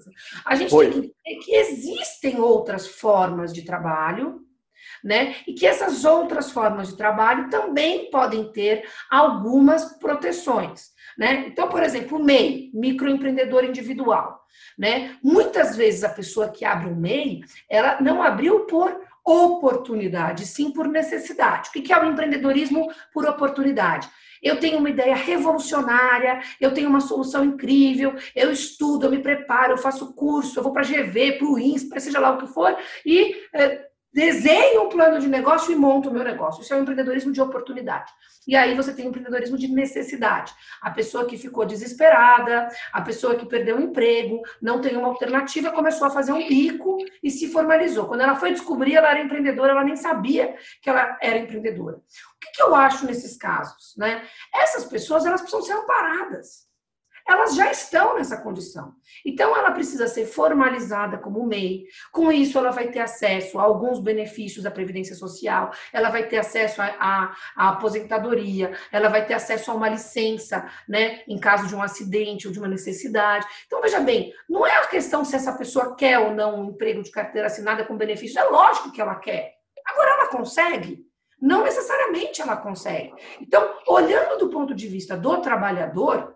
A 0.46 0.54
gente 0.54 0.74
Oi. 0.74 0.90
tem 0.90 0.92
que 0.92 0.98
entender 1.08 1.44
que 1.44 1.54
existem 1.54 2.40
outras 2.40 2.86
formas 2.86 3.52
de 3.52 3.62
trabalho, 3.62 4.45
né? 5.02 5.36
E 5.46 5.52
que 5.52 5.66
essas 5.66 6.04
outras 6.04 6.50
formas 6.50 6.88
de 6.88 6.96
trabalho 6.96 7.48
também 7.48 8.10
podem 8.10 8.50
ter 8.52 8.88
algumas 9.10 9.98
proteções, 9.98 10.90
né? 11.18 11.44
Então, 11.46 11.68
por 11.68 11.82
exemplo, 11.82 12.18
o 12.18 12.24
MEI, 12.24 12.70
microempreendedor 12.74 13.64
individual, 13.64 14.40
né? 14.78 15.16
Muitas 15.22 15.76
vezes 15.76 16.04
a 16.04 16.08
pessoa 16.08 16.48
que 16.48 16.64
abre 16.64 16.88
um 16.88 16.96
MEI, 16.96 17.40
ela 17.68 18.00
não 18.00 18.22
abriu 18.22 18.60
por 18.60 19.00
oportunidade, 19.24 20.46
sim 20.46 20.70
por 20.70 20.86
necessidade. 20.86 21.68
O 21.68 21.72
que 21.72 21.92
é 21.92 21.98
o 21.98 22.08
empreendedorismo 22.08 22.88
por 23.12 23.26
oportunidade? 23.26 24.08
Eu 24.42 24.60
tenho 24.60 24.78
uma 24.78 24.90
ideia 24.90 25.16
revolucionária, 25.16 26.40
eu 26.60 26.72
tenho 26.72 26.88
uma 26.88 27.00
solução 27.00 27.44
incrível, 27.44 28.14
eu 28.34 28.52
estudo, 28.52 29.06
eu 29.06 29.10
me 29.10 29.18
preparo, 29.18 29.72
eu 29.72 29.78
faço 29.78 30.14
curso, 30.14 30.58
eu 30.58 30.62
vou 30.62 30.72
para 30.72 30.82
a 30.82 30.84
GV, 30.84 31.32
para 31.32 31.48
o 31.48 31.58
INSPER, 31.58 32.00
seja 32.00 32.20
lá 32.20 32.30
o 32.30 32.38
que 32.38 32.46
for, 32.46 32.76
e 33.04 33.34
eh, 33.52 33.85
desenho 34.12 34.84
um 34.84 34.88
plano 34.88 35.18
de 35.18 35.28
negócio 35.28 35.72
e 35.72 35.76
monto 35.76 36.08
o 36.08 36.12
meu 36.12 36.24
negócio. 36.24 36.62
Isso 36.62 36.72
é 36.72 36.76
um 36.76 36.82
empreendedorismo 36.82 37.32
de 37.32 37.40
oportunidade. 37.40 38.10
E 38.46 38.54
aí 38.54 38.74
você 38.74 38.94
tem 38.94 39.06
um 39.06 39.08
empreendedorismo 39.08 39.58
de 39.58 39.68
necessidade. 39.68 40.54
A 40.80 40.90
pessoa 40.90 41.26
que 41.26 41.36
ficou 41.36 41.66
desesperada, 41.66 42.68
a 42.92 43.02
pessoa 43.02 43.34
que 43.34 43.46
perdeu 43.46 43.76
o 43.76 43.80
emprego, 43.80 44.40
não 44.62 44.80
tem 44.80 44.96
uma 44.96 45.08
alternativa, 45.08 45.72
começou 45.72 46.06
a 46.06 46.10
fazer 46.10 46.32
um 46.32 46.46
bico 46.46 46.96
e 47.22 47.30
se 47.30 47.48
formalizou. 47.48 48.06
Quando 48.06 48.20
ela 48.20 48.36
foi 48.36 48.52
descobrir, 48.52 48.94
ela 48.94 49.10
era 49.10 49.20
empreendedora, 49.20 49.72
ela 49.72 49.84
nem 49.84 49.96
sabia 49.96 50.54
que 50.80 50.88
ela 50.88 51.18
era 51.20 51.38
empreendedora. 51.38 51.96
O 51.96 52.38
que, 52.40 52.52
que 52.52 52.62
eu 52.62 52.74
acho 52.74 53.06
nesses 53.06 53.36
casos? 53.36 53.94
Né? 53.96 54.22
Essas 54.54 54.84
pessoas 54.84 55.26
elas 55.26 55.40
precisam 55.40 55.62
ser 55.62 55.72
amparadas 55.72 56.65
elas 57.26 57.54
já 57.56 57.70
estão 57.70 58.14
nessa 58.14 58.40
condição. 58.40 58.94
Então, 59.24 59.56
ela 59.56 59.72
precisa 59.72 60.06
ser 60.06 60.26
formalizada 60.26 61.18
como 61.18 61.44
MEI. 61.44 61.84
Com 62.12 62.30
isso, 62.30 62.56
ela 62.56 62.70
vai 62.70 62.88
ter 62.88 63.00
acesso 63.00 63.58
a 63.58 63.62
alguns 63.62 63.98
benefícios 63.98 64.62
da 64.62 64.70
Previdência 64.70 65.16
Social, 65.16 65.72
ela 65.92 66.08
vai 66.08 66.28
ter 66.28 66.38
acesso 66.38 66.80
à 66.80 67.34
aposentadoria, 67.56 68.72
ela 68.92 69.08
vai 69.08 69.26
ter 69.26 69.34
acesso 69.34 69.70
a 69.70 69.74
uma 69.74 69.88
licença, 69.88 70.70
né, 70.88 71.22
em 71.26 71.38
caso 71.38 71.66
de 71.66 71.74
um 71.74 71.82
acidente 71.82 72.46
ou 72.46 72.52
de 72.52 72.58
uma 72.58 72.68
necessidade. 72.68 73.46
Então, 73.66 73.80
veja 73.80 74.00
bem, 74.00 74.32
não 74.48 74.66
é 74.66 74.76
a 74.76 74.86
questão 74.86 75.24
se 75.24 75.34
essa 75.34 75.52
pessoa 75.52 75.96
quer 75.96 76.18
ou 76.18 76.32
não 76.32 76.60
um 76.60 76.70
emprego 76.70 77.02
de 77.02 77.10
carteira 77.10 77.48
assinada 77.48 77.84
com 77.84 77.96
benefício, 77.96 78.38
é 78.38 78.44
lógico 78.44 78.92
que 78.92 79.00
ela 79.00 79.16
quer. 79.16 79.54
Agora, 79.84 80.10
ela 80.10 80.28
consegue? 80.28 81.04
Não 81.40 81.62
necessariamente 81.64 82.40
ela 82.40 82.56
consegue. 82.56 83.12
Então, 83.40 83.78
olhando 83.86 84.38
do 84.38 84.48
ponto 84.48 84.74
de 84.74 84.88
vista 84.88 85.16
do 85.16 85.40
trabalhador, 85.40 86.35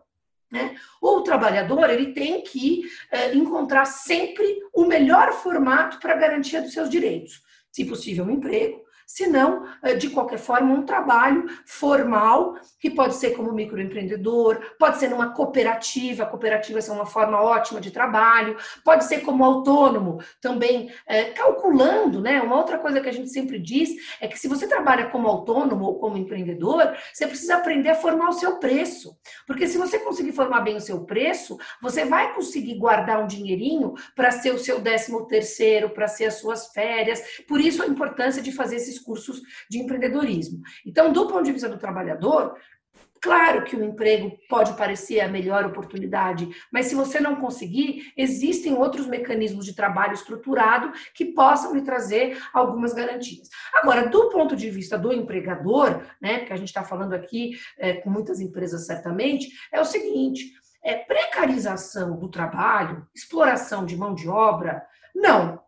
né? 0.51 0.77
O 1.01 1.21
trabalhador 1.23 1.89
ele 1.91 2.13
tem 2.13 2.43
que 2.43 2.83
é, 3.11 3.35
encontrar 3.35 3.85
sempre 3.85 4.45
o 4.75 4.85
melhor 4.85 5.33
formato 5.33 5.99
para 6.01 6.17
garantia 6.17 6.61
dos 6.61 6.73
seus 6.73 6.91
direitos. 6.91 7.43
Se 7.71 7.85
possível, 7.85 8.25
um 8.25 8.31
emprego, 8.31 8.83
se 9.11 9.27
não, 9.27 9.67
eh, 9.83 9.95
de 9.97 10.09
qualquer 10.11 10.39
forma, 10.39 10.73
um 10.73 10.85
trabalho 10.85 11.45
formal, 11.67 12.55
que 12.79 12.89
pode 12.89 13.17
ser 13.17 13.31
como 13.31 13.53
microempreendedor, 13.53 14.61
pode 14.79 14.99
ser 14.99 15.11
numa 15.11 15.35
cooperativa, 15.35 16.23
a 16.23 16.27
cooperativa 16.27 16.79
é 16.79 16.93
uma 16.93 17.05
forma 17.05 17.43
ótima 17.43 17.81
de 17.81 17.91
trabalho, 17.91 18.57
pode 18.85 19.05
ser 19.07 19.23
como 19.23 19.45
autônomo, 19.45 20.23
também 20.41 20.93
é, 21.09 21.25
calculando, 21.25 22.21
né? 22.21 22.41
Uma 22.41 22.57
outra 22.57 22.79
coisa 22.79 23.01
que 23.01 23.09
a 23.09 23.13
gente 23.13 23.31
sempre 23.31 23.59
diz 23.59 23.91
é 24.21 24.29
que 24.29 24.39
se 24.39 24.47
você 24.47 24.69
trabalha 24.69 25.11
como 25.11 25.27
autônomo 25.27 25.87
ou 25.87 25.99
como 25.99 26.17
empreendedor, 26.17 26.97
você 27.13 27.27
precisa 27.27 27.57
aprender 27.57 27.89
a 27.89 27.97
formar 27.97 28.29
o 28.29 28.35
seu 28.35 28.59
preço. 28.59 29.19
Porque 29.45 29.67
se 29.67 29.77
você 29.77 29.99
conseguir 29.99 30.31
formar 30.31 30.61
bem 30.61 30.77
o 30.77 30.81
seu 30.81 31.05
preço, 31.05 31.59
você 31.83 32.05
vai 32.05 32.33
conseguir 32.33 32.77
guardar 32.77 33.21
um 33.21 33.27
dinheirinho 33.27 33.93
para 34.15 34.31
ser 34.31 34.55
o 34.55 34.59
seu 34.59 34.81
décimo 34.81 35.27
terceiro, 35.27 35.91
para 35.91 36.07
ser 36.07 36.27
as 36.27 36.35
suas 36.35 36.69
férias. 36.69 37.21
Por 37.49 37.61
isso 37.61 37.83
a 37.83 37.89
importância 37.89 38.41
de 38.41 38.53
fazer 38.53 38.77
esses 38.77 39.00
cursos 39.01 39.41
de 39.69 39.79
empreendedorismo. 39.79 40.61
Então, 40.87 41.13
do 41.13 41.27
ponto 41.27 41.45
de 41.45 41.53
vista 41.53 41.69
do 41.69 41.79
trabalhador, 41.79 42.55
Claro 43.23 43.65
que 43.65 43.77
o 43.77 43.85
emprego 43.85 44.35
pode 44.49 44.73
parecer 44.75 45.21
a 45.21 45.29
melhor 45.29 45.67
oportunidade, 45.67 46.49
mas 46.73 46.87
se 46.87 46.95
você 46.95 47.21
não 47.21 47.37
conseguir, 47.37 48.11
existem 48.17 48.73
outros 48.73 49.07
mecanismos 49.07 49.67
de 49.67 49.75
trabalho 49.75 50.15
estruturado 50.15 50.91
que 51.15 51.27
possam 51.27 51.75
lhe 51.75 51.83
trazer 51.83 52.43
algumas 52.53 52.95
garantias. 52.95 53.49
Agora, 53.75 54.09
do 54.09 54.31
ponto 54.31 54.57
de 54.57 54.71
vista 54.71 54.97
do 54.97 55.13
empregador, 55.13 56.03
né, 56.21 56.47
que 56.47 56.53
a 56.53 56.57
gente 56.57 56.69
está 56.69 56.83
falando 56.83 57.13
aqui 57.13 57.59
é, 57.79 57.95
com 57.95 58.09
muitas 58.09 58.41
empresas 58.41 58.87
certamente, 58.87 59.51
é 59.71 59.79
o 59.79 59.85
seguinte: 59.85 60.55
é, 60.83 60.95
precarização 60.95 62.19
do 62.19 62.31
trabalho, 62.31 63.07
exploração 63.15 63.85
de 63.85 63.99
mão 63.99 64.15
de 64.15 64.29
obra, 64.31 64.83
não. 65.15 65.61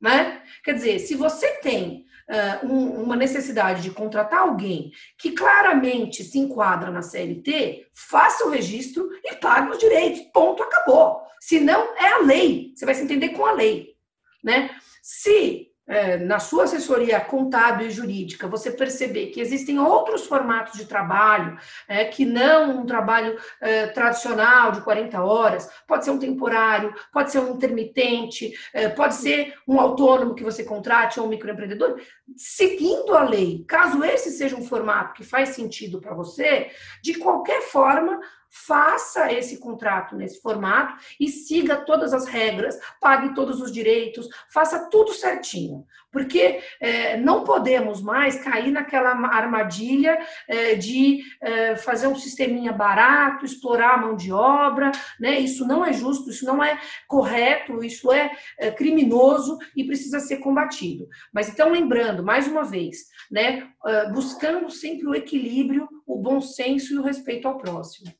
Né? 0.00 0.42
Quer 0.64 0.74
dizer, 0.74 1.00
se 1.00 1.16
você 1.16 1.58
tem 1.60 2.06
uh, 2.30 2.66
um, 2.66 3.02
uma 3.02 3.16
necessidade 3.16 3.82
de 3.82 3.90
contratar 3.90 4.40
alguém 4.40 4.92
que 5.18 5.32
claramente 5.32 6.22
se 6.22 6.38
enquadra 6.38 6.90
na 6.90 7.02
CLT, 7.02 7.88
faça 7.92 8.46
o 8.46 8.50
registro 8.50 9.08
e 9.24 9.34
pague 9.36 9.70
os 9.70 9.78
direitos. 9.78 10.22
Ponto, 10.32 10.62
acabou. 10.62 11.20
Se 11.40 11.58
não, 11.58 11.96
é 11.96 12.12
a 12.12 12.18
lei. 12.18 12.72
Você 12.74 12.84
vai 12.84 12.94
se 12.94 13.02
entender 13.02 13.30
com 13.30 13.44
a 13.44 13.52
lei. 13.52 13.94
Né? 14.42 14.70
Se 15.02 15.69
na 16.18 16.38
sua 16.38 16.64
assessoria 16.64 17.20
contábil 17.20 17.88
e 17.88 17.90
jurídica, 17.90 18.46
você 18.46 18.70
perceber 18.70 19.26
que 19.26 19.40
existem 19.40 19.78
outros 19.78 20.24
formatos 20.26 20.78
de 20.78 20.84
trabalho, 20.84 21.58
é, 21.88 22.04
que 22.04 22.24
não 22.24 22.80
um 22.80 22.86
trabalho 22.86 23.36
é, 23.60 23.86
tradicional 23.88 24.72
de 24.72 24.82
40 24.82 25.22
horas, 25.22 25.70
pode 25.86 26.04
ser 26.04 26.12
um 26.12 26.18
temporário, 26.18 26.94
pode 27.12 27.32
ser 27.32 27.40
um 27.40 27.54
intermitente, 27.54 28.52
é, 28.72 28.88
pode 28.88 29.14
ser 29.14 29.54
um 29.66 29.80
autônomo 29.80 30.34
que 30.34 30.44
você 30.44 30.62
contrate 30.62 31.18
ou 31.18 31.26
um 31.26 31.30
microempreendedor, 31.30 32.00
seguindo 32.36 33.16
a 33.16 33.24
lei, 33.24 33.64
caso 33.66 34.04
esse 34.04 34.30
seja 34.30 34.56
um 34.56 34.64
formato 34.64 35.14
que 35.14 35.24
faz 35.24 35.50
sentido 35.50 36.00
para 36.00 36.14
você, 36.14 36.70
de 37.02 37.14
qualquer 37.14 37.62
forma, 37.62 38.20
faça 38.50 39.32
esse 39.32 39.58
contrato 39.60 40.16
nesse 40.16 40.40
formato 40.42 40.96
e 41.20 41.28
siga 41.28 41.76
todas 41.76 42.12
as 42.12 42.26
regras, 42.26 42.76
pague 43.00 43.32
todos 43.32 43.60
os 43.60 43.70
direitos, 43.70 44.28
faça 44.52 44.90
tudo 44.90 45.12
certinho, 45.12 45.86
porque 46.10 46.60
é, 46.80 47.16
não 47.16 47.44
podemos 47.44 48.02
mais 48.02 48.42
cair 48.42 48.72
naquela 48.72 49.10
armadilha 49.10 50.18
é, 50.48 50.74
de 50.74 51.22
é, 51.40 51.76
fazer 51.76 52.08
um 52.08 52.16
sisteminha 52.16 52.72
barato, 52.72 53.44
explorar 53.44 53.94
a 53.94 53.98
mão 53.98 54.16
de 54.16 54.32
obra, 54.32 54.90
né? 55.20 55.38
Isso 55.38 55.66
não 55.66 55.84
é 55.84 55.92
justo, 55.92 56.30
isso 56.30 56.44
não 56.44 56.62
é 56.62 56.78
correto, 57.06 57.84
isso 57.84 58.10
é, 58.12 58.30
criminoso 58.76 59.58
e 59.76 59.84
precisa 59.84 60.18
ser 60.18 60.38
combatido. 60.38 61.06
Mas 61.32 61.48
então 61.48 61.70
lembrando, 61.70 62.24
mais 62.24 62.48
uma 62.48 62.64
vez, 62.64 63.06
né, 63.30 63.68
buscando 64.12 64.68
sempre 64.70 65.06
o 65.06 65.14
equilíbrio, 65.14 65.88
o 66.06 66.18
bom 66.18 66.40
senso 66.40 66.94
e 66.94 66.98
o 66.98 67.02
respeito 67.02 67.46
ao 67.46 67.58
próximo. 67.58 68.12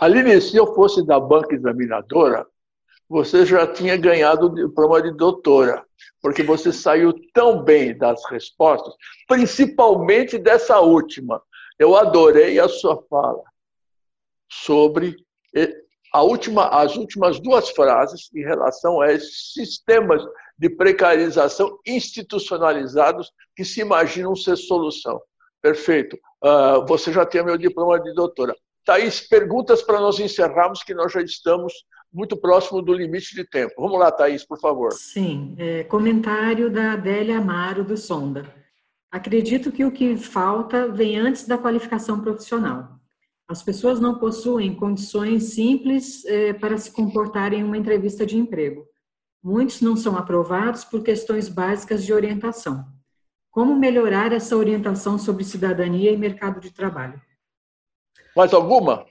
Aline, 0.00 0.40
se 0.40 0.56
eu 0.56 0.74
fosse 0.74 1.04
da 1.04 1.18
banca 1.18 1.54
examinadora, 1.54 2.46
você 3.08 3.46
já 3.46 3.66
tinha 3.66 3.96
ganhado 3.96 4.46
o 4.46 4.54
diploma 4.54 5.00
de 5.00 5.12
doutora, 5.12 5.84
porque 6.20 6.42
você 6.42 6.72
saiu 6.72 7.14
tão 7.32 7.62
bem 7.62 7.96
das 7.96 8.20
respostas, 8.30 8.94
principalmente 9.28 10.38
dessa 10.38 10.80
última. 10.80 11.40
Eu 11.78 11.96
adorei 11.96 12.58
a 12.58 12.68
sua 12.68 13.02
fala 13.08 13.44
sobre 14.50 15.16
última, 16.22 16.68
as 16.68 16.96
últimas 16.96 17.40
duas 17.40 17.70
frases 17.70 18.30
em 18.34 18.42
relação 18.42 19.00
a 19.00 19.12
esses 19.12 19.52
sistemas 19.52 20.22
de 20.58 20.70
precarização 20.70 21.78
institucionalizados 21.86 23.30
que 23.54 23.64
se 23.64 23.80
imaginam 23.80 24.34
ser 24.34 24.56
solução. 24.56 25.20
Perfeito. 25.60 26.16
Uh, 26.42 26.86
você 26.86 27.12
já 27.12 27.26
tem 27.26 27.44
meu 27.44 27.58
diploma 27.58 28.00
de 28.00 28.12
doutora. 28.14 28.54
Thaís, 28.86 29.20
perguntas 29.20 29.82
para 29.82 30.00
nós 30.00 30.20
encerrarmos, 30.20 30.84
que 30.84 30.94
nós 30.94 31.12
já 31.12 31.20
estamos 31.20 31.74
muito 32.12 32.36
próximo 32.36 32.80
do 32.80 32.94
limite 32.94 33.34
de 33.34 33.44
tempo. 33.44 33.74
Vamos 33.76 33.98
lá, 33.98 34.12
Thaís, 34.12 34.46
por 34.46 34.60
favor. 34.60 34.92
Sim, 34.92 35.56
é, 35.58 35.82
comentário 35.84 36.70
da 36.70 36.92
Adélia 36.92 37.38
Amaro 37.38 37.82
do 37.82 37.96
Sonda. 37.96 38.46
Acredito 39.10 39.72
que 39.72 39.84
o 39.84 39.90
que 39.90 40.16
falta 40.16 40.86
vem 40.88 41.18
antes 41.18 41.46
da 41.46 41.58
qualificação 41.58 42.20
profissional. 42.20 42.96
As 43.48 43.60
pessoas 43.60 44.00
não 44.00 44.18
possuem 44.18 44.74
condições 44.74 45.54
simples 45.54 46.24
é, 46.24 46.52
para 46.52 46.78
se 46.78 46.92
comportarem 46.92 47.60
em 47.60 47.64
uma 47.64 47.76
entrevista 47.76 48.24
de 48.24 48.36
emprego. 48.38 48.86
Muitos 49.42 49.80
não 49.80 49.96
são 49.96 50.16
aprovados 50.16 50.84
por 50.84 51.02
questões 51.02 51.48
básicas 51.48 52.04
de 52.04 52.12
orientação. 52.12 52.84
Como 53.50 53.74
melhorar 53.74 54.32
essa 54.32 54.56
orientação 54.56 55.18
sobre 55.18 55.42
cidadania 55.42 56.12
e 56.12 56.16
mercado 56.16 56.60
de 56.60 56.70
trabalho? 56.72 57.20
Mais 58.36 58.52
alguma? 58.52 59.06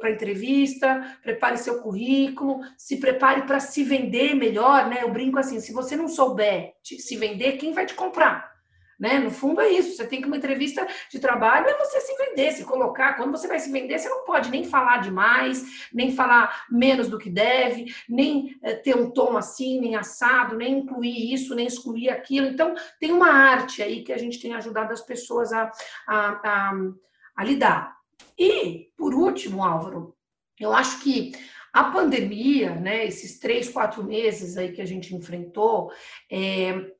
para 0.00 0.08
a 0.08 0.12
entrevista, 0.12 1.18
prepare 1.22 1.56
seu 1.56 1.82
currículo, 1.82 2.60
se 2.78 2.98
prepare 2.98 3.42
para 3.42 3.58
se 3.58 3.82
vender 3.82 4.34
melhor, 4.34 4.88
né? 4.88 5.02
Eu 5.02 5.10
brinco 5.10 5.40
assim, 5.40 5.58
se 5.58 5.72
você 5.72 5.96
não 5.96 6.06
souber 6.06 6.74
se 6.82 7.16
vender, 7.16 7.56
quem 7.56 7.72
vai 7.72 7.84
te 7.84 7.94
comprar? 7.94 8.53
Né? 9.04 9.18
No 9.18 9.30
fundo 9.30 9.60
é 9.60 9.68
isso. 9.68 9.98
Você 9.98 10.06
tem 10.06 10.18
que 10.22 10.26
uma 10.26 10.38
entrevista 10.38 10.88
de 11.10 11.18
trabalho 11.18 11.68
é 11.68 11.76
você 11.76 12.00
se 12.00 12.16
vender, 12.16 12.52
se 12.52 12.64
colocar. 12.64 13.18
Quando 13.18 13.32
você 13.32 13.46
vai 13.46 13.60
se 13.60 13.70
vender, 13.70 13.98
você 13.98 14.08
não 14.08 14.24
pode 14.24 14.50
nem 14.50 14.64
falar 14.64 15.02
demais, 15.02 15.90
nem 15.92 16.10
falar 16.10 16.64
menos 16.70 17.06
do 17.06 17.18
que 17.18 17.28
deve, 17.28 17.94
nem 18.08 18.56
é, 18.62 18.72
ter 18.72 18.96
um 18.96 19.10
tom 19.10 19.36
assim, 19.36 19.78
nem 19.78 19.94
assado, 19.94 20.56
nem 20.56 20.78
incluir 20.78 21.34
isso, 21.34 21.54
nem 21.54 21.66
excluir 21.66 22.08
aquilo. 22.08 22.46
Então, 22.46 22.74
tem 22.98 23.12
uma 23.12 23.28
arte 23.28 23.82
aí 23.82 24.02
que 24.02 24.10
a 24.10 24.16
gente 24.16 24.40
tem 24.40 24.54
ajudado 24.54 24.90
as 24.90 25.02
pessoas 25.02 25.52
a, 25.52 25.70
a, 26.08 26.30
a, 26.42 26.72
a 27.36 27.44
lidar. 27.44 27.94
E, 28.38 28.88
por 28.96 29.14
último, 29.14 29.62
Álvaro, 29.62 30.16
eu 30.58 30.72
acho 30.72 31.02
que 31.02 31.32
a 31.74 31.84
pandemia, 31.84 32.74
né, 32.76 33.04
esses 33.04 33.38
três, 33.38 33.68
quatro 33.68 34.02
meses 34.02 34.56
aí 34.56 34.72
que 34.72 34.80
a 34.80 34.86
gente 34.86 35.14
enfrentou, 35.14 35.92
é, 36.32 36.94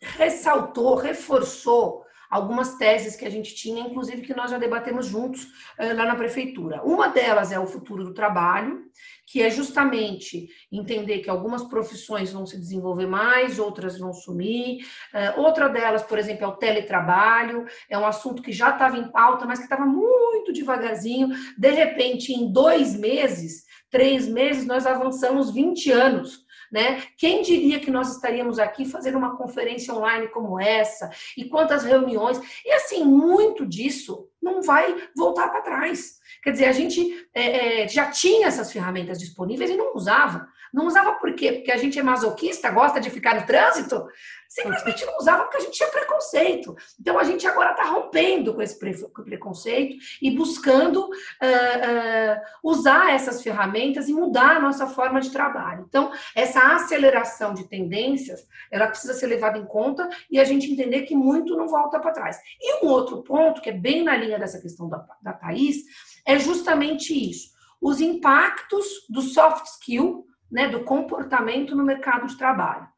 ressaltou, 0.00 0.94
reforçou 0.96 2.04
algumas 2.30 2.76
teses 2.76 3.16
que 3.16 3.24
a 3.24 3.30
gente 3.30 3.54
tinha, 3.56 3.82
inclusive 3.82 4.22
que 4.22 4.34
nós 4.34 4.52
já 4.52 4.56
debatemos 4.56 5.06
juntos 5.06 5.42
uh, 5.44 5.96
lá 5.96 6.06
na 6.06 6.14
prefeitura. 6.14 6.80
Uma 6.84 7.08
delas 7.08 7.50
é 7.50 7.58
o 7.58 7.66
futuro 7.66 8.04
do 8.04 8.14
trabalho, 8.14 8.84
que 9.26 9.42
é 9.42 9.50
justamente 9.50 10.48
entender 10.70 11.18
que 11.18 11.28
algumas 11.28 11.64
profissões 11.64 12.32
vão 12.32 12.46
se 12.46 12.56
desenvolver 12.56 13.06
mais, 13.06 13.58
outras 13.58 13.98
vão 13.98 14.12
sumir. 14.12 14.84
Uh, 15.12 15.40
outra 15.40 15.68
delas, 15.68 16.04
por 16.04 16.18
exemplo, 16.18 16.44
é 16.44 16.48
o 16.48 16.56
teletrabalho, 16.56 17.66
é 17.88 17.98
um 17.98 18.06
assunto 18.06 18.42
que 18.42 18.52
já 18.52 18.70
estava 18.70 18.96
em 18.96 19.10
pauta, 19.10 19.44
mas 19.44 19.58
que 19.58 19.64
estava 19.64 19.84
muito 19.84 20.52
devagarzinho. 20.52 21.30
De 21.58 21.70
repente, 21.70 22.32
em 22.32 22.52
dois 22.52 22.94
meses, 22.96 23.64
três 23.90 24.28
meses, 24.28 24.64
nós 24.64 24.86
avançamos 24.86 25.52
20 25.52 25.90
anos 25.90 26.48
né? 26.70 27.02
Quem 27.16 27.42
diria 27.42 27.80
que 27.80 27.90
nós 27.90 28.14
estaríamos 28.14 28.58
aqui 28.58 28.84
fazendo 28.84 29.18
uma 29.18 29.36
conferência 29.36 29.94
online 29.94 30.28
como 30.28 30.60
essa? 30.60 31.10
E 31.36 31.44
quantas 31.44 31.84
reuniões? 31.84 32.40
E 32.64 32.72
assim, 32.72 33.04
muito 33.04 33.66
disso 33.66 34.28
não 34.40 34.62
vai 34.62 34.96
voltar 35.14 35.48
para 35.48 35.62
trás. 35.62 36.18
Quer 36.42 36.52
dizer, 36.52 36.66
a 36.66 36.72
gente 36.72 37.28
é, 37.34 37.82
é, 37.82 37.88
já 37.88 38.10
tinha 38.10 38.46
essas 38.46 38.72
ferramentas 38.72 39.18
disponíveis 39.18 39.70
e 39.70 39.76
não 39.76 39.94
usava. 39.94 40.48
Não 40.72 40.86
usava 40.86 41.12
por 41.14 41.34
quê? 41.34 41.52
Porque 41.52 41.72
a 41.72 41.76
gente 41.76 41.98
é 41.98 42.02
masoquista, 42.02 42.70
gosta 42.70 43.00
de 43.00 43.10
ficar 43.10 43.34
no 43.34 43.46
trânsito? 43.46 44.06
Simplesmente 44.50 45.06
não 45.06 45.16
usava 45.16 45.44
porque 45.44 45.58
a 45.58 45.60
gente 45.60 45.76
tinha 45.76 45.88
preconceito. 45.88 46.76
Então 47.00 47.16
a 47.20 47.22
gente 47.22 47.46
agora 47.46 47.70
está 47.70 47.84
rompendo 47.84 48.52
com 48.52 48.60
esse 48.60 48.76
preconceito 48.76 49.96
e 50.20 50.28
buscando 50.32 51.04
uh, 51.04 51.06
uh, 51.06 52.40
usar 52.64 53.14
essas 53.14 53.40
ferramentas 53.44 54.08
e 54.08 54.12
mudar 54.12 54.56
a 54.56 54.60
nossa 54.60 54.88
forma 54.88 55.20
de 55.20 55.30
trabalho. 55.30 55.86
Então, 55.88 56.10
essa 56.34 56.74
aceleração 56.74 57.54
de 57.54 57.68
tendências, 57.68 58.44
ela 58.72 58.88
precisa 58.88 59.14
ser 59.14 59.28
levada 59.28 59.56
em 59.56 59.64
conta 59.64 60.08
e 60.28 60.40
a 60.40 60.44
gente 60.44 60.68
entender 60.68 61.02
que 61.02 61.14
muito 61.14 61.56
não 61.56 61.68
volta 61.68 62.00
para 62.00 62.10
trás. 62.10 62.40
E 62.60 62.84
um 62.84 62.88
outro 62.88 63.22
ponto, 63.22 63.62
que 63.62 63.70
é 63.70 63.72
bem 63.72 64.02
na 64.02 64.16
linha 64.16 64.38
dessa 64.38 64.60
questão 64.60 64.88
da, 64.88 65.06
da 65.22 65.32
Thaís, 65.32 65.84
é 66.26 66.36
justamente 66.40 67.14
isso. 67.14 67.52
Os 67.80 68.00
impactos 68.00 69.06
do 69.08 69.22
soft 69.22 69.66
skill 69.66 70.26
né, 70.50 70.68
do 70.68 70.82
comportamento 70.82 71.76
no 71.76 71.84
mercado 71.84 72.26
de 72.26 72.36
trabalho. 72.36 72.88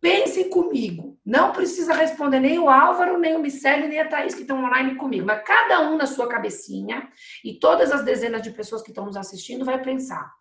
Pensem 0.00 0.48
comigo, 0.48 1.18
não 1.24 1.52
precisa 1.52 1.92
responder 1.92 2.40
nem 2.40 2.58
o 2.58 2.70
Álvaro, 2.70 3.18
nem 3.18 3.36
o 3.36 3.38
Miceli, 3.38 3.86
nem 3.86 4.00
a 4.00 4.08
Thaís 4.08 4.34
que 4.34 4.42
estão 4.42 4.64
online 4.64 4.94
comigo, 4.94 5.26
mas 5.26 5.44
cada 5.44 5.80
um 5.90 5.96
na 5.96 6.06
sua 6.06 6.26
cabecinha 6.26 7.10
e 7.44 7.58
todas 7.58 7.92
as 7.92 8.02
dezenas 8.02 8.40
de 8.40 8.50
pessoas 8.50 8.82
que 8.82 8.90
estão 8.90 9.04
nos 9.04 9.16
assistindo 9.16 9.64
vai 9.64 9.82
pensar: 9.82 10.32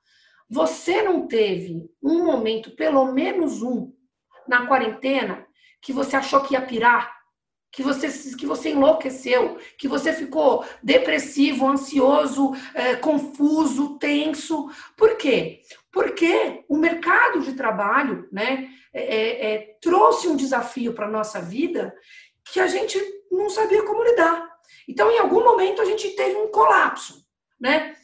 você 0.49 1.02
não 1.02 1.27
teve 1.27 1.90
um 2.02 2.23
momento, 2.23 2.72
pelo 2.72 3.11
menos 3.11 3.61
um, 3.61 3.94
na 4.48 4.65
quarentena, 4.65 5.45
que 5.81 5.91
você 5.91 6.15
achou 6.15 6.41
que 6.41 6.53
ia 6.53 6.61
pirar? 6.61 7.19
que 7.72 7.84
você, 7.84 8.07
que 8.36 8.45
você 8.45 8.72
enlouqueceu, 8.72 9.57
que 9.77 9.88
você 9.88 10.11
ficou 10.11 10.65
depressivo, 10.81 11.68
ansioso, 11.68 12.52
é, 12.73 12.95
confuso, 12.95 13.98
tenso. 13.99 14.69
Por 14.98 15.18
quê? 15.18 15.61
Porque 15.91 16.64
o 16.68 16.78
mercado 16.78 17.41
de 17.41 17.53
trabalho 17.53 18.28
né, 18.32 18.70
é, 18.94 19.16
é, 19.16 19.53
é 19.53 19.78
trouxe 19.82 20.28
um 20.28 20.36
desafio 20.36 20.94
para 20.94 21.07
a 21.07 21.11
nossa 21.11 21.41
vida 21.41 21.94
que 22.52 22.60
a 22.60 22.68
gente 22.68 22.99
não 23.32 23.49
sabia 23.49 23.84
como 23.84 24.03
lidar. 24.03 24.48
Então, 24.88 25.10
em 25.11 25.20
algum 25.20 25.44
momento, 25.44 25.82
a 25.82 25.86
gente 25.86 26.10
teve 26.11 26.36
um 26.36 26.52
colapso. 26.52 27.26
Né? 27.60 27.95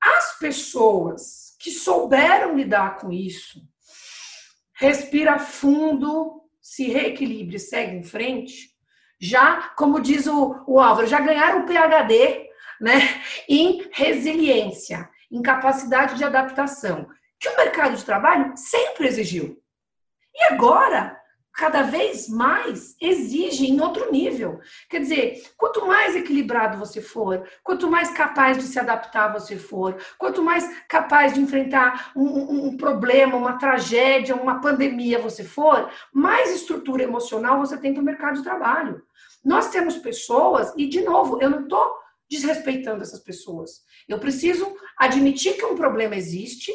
As 0.00 0.38
pessoas 0.38 1.56
que 1.60 1.70
souberam 1.70 2.56
lidar 2.56 2.96
com 2.96 3.12
isso, 3.12 3.60
respira 4.74 5.38
fundo, 5.38 6.42
se 6.60 6.84
reequilibre 6.84 7.58
segue 7.58 7.96
em 7.96 8.02
frente, 8.02 8.70
já, 9.20 9.74
como 9.76 10.00
diz 10.00 10.26
o, 10.26 10.64
o 10.66 10.80
Álvaro, 10.80 11.06
já 11.06 11.20
ganharam 11.20 11.62
o 11.62 11.66
PhD 11.66 12.48
né, 12.80 13.22
em 13.46 13.86
resiliência, 13.92 15.08
em 15.30 15.42
capacidade 15.42 16.16
de 16.16 16.24
adaptação, 16.24 17.06
que 17.40 17.48
o 17.48 17.56
mercado 17.56 17.96
de 17.96 18.04
trabalho 18.04 18.52
sempre 18.54 19.08
exigiu. 19.08 19.58
E 20.34 20.44
agora, 20.52 21.18
cada 21.54 21.82
vez 21.82 22.28
mais 22.28 22.94
exige 23.00 23.66
em 23.66 23.80
outro 23.80 24.12
nível. 24.12 24.60
Quer 24.88 25.00
dizer, 25.00 25.42
quanto 25.56 25.86
mais 25.86 26.14
equilibrado 26.14 26.78
você 26.78 27.00
for, 27.00 27.46
quanto 27.62 27.90
mais 27.90 28.10
capaz 28.10 28.58
de 28.58 28.64
se 28.64 28.78
adaptar 28.78 29.32
você 29.32 29.56
for, 29.56 29.96
quanto 30.16 30.42
mais 30.42 30.68
capaz 30.86 31.34
de 31.34 31.40
enfrentar 31.40 32.12
um, 32.14 32.68
um, 32.68 32.76
problema, 32.76 33.36
uma 33.36 33.58
tragédia, 33.58 34.36
uma 34.36 34.60
pandemia 34.60 35.18
você 35.18 35.42
for, 35.42 35.90
mais 36.12 36.54
estrutura 36.54 37.02
emocional 37.02 37.58
você 37.58 37.76
tem 37.76 37.92
para 37.92 38.02
o 38.02 38.06
mercado 38.06 38.36
de 38.36 38.44
trabalho. 38.44 39.02
Nós 39.44 39.70
temos 39.70 39.96
pessoas, 39.96 40.72
e 40.76 40.86
de 40.86 41.00
novo, 41.00 41.40
eu 41.42 41.50
não 41.50 41.62
estou 41.62 41.94
desrespeitando 42.30 43.02
essas 43.02 43.20
pessoas. 43.20 43.82
Eu 44.08 44.18
preciso 44.18 44.76
admitir 44.96 45.56
que 45.56 45.64
um 45.64 45.74
problema 45.74 46.14
existe 46.14 46.72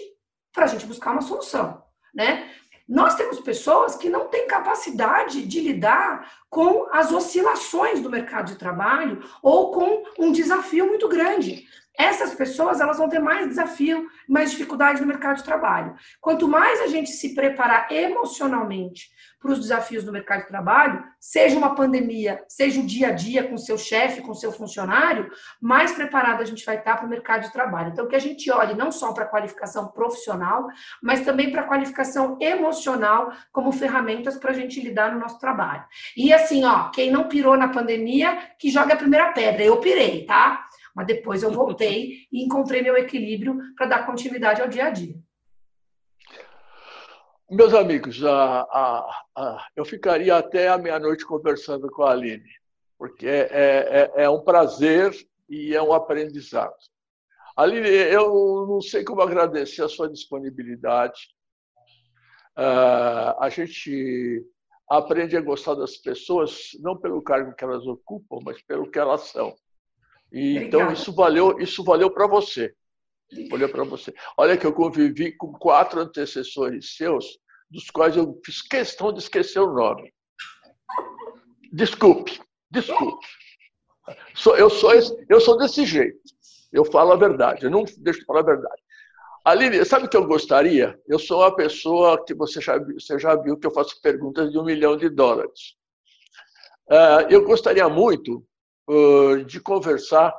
para 0.56 0.66
a 0.66 0.68
gente 0.68 0.86
buscar 0.86 1.12
uma 1.12 1.22
solução, 1.22 1.84
né? 2.14 2.50
Nós 2.88 3.16
temos 3.16 3.40
pessoas 3.40 3.96
que 3.96 4.10
não 4.10 4.28
têm 4.28 4.48
capacidade 4.48 5.46
de 5.46 5.60
lidar 5.60 6.32
com 6.50 6.88
as 6.92 7.12
oscilações 7.12 8.00
do 8.00 8.10
mercado 8.10 8.48
de 8.48 8.58
trabalho 8.58 9.24
ou 9.42 9.72
com 9.72 10.04
um 10.20 10.32
desafio 10.32 10.88
muito 10.88 11.10
grande. 11.10 11.68
Essas 11.98 12.34
pessoas 12.34 12.80
elas 12.80 12.98
vão 12.98 13.10
ter 13.10 13.20
mais 13.20 13.48
desafio, 13.48 14.08
mais 14.28 14.52
dificuldade 14.52 15.02
no 15.02 15.08
mercado 15.08 15.38
de 15.38 15.44
trabalho. 15.44 15.96
Quanto 16.20 16.48
mais 16.48 16.82
a 16.82 16.88
gente 16.88 17.12
se 17.12 17.34
preparar 17.34 17.92
emocionalmente 17.92 19.10
para 19.46 19.52
os 19.52 19.60
desafios 19.60 20.04
do 20.04 20.12
mercado 20.12 20.42
de 20.42 20.48
trabalho, 20.48 21.04
seja 21.20 21.56
uma 21.56 21.76
pandemia, 21.76 22.44
seja 22.48 22.82
o 22.82 22.86
dia 22.86 23.10
a 23.10 23.12
dia 23.12 23.48
com 23.48 23.58
seu 23.58 23.78
chefe, 23.78 24.22
com 24.22 24.34
seu 24.34 24.52
funcionário, 24.52 25.30
mais 25.62 25.92
preparado 25.92 26.42
a 26.42 26.46
gente 26.46 26.66
vai 26.66 26.78
estar 26.78 26.98
para 26.98 27.06
o 27.06 27.10
mercado 27.10 27.44
de 27.44 27.54
trabalho. 27.54 27.90
Então, 27.92 28.08
que 28.08 28.16
a 28.16 28.20
gente 28.20 28.50
olhe 28.52 28.74
não 28.74 28.92
só 28.92 29.14
para 29.14 29.26
a 29.26 29.28
qualificação 29.28 29.90
profissional, 29.90 30.68
mas 31.02 31.22
também 31.22 31.52
para 31.52 31.62
a 31.62 31.68
qualificação 31.68 32.38
emocional 32.42 33.32
como 33.52 33.72
ferramentas 33.72 34.36
para 34.36 34.50
a 34.50 34.54
gente 34.54 34.82
lidar 34.82 35.14
no 35.14 35.20
nosso 35.20 35.40
trabalho. 35.40 35.84
E 36.18 36.34
assim, 36.34 36.66
ó, 36.66 36.90
quem 36.90 37.12
não 37.12 37.28
pirou 37.28 37.56
na 37.56 37.68
pandemia, 37.68 38.38
que 38.58 38.72
joga 38.72 38.96
a 38.96 38.98
primeira 38.98 39.32
pedra. 39.32 39.64
Eu 39.64 39.78
pirei, 39.78 40.26
tá? 40.26 40.65
Mas 40.96 41.08
depois 41.08 41.44
eu 41.44 41.52
voltei 41.52 42.26
e 42.32 42.44
encontrei 42.44 42.82
meu 42.82 42.96
equilíbrio 42.96 43.60
para 43.76 43.88
dar 43.88 44.06
continuidade 44.06 44.62
ao 44.62 44.70
dia 44.70 44.86
a 44.86 44.90
dia. 44.90 45.16
Meus 47.52 47.74
amigos, 47.74 48.24
a, 48.24 48.62
a, 48.62 49.24
a, 49.36 49.68
eu 49.76 49.86
ficaria 49.86 50.36
até 50.36 50.68
a 50.68 50.80
meia-noite 50.80 51.26
conversando 51.26 51.92
com 51.92 52.02
a 52.02 52.12
Aline, 52.12 52.50
porque 52.98 53.28
é, 53.28 53.50
é, 53.52 54.12
é, 54.16 54.24
é 54.24 54.30
um 54.30 54.42
prazer 54.42 55.14
e 55.48 55.76
é 55.76 55.82
um 55.82 55.94
aprendizado. 55.94 56.74
Aline, 57.56 57.88
eu 57.88 58.66
não 58.68 58.82
sei 58.82 59.04
como 59.04 59.22
agradecer 59.22 59.84
a 59.84 59.90
sua 59.90 60.10
disponibilidade. 60.10 61.36
Uh, 62.58 63.38
a 63.40 63.50
gente 63.50 64.44
aprende 64.90 65.38
a 65.38 65.42
gostar 65.42 65.76
das 65.76 65.98
pessoas 65.98 66.70
não 66.80 66.98
pelo 66.98 67.22
cargo 67.22 67.54
que 67.54 67.64
elas 67.64 67.86
ocupam, 67.86 68.40
mas 68.44 68.62
pelo 68.64 68.90
que 68.90 68.98
elas 68.98 69.22
são. 69.22 69.56
E, 70.36 70.58
então 70.58 70.92
isso 70.92 71.14
valeu, 71.14 71.58
isso 71.62 71.82
valeu 71.82 72.12
para 72.12 72.28
você. 72.28 72.76
Olha 73.54 73.70
para 73.70 73.86
você. 73.86 74.14
Olha 74.38 74.58
que 74.58 74.66
eu 74.66 74.74
convivi 74.74 75.32
com 75.32 75.54
quatro 75.54 76.02
antecessores 76.02 76.98
seus, 76.98 77.40
dos 77.72 77.90
quais 77.90 78.18
eu 78.18 78.38
fiz 78.46 78.62
questão 78.62 79.14
de 79.14 79.20
esquecer 79.20 79.62
o 79.62 79.74
nome. 79.74 80.14
Desculpe, 81.72 82.38
desculpe. 82.70 83.26
Eu 84.58 84.70
sou, 84.70 84.92
eu 85.30 85.40
sou 85.40 85.58
desse 85.58 85.86
jeito. 85.86 86.20
Eu 86.70 86.84
falo 86.84 87.14
a 87.14 87.16
verdade, 87.16 87.64
eu 87.64 87.72
não 87.72 87.86
deixo 87.98 88.20
de 88.20 88.26
falar 88.26 88.42
a 88.42 88.46
verdade. 88.46 88.82
Aline, 89.46 89.86
sabe 89.86 90.08
o 90.08 90.10
que 90.10 90.18
eu 90.18 90.28
gostaria? 90.28 91.00
Eu 91.08 91.18
sou 91.18 91.40
uma 91.40 91.56
pessoa 91.56 92.22
que 92.26 92.34
você 92.34 92.60
já, 92.60 92.78
você 92.78 93.18
já 93.18 93.36
viu 93.38 93.58
que 93.58 93.66
eu 93.66 93.72
faço 93.72 94.02
perguntas 94.02 94.52
de 94.52 94.60
um 94.60 94.66
milhão 94.66 94.98
de 94.98 95.08
dólares. 95.08 95.78
Ah, 96.90 97.26
eu 97.30 97.46
gostaria 97.46 97.88
muito 97.88 98.46
de 99.48 99.60
conversar 99.60 100.34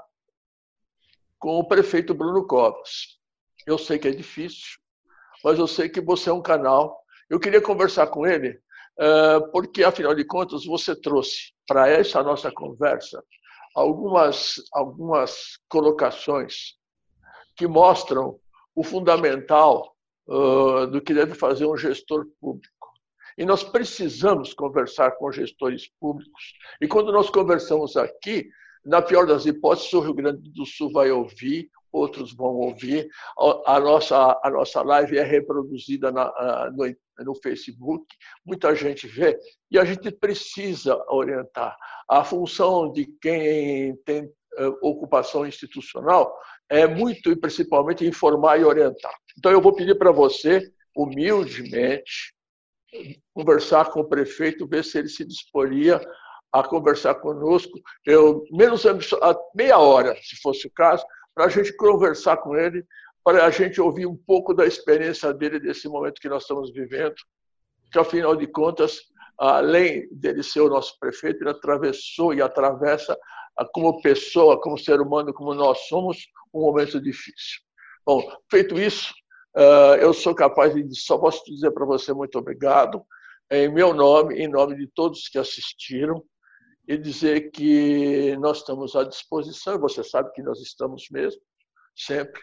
com 1.38 1.58
o 1.58 1.66
prefeito 1.66 2.14
Bruno 2.14 2.46
Covas. 2.46 3.18
Eu 3.66 3.78
sei 3.78 3.98
que 3.98 4.08
é 4.08 4.12
difícil, 4.12 4.78
mas 5.44 5.58
eu 5.58 5.66
sei 5.66 5.88
que 5.88 6.00
você 6.00 6.30
é 6.30 6.32
um 6.32 6.42
canal. 6.42 7.02
Eu 7.28 7.40
queria 7.40 7.60
conversar 7.60 8.06
com 8.06 8.26
ele, 8.26 8.60
porque, 9.52 9.82
afinal 9.82 10.14
de 10.14 10.24
contas, 10.24 10.64
você 10.64 10.94
trouxe 10.94 11.52
para 11.66 11.88
essa 11.88 12.22
nossa 12.22 12.52
conversa 12.52 13.22
algumas, 13.74 14.54
algumas 14.72 15.58
colocações 15.68 16.76
que 17.56 17.66
mostram 17.66 18.38
o 18.74 18.84
fundamental 18.84 19.94
do 20.90 21.00
que 21.02 21.12
deve 21.12 21.34
fazer 21.34 21.66
um 21.66 21.76
gestor 21.76 22.26
público. 22.40 22.75
E 23.36 23.44
nós 23.44 23.62
precisamos 23.62 24.54
conversar 24.54 25.12
com 25.12 25.30
gestores 25.30 25.88
públicos. 26.00 26.54
E 26.80 26.88
quando 26.88 27.12
nós 27.12 27.28
conversamos 27.28 27.96
aqui, 27.96 28.48
na 28.84 29.02
pior 29.02 29.26
das 29.26 29.46
hipóteses, 29.46 29.92
o 29.92 30.00
Rio 30.00 30.14
Grande 30.14 30.50
do 30.50 30.64
Sul 30.64 30.90
vai 30.92 31.10
ouvir, 31.10 31.68
outros 31.92 32.32
vão 32.34 32.54
ouvir. 32.54 33.08
A 33.66 33.80
nossa, 33.80 34.40
a 34.42 34.50
nossa 34.50 34.82
live 34.82 35.18
é 35.18 35.24
reproduzida 35.24 36.12
na, 36.12 36.70
no, 36.70 37.24
no 37.24 37.34
Facebook, 37.34 38.06
muita 38.44 38.74
gente 38.74 39.06
vê, 39.06 39.38
e 39.70 39.78
a 39.78 39.84
gente 39.84 40.10
precisa 40.10 41.02
orientar. 41.08 41.76
A 42.08 42.22
função 42.22 42.92
de 42.92 43.06
quem 43.20 43.96
tem 44.04 44.30
eh, 44.58 44.66
ocupação 44.82 45.46
institucional 45.46 46.32
é 46.68 46.86
muito 46.86 47.30
e 47.30 47.36
principalmente 47.36 48.06
informar 48.06 48.60
e 48.60 48.64
orientar. 48.64 49.12
Então, 49.36 49.50
eu 49.50 49.60
vou 49.60 49.74
pedir 49.74 49.96
para 49.96 50.12
você, 50.12 50.62
humildemente, 50.94 52.35
conversar 53.34 53.90
com 53.90 54.00
o 54.00 54.08
prefeito, 54.08 54.66
ver 54.66 54.84
se 54.84 54.98
ele 54.98 55.08
se 55.08 55.24
disporia 55.24 56.00
a 56.52 56.62
conversar 56.62 57.16
conosco, 57.16 57.78
eu, 58.04 58.44
menos 58.50 58.84
meia 59.54 59.78
hora, 59.78 60.16
se 60.22 60.36
fosse 60.36 60.66
o 60.66 60.72
caso, 60.72 61.04
para 61.34 61.46
a 61.46 61.48
gente 61.48 61.74
conversar 61.76 62.38
com 62.38 62.56
ele, 62.56 62.84
para 63.22 63.44
a 63.44 63.50
gente 63.50 63.80
ouvir 63.80 64.06
um 64.06 64.16
pouco 64.16 64.54
da 64.54 64.64
experiência 64.64 65.34
dele 65.34 65.58
desse 65.58 65.88
momento 65.88 66.20
que 66.20 66.28
nós 66.28 66.42
estamos 66.42 66.72
vivendo, 66.72 67.14
que 67.92 67.98
afinal 67.98 68.36
de 68.36 68.46
contas, 68.46 69.00
além 69.38 70.08
dele 70.12 70.42
ser 70.42 70.60
o 70.60 70.70
nosso 70.70 70.98
prefeito, 70.98 71.42
ele 71.42 71.50
atravessou 71.50 72.32
e 72.32 72.40
atravessa 72.40 73.18
como 73.74 74.00
pessoa, 74.00 74.60
como 74.60 74.78
ser 74.78 75.00
humano, 75.00 75.34
como 75.34 75.54
nós 75.54 75.88
somos, 75.88 76.18
um 76.54 76.60
momento 76.60 77.00
difícil. 77.00 77.60
Bom, 78.04 78.22
feito 78.50 78.78
isso, 78.78 79.12
ah, 79.56 79.96
eu 80.00 80.12
sou 80.12 80.34
capaz 80.34 80.74
de 80.74 81.00
só 81.00 81.16
posso 81.16 81.42
dizer 81.46 81.70
para 81.70 81.86
você 81.86 82.12
muito 82.12 82.38
obrigado 82.38 83.02
em 83.50 83.72
meu 83.72 83.94
nome, 83.94 84.34
em 84.36 84.48
nome 84.48 84.76
de 84.76 84.86
todos 84.88 85.28
que 85.28 85.38
assistiram 85.38 86.22
e 86.86 86.96
dizer 86.96 87.50
que 87.50 88.36
nós 88.36 88.58
estamos 88.58 88.94
à 88.94 89.02
disposição, 89.04 89.78
você 89.78 90.04
sabe 90.04 90.30
que 90.32 90.42
nós 90.42 90.60
estamos 90.60 91.06
mesmo, 91.10 91.40
sempre. 91.94 92.40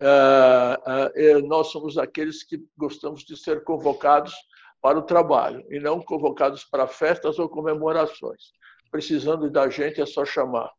Uh, 0.00 1.38
uh, 1.38 1.46
nós 1.46 1.68
somos 1.68 1.96
aqueles 1.98 2.44
que 2.44 2.62
gostamos 2.76 3.24
de 3.24 3.36
ser 3.36 3.64
convocados 3.64 4.34
para 4.80 4.98
o 4.98 5.02
trabalho 5.02 5.64
e 5.70 5.80
não 5.80 6.00
convocados 6.00 6.64
para 6.64 6.86
festas 6.86 7.38
ou 7.38 7.48
comemorações. 7.48 8.52
Precisando 8.90 9.50
da 9.50 9.68
gente 9.68 10.00
é 10.00 10.06
só 10.06 10.24
chamar. 10.24 10.70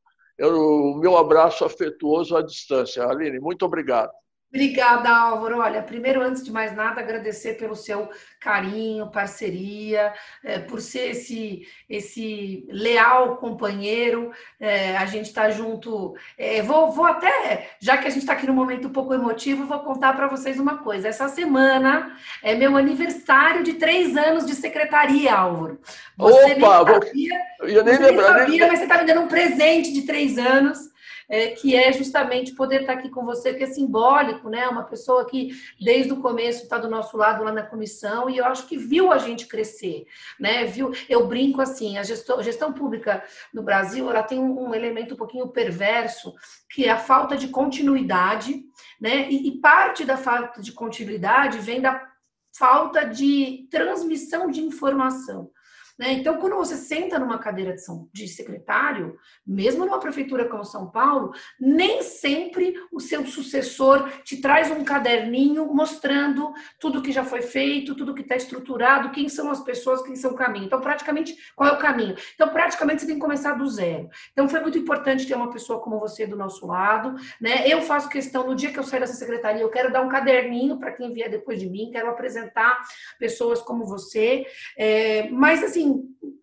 O 0.42 0.96
meu 0.96 1.18
abraço 1.18 1.66
afetuoso 1.66 2.36
à 2.36 2.42
distância. 2.42 3.06
Aline, 3.06 3.40
muito 3.40 3.66
obrigado. 3.66 4.12
Obrigada, 4.52 5.10
Álvaro. 5.10 5.60
Olha, 5.60 5.84
primeiro, 5.84 6.22
antes 6.24 6.44
de 6.44 6.52
mais 6.52 6.76
nada, 6.76 7.00
agradecer 7.00 7.54
pelo 7.54 7.76
seu 7.76 8.10
carinho, 8.40 9.12
parceria, 9.12 10.12
é, 10.44 10.58
por 10.58 10.82
ser 10.82 11.12
esse, 11.12 11.68
esse 11.88 12.66
leal 12.68 13.38
companheiro. 13.38 14.32
É, 14.60 14.98
a 14.98 15.06
gente 15.06 15.28
está 15.28 15.52
junto. 15.52 16.16
É, 16.36 16.64
vou, 16.64 16.92
vou 16.92 17.06
até, 17.06 17.70
já 17.80 17.98
que 17.98 18.08
a 18.08 18.10
gente 18.10 18.22
está 18.22 18.34
aqui 18.34 18.48
num 18.48 18.54
momento 18.54 18.88
um 18.88 18.92
pouco 18.92 19.14
emotivo, 19.14 19.68
vou 19.68 19.80
contar 19.82 20.14
para 20.14 20.28
vocês 20.28 20.60
uma 20.60 20.80
coisa. 20.80 21.10
Essa 21.10 21.28
semana 21.28 22.18
é 22.42 22.56
meu 22.56 22.76
aniversário 22.76 23.64
de 23.64 23.74
três 23.74 24.18
anos 24.18 24.48
de 24.48 24.56
secretaria, 24.56 25.32
Álvaro. 25.32 25.80
Você 26.18 26.54
Opa! 26.54 26.86
Nem 26.86 27.02
sabia, 27.04 27.42
eu 27.62 27.84
nem 27.84 27.98
lembro. 28.00 28.26
Sabia, 28.26 28.68
mas 28.68 28.80
você 28.80 28.86
está 28.86 28.98
me 28.98 29.06
dando 29.06 29.22
um 29.22 29.28
presente 29.28 29.94
de 29.94 30.02
três 30.08 30.40
anos 30.40 30.89
é, 31.30 31.50
que 31.50 31.76
é 31.76 31.94
justamente 31.94 32.54
poder 32.54 32.82
estar 32.82 32.94
aqui 32.94 33.10
com 33.10 33.24
você, 33.24 33.54
que 33.54 33.64
é 33.64 33.68
simbólico, 33.68 34.50
né? 34.50 34.68
Uma 34.68 34.84
pessoa 34.84 35.26
que 35.26 35.52
desde 35.80 36.12
o 36.12 36.22
começo 36.22 36.64
está 36.64 36.80
do 36.80 36.90
nosso 36.90 37.16
lado 37.16 37.44
lá 37.44 37.52
na 37.52 37.62
comissão 37.62 38.28
e 38.28 38.38
eu 38.38 38.46
acho 38.46 38.66
que 38.66 38.76
viu 38.76 39.12
a 39.12 39.20
gente 39.20 39.46
crescer, 39.46 40.08
né? 40.40 40.66
Viu? 40.66 40.92
Eu 41.08 41.28
brinco 41.28 41.62
assim, 41.62 42.00
a 42.00 42.04
gestão, 42.04 42.42
gestão 42.42 42.74
pública 42.74 43.24
no 43.54 43.62
Brasil, 43.62 44.10
ela 44.10 44.24
tem 44.24 44.40
um 44.40 44.74
elemento 44.74 45.14
um 45.14 45.18
pouquinho 45.18 45.48
perverso, 45.50 46.34
que 46.68 46.86
é 46.86 46.90
a 46.90 46.98
falta 46.98 47.38
de 47.38 47.50
continuidade, 47.50 48.64
né? 49.00 49.30
E, 49.30 49.50
e 49.50 49.62
parte 49.62 50.04
da 50.04 50.18
falta 50.18 50.60
de 50.62 50.72
continuidade 50.72 51.60
vem 51.60 51.80
da 51.80 52.10
falta 52.52 53.06
de 53.06 53.68
transmissão 53.70 54.50
de 54.50 54.62
informação. 54.62 55.52
Né? 56.00 56.14
Então, 56.14 56.38
quando 56.38 56.56
você 56.56 56.78
senta 56.78 57.20
numa 57.20 57.38
cadeira 57.38 57.74
de, 57.74 57.84
São, 57.84 58.08
de 58.14 58.26
secretário, 58.26 59.18
mesmo 59.46 59.86
numa 59.86 60.00
prefeitura 60.00 60.48
como 60.48 60.64
São 60.64 60.90
Paulo, 60.90 61.34
nem 61.60 62.02
sempre 62.02 62.74
o 62.90 63.02
seu 63.02 63.26
sucessor 63.26 64.10
te 64.24 64.40
traz 64.40 64.72
um 64.72 64.86
caderninho 64.86 65.68
mostrando 65.74 66.54
tudo 66.80 67.02
que 67.02 67.12
já 67.12 67.26
foi 67.26 67.42
feito, 67.42 67.96
tudo 67.96 68.16
que 68.16 68.22
está 68.22 68.38
estruturado, 68.38 69.12
quem 69.12 69.28
são 69.28 69.52
as 69.52 69.62
pessoas, 69.62 70.02
quem 70.02 70.16
são 70.16 70.32
o 70.32 70.36
caminho. 70.36 70.66
Então, 70.66 70.80
praticamente, 70.80 71.36
qual 71.54 71.70
é 71.70 71.74
o 71.74 71.80
caminho? 71.80 72.16
Então, 72.34 72.48
praticamente, 72.48 73.02
você 73.02 73.08
tem 73.08 73.16
que 73.16 73.22
começar 73.22 73.54
do 73.54 73.68
zero. 73.68 74.08
Então, 74.32 74.48
foi 74.48 74.62
muito 74.62 74.78
importante 74.78 75.28
ter 75.28 75.36
uma 75.36 75.52
pessoa 75.52 75.82
como 75.82 76.00
você 76.00 76.26
do 76.26 76.38
nosso 76.38 76.66
lado. 76.66 77.16
Né? 77.42 77.68
Eu 77.68 77.82
faço 77.82 78.08
questão, 78.08 78.48
no 78.48 78.56
dia 78.56 78.72
que 78.72 78.80
eu 78.80 78.84
sair 78.84 79.02
dessa 79.02 79.16
secretaria, 79.16 79.64
eu 79.64 79.70
quero 79.70 79.92
dar 79.92 80.02
um 80.02 80.08
caderninho 80.08 80.80
para 80.80 80.94
quem 80.94 81.12
vier 81.12 81.30
depois 81.30 81.60
de 81.60 81.70
mim, 81.70 81.90
quero 81.92 82.10
apresentar 82.10 82.80
pessoas 83.20 83.62
como 83.62 83.86
você. 83.86 84.46
É, 84.78 85.30
mas, 85.30 85.62
assim, 85.62 85.89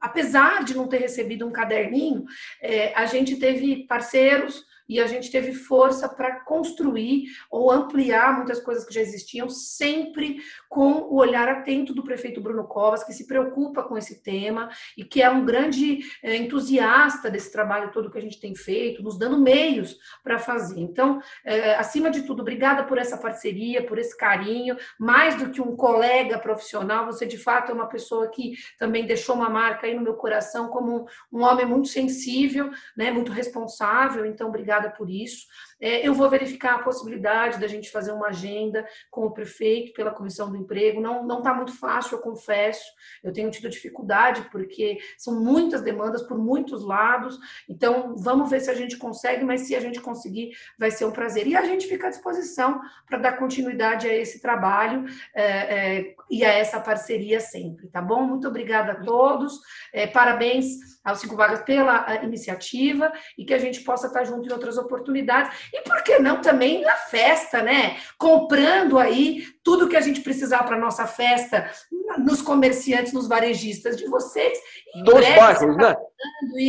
apesar 0.01 0.65
de 0.65 0.75
não 0.75 0.89
ter 0.89 0.99
recebido 0.99 1.47
um 1.47 1.53
caderninho, 1.53 2.25
é, 2.61 2.93
a 2.95 3.07
gente 3.07 3.37
teve 3.37 3.87
parceiros 3.87 4.65
e 4.89 5.01
a 5.01 5.07
gente 5.07 5.31
teve 5.31 5.53
força 5.53 6.09
para 6.09 6.41
construir 6.41 7.25
ou 7.51 7.71
ampliar 7.71 8.37
muitas 8.37 8.61
coisas 8.61 8.85
que 8.85 8.95
já 8.95 9.01
existiam, 9.01 9.49
sempre 9.49 10.39
com 10.69 10.93
o 10.93 11.17
olhar 11.17 11.49
atento 11.49 11.95
do 11.95 12.03
prefeito 12.03 12.41
Bruno 12.41 12.65
Covas, 12.65 13.05
que 13.05 13.13
se 13.13 13.27
preocupa 13.27 13.83
com 13.83 13.97
esse 13.97 14.23
tema 14.23 14.69
e 14.97 15.05
que 15.05 15.23
é 15.23 15.31
um 15.31 15.45
grande 15.45 16.01
é, 16.23 16.37
entusiasta 16.37 17.31
desse 17.31 17.51
trabalho 17.51 17.91
todo 17.93 18.11
que 18.11 18.19
a 18.19 18.23
gente 18.23 18.41
tem 18.41 18.55
feito, 18.55 19.03
nos 19.03 19.19
dando 19.19 19.39
meios 19.39 19.97
para 20.23 20.39
fazer. 20.39 20.81
Então, 20.81 21.21
é, 21.45 21.75
acima 21.75 22.11
de 22.11 22.23
tudo, 22.23 22.41
obrigada 22.41 22.85
por 22.85 22.99
essa 22.99 23.17
parceria, 23.17 23.85
por 23.85 23.99
esse 23.99 24.17
carinho, 24.17 24.77
mais 24.99 25.37
do 25.37 25.51
que 25.51 25.61
um 25.61 25.77
colega 25.77 26.39
profissional, 26.39 27.07
você 27.07 27.27
de 27.27 27.39
fato 27.39 27.71
é 27.71 27.75
uma 27.75 27.89
pessoa 27.89 28.29
que 28.29 28.55
também 28.79 29.07
deixou 29.07 29.35
uma 29.35 29.49
marca 29.49 29.87
aí 29.87 29.95
no 29.95 30.03
meu 30.03 30.15
coração 30.15 30.69
como 30.69 31.07
um, 31.33 31.39
um 31.39 31.43
homem 31.43 31.67
muito 31.67 31.89
sensível, 31.89 32.71
né, 32.97 33.11
muito 33.11 33.33
responsável. 33.33 34.25
Então, 34.27 34.49
obrigada 34.49 34.76
obrigada 34.77 34.91
por 34.91 35.11
isso. 35.11 35.47
É, 35.81 36.07
eu 36.07 36.15
vou 36.15 36.29
verificar 36.31 36.75
a 36.75 36.83
possibilidade 36.83 37.59
da 37.59 37.67
gente 37.67 37.91
fazer 37.91 38.13
uma 38.13 38.29
agenda 38.29 38.87
com 39.11 39.27
o 39.27 39.31
prefeito 39.31 39.93
pela 39.93 40.11
Comissão 40.11 40.51
do 40.51 40.57
Emprego. 40.57 41.01
Não 41.01 41.39
está 41.39 41.53
muito 41.53 41.79
fácil, 41.79 42.17
eu 42.17 42.23
confesso. 42.23 42.85
Eu 43.23 43.33
tenho 43.33 43.51
tido 43.51 43.69
dificuldade, 43.69 44.49
porque 44.51 44.99
são 45.19 45.39
muitas 45.41 45.83
demandas 45.83 46.23
por 46.23 46.39
muitos 46.39 46.83
lados. 46.83 47.39
Então, 47.69 48.15
vamos 48.17 48.49
ver 48.49 48.61
se 48.61 48.71
a 48.71 48.75
gente 48.75 48.97
consegue, 48.97 49.45
mas 49.45 49.63
se 49.63 49.75
a 49.75 49.81
gente 49.81 50.01
conseguir, 50.01 50.53
vai 50.79 50.91
ser 50.91 51.05
um 51.05 51.13
prazer. 51.13 51.47
E 51.47 51.57
a 51.57 51.65
gente 51.65 51.87
fica 51.87 52.07
à 52.07 52.11
disposição 52.11 52.81
para 53.07 53.19
dar 53.19 53.39
continuidade 53.39 54.09
a 54.09 54.15
esse 54.15 54.41
trabalho 54.41 55.05
é, 55.35 55.45
é, 55.45 56.15
e 56.31 56.45
a 56.45 56.53
essa 56.53 56.81
parceria 56.81 57.39
sempre, 57.39 57.89
tá 57.89 58.01
bom? 58.01 58.23
Muito 58.23 58.49
obrigada 58.49 58.93
a 58.93 59.05
todos. 59.05 59.61
É, 59.93 60.07
parabéns 60.07 60.97
aos 61.05 61.21
Cinco 61.21 61.37
Vagas 61.37 61.63
pela 61.63 62.25
iniciativa 62.25 63.13
e 63.39 63.45
que 63.45 63.55
a 63.55 63.59
gente 63.59 63.83
possa 63.83 64.09
estar 64.09 64.25
junto 64.25 64.49
em 64.49 64.53
outras 64.67 64.79
oportunidades. 64.79 65.57
E 65.73 65.81
por 65.83 66.03
que 66.03 66.19
não 66.19 66.41
também 66.41 66.83
na 66.83 66.97
festa, 66.97 67.63
né? 67.63 67.99
Comprando 68.19 68.99
aí 68.99 69.47
tudo 69.63 69.89
que 69.89 69.97
a 69.97 70.01
gente 70.01 70.21
precisar 70.21 70.65
para 70.65 70.79
nossa 70.79 71.07
festa, 71.07 71.71
nos 72.19 72.43
comerciantes, 72.43 73.13
nos 73.13 73.29
varejistas 73.29 73.97
de 73.97 74.07
vocês. 74.07 74.59
Dos 75.05 75.27
bairros, 75.37 75.77
né? 75.77 75.97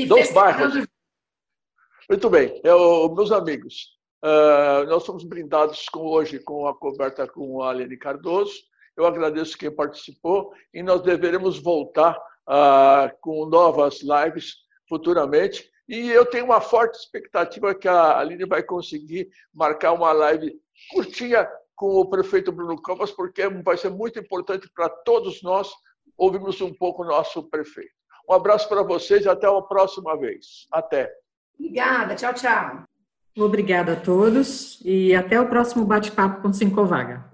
Dos 0.08 0.32
bairros. 0.32 0.88
Muito 2.10 2.30
bem. 2.30 2.62
Eu, 2.64 3.14
meus 3.14 3.32
amigos, 3.32 3.98
uh, 4.24 4.86
nós 4.88 5.04
somos 5.04 5.24
brindados 5.24 5.90
com, 5.90 6.02
hoje 6.02 6.40
com 6.40 6.68
a 6.68 6.74
coberta 6.78 7.28
com 7.28 7.62
a 7.62 7.72
Aline 7.72 7.98
Cardoso. 7.98 8.54
Eu 8.96 9.06
agradeço 9.06 9.58
quem 9.58 9.70
participou 9.70 10.54
e 10.74 10.82
nós 10.82 11.02
deveremos 11.02 11.62
voltar 11.62 12.18
uh, 12.48 13.12
com 13.22 13.46
novas 13.46 14.00
lives 14.02 14.56
futuramente. 14.88 15.70
E 15.88 16.10
eu 16.10 16.26
tenho 16.26 16.46
uma 16.46 16.60
forte 16.60 16.96
expectativa 16.96 17.74
que 17.74 17.88
a 17.88 18.20
Aline 18.20 18.46
vai 18.46 18.62
conseguir 18.62 19.30
marcar 19.54 19.94
uma 19.94 20.12
live 20.12 20.54
curtinha 20.92 21.48
com 21.76 21.96
o 21.96 22.10
prefeito 22.10 22.52
Bruno 22.52 22.82
Campos, 22.82 23.12
porque 23.12 23.48
vai 23.48 23.78
ser 23.78 23.90
muito 23.90 24.20
importante 24.20 24.70
para 24.76 24.90
todos 24.90 25.42
nós 25.42 25.72
ouvirmos 26.18 26.60
um 26.60 26.74
pouco 26.74 27.04
o 27.04 27.08
nosso 27.08 27.44
prefeito. 27.44 27.92
Um 28.30 28.34
abraço 28.34 28.68
para 28.68 28.84
vocês 28.84 29.24
e 29.24 29.30
até 29.30 29.48
a 29.48 29.62
próxima 29.62 30.18
vez. 30.18 30.68
Até. 30.72 31.10
Obrigada. 31.58 32.16
Tchau, 32.16 32.34
tchau. 32.34 32.84
Obrigada 33.38 33.94
a 33.94 33.96
todos 33.96 34.82
e 34.84 35.16
até 35.16 35.40
o 35.40 35.48
próximo 35.48 35.86
bate-papo 35.86 36.42
com 36.42 36.52
Cinco 36.52 36.84
Vaga. 36.86 37.32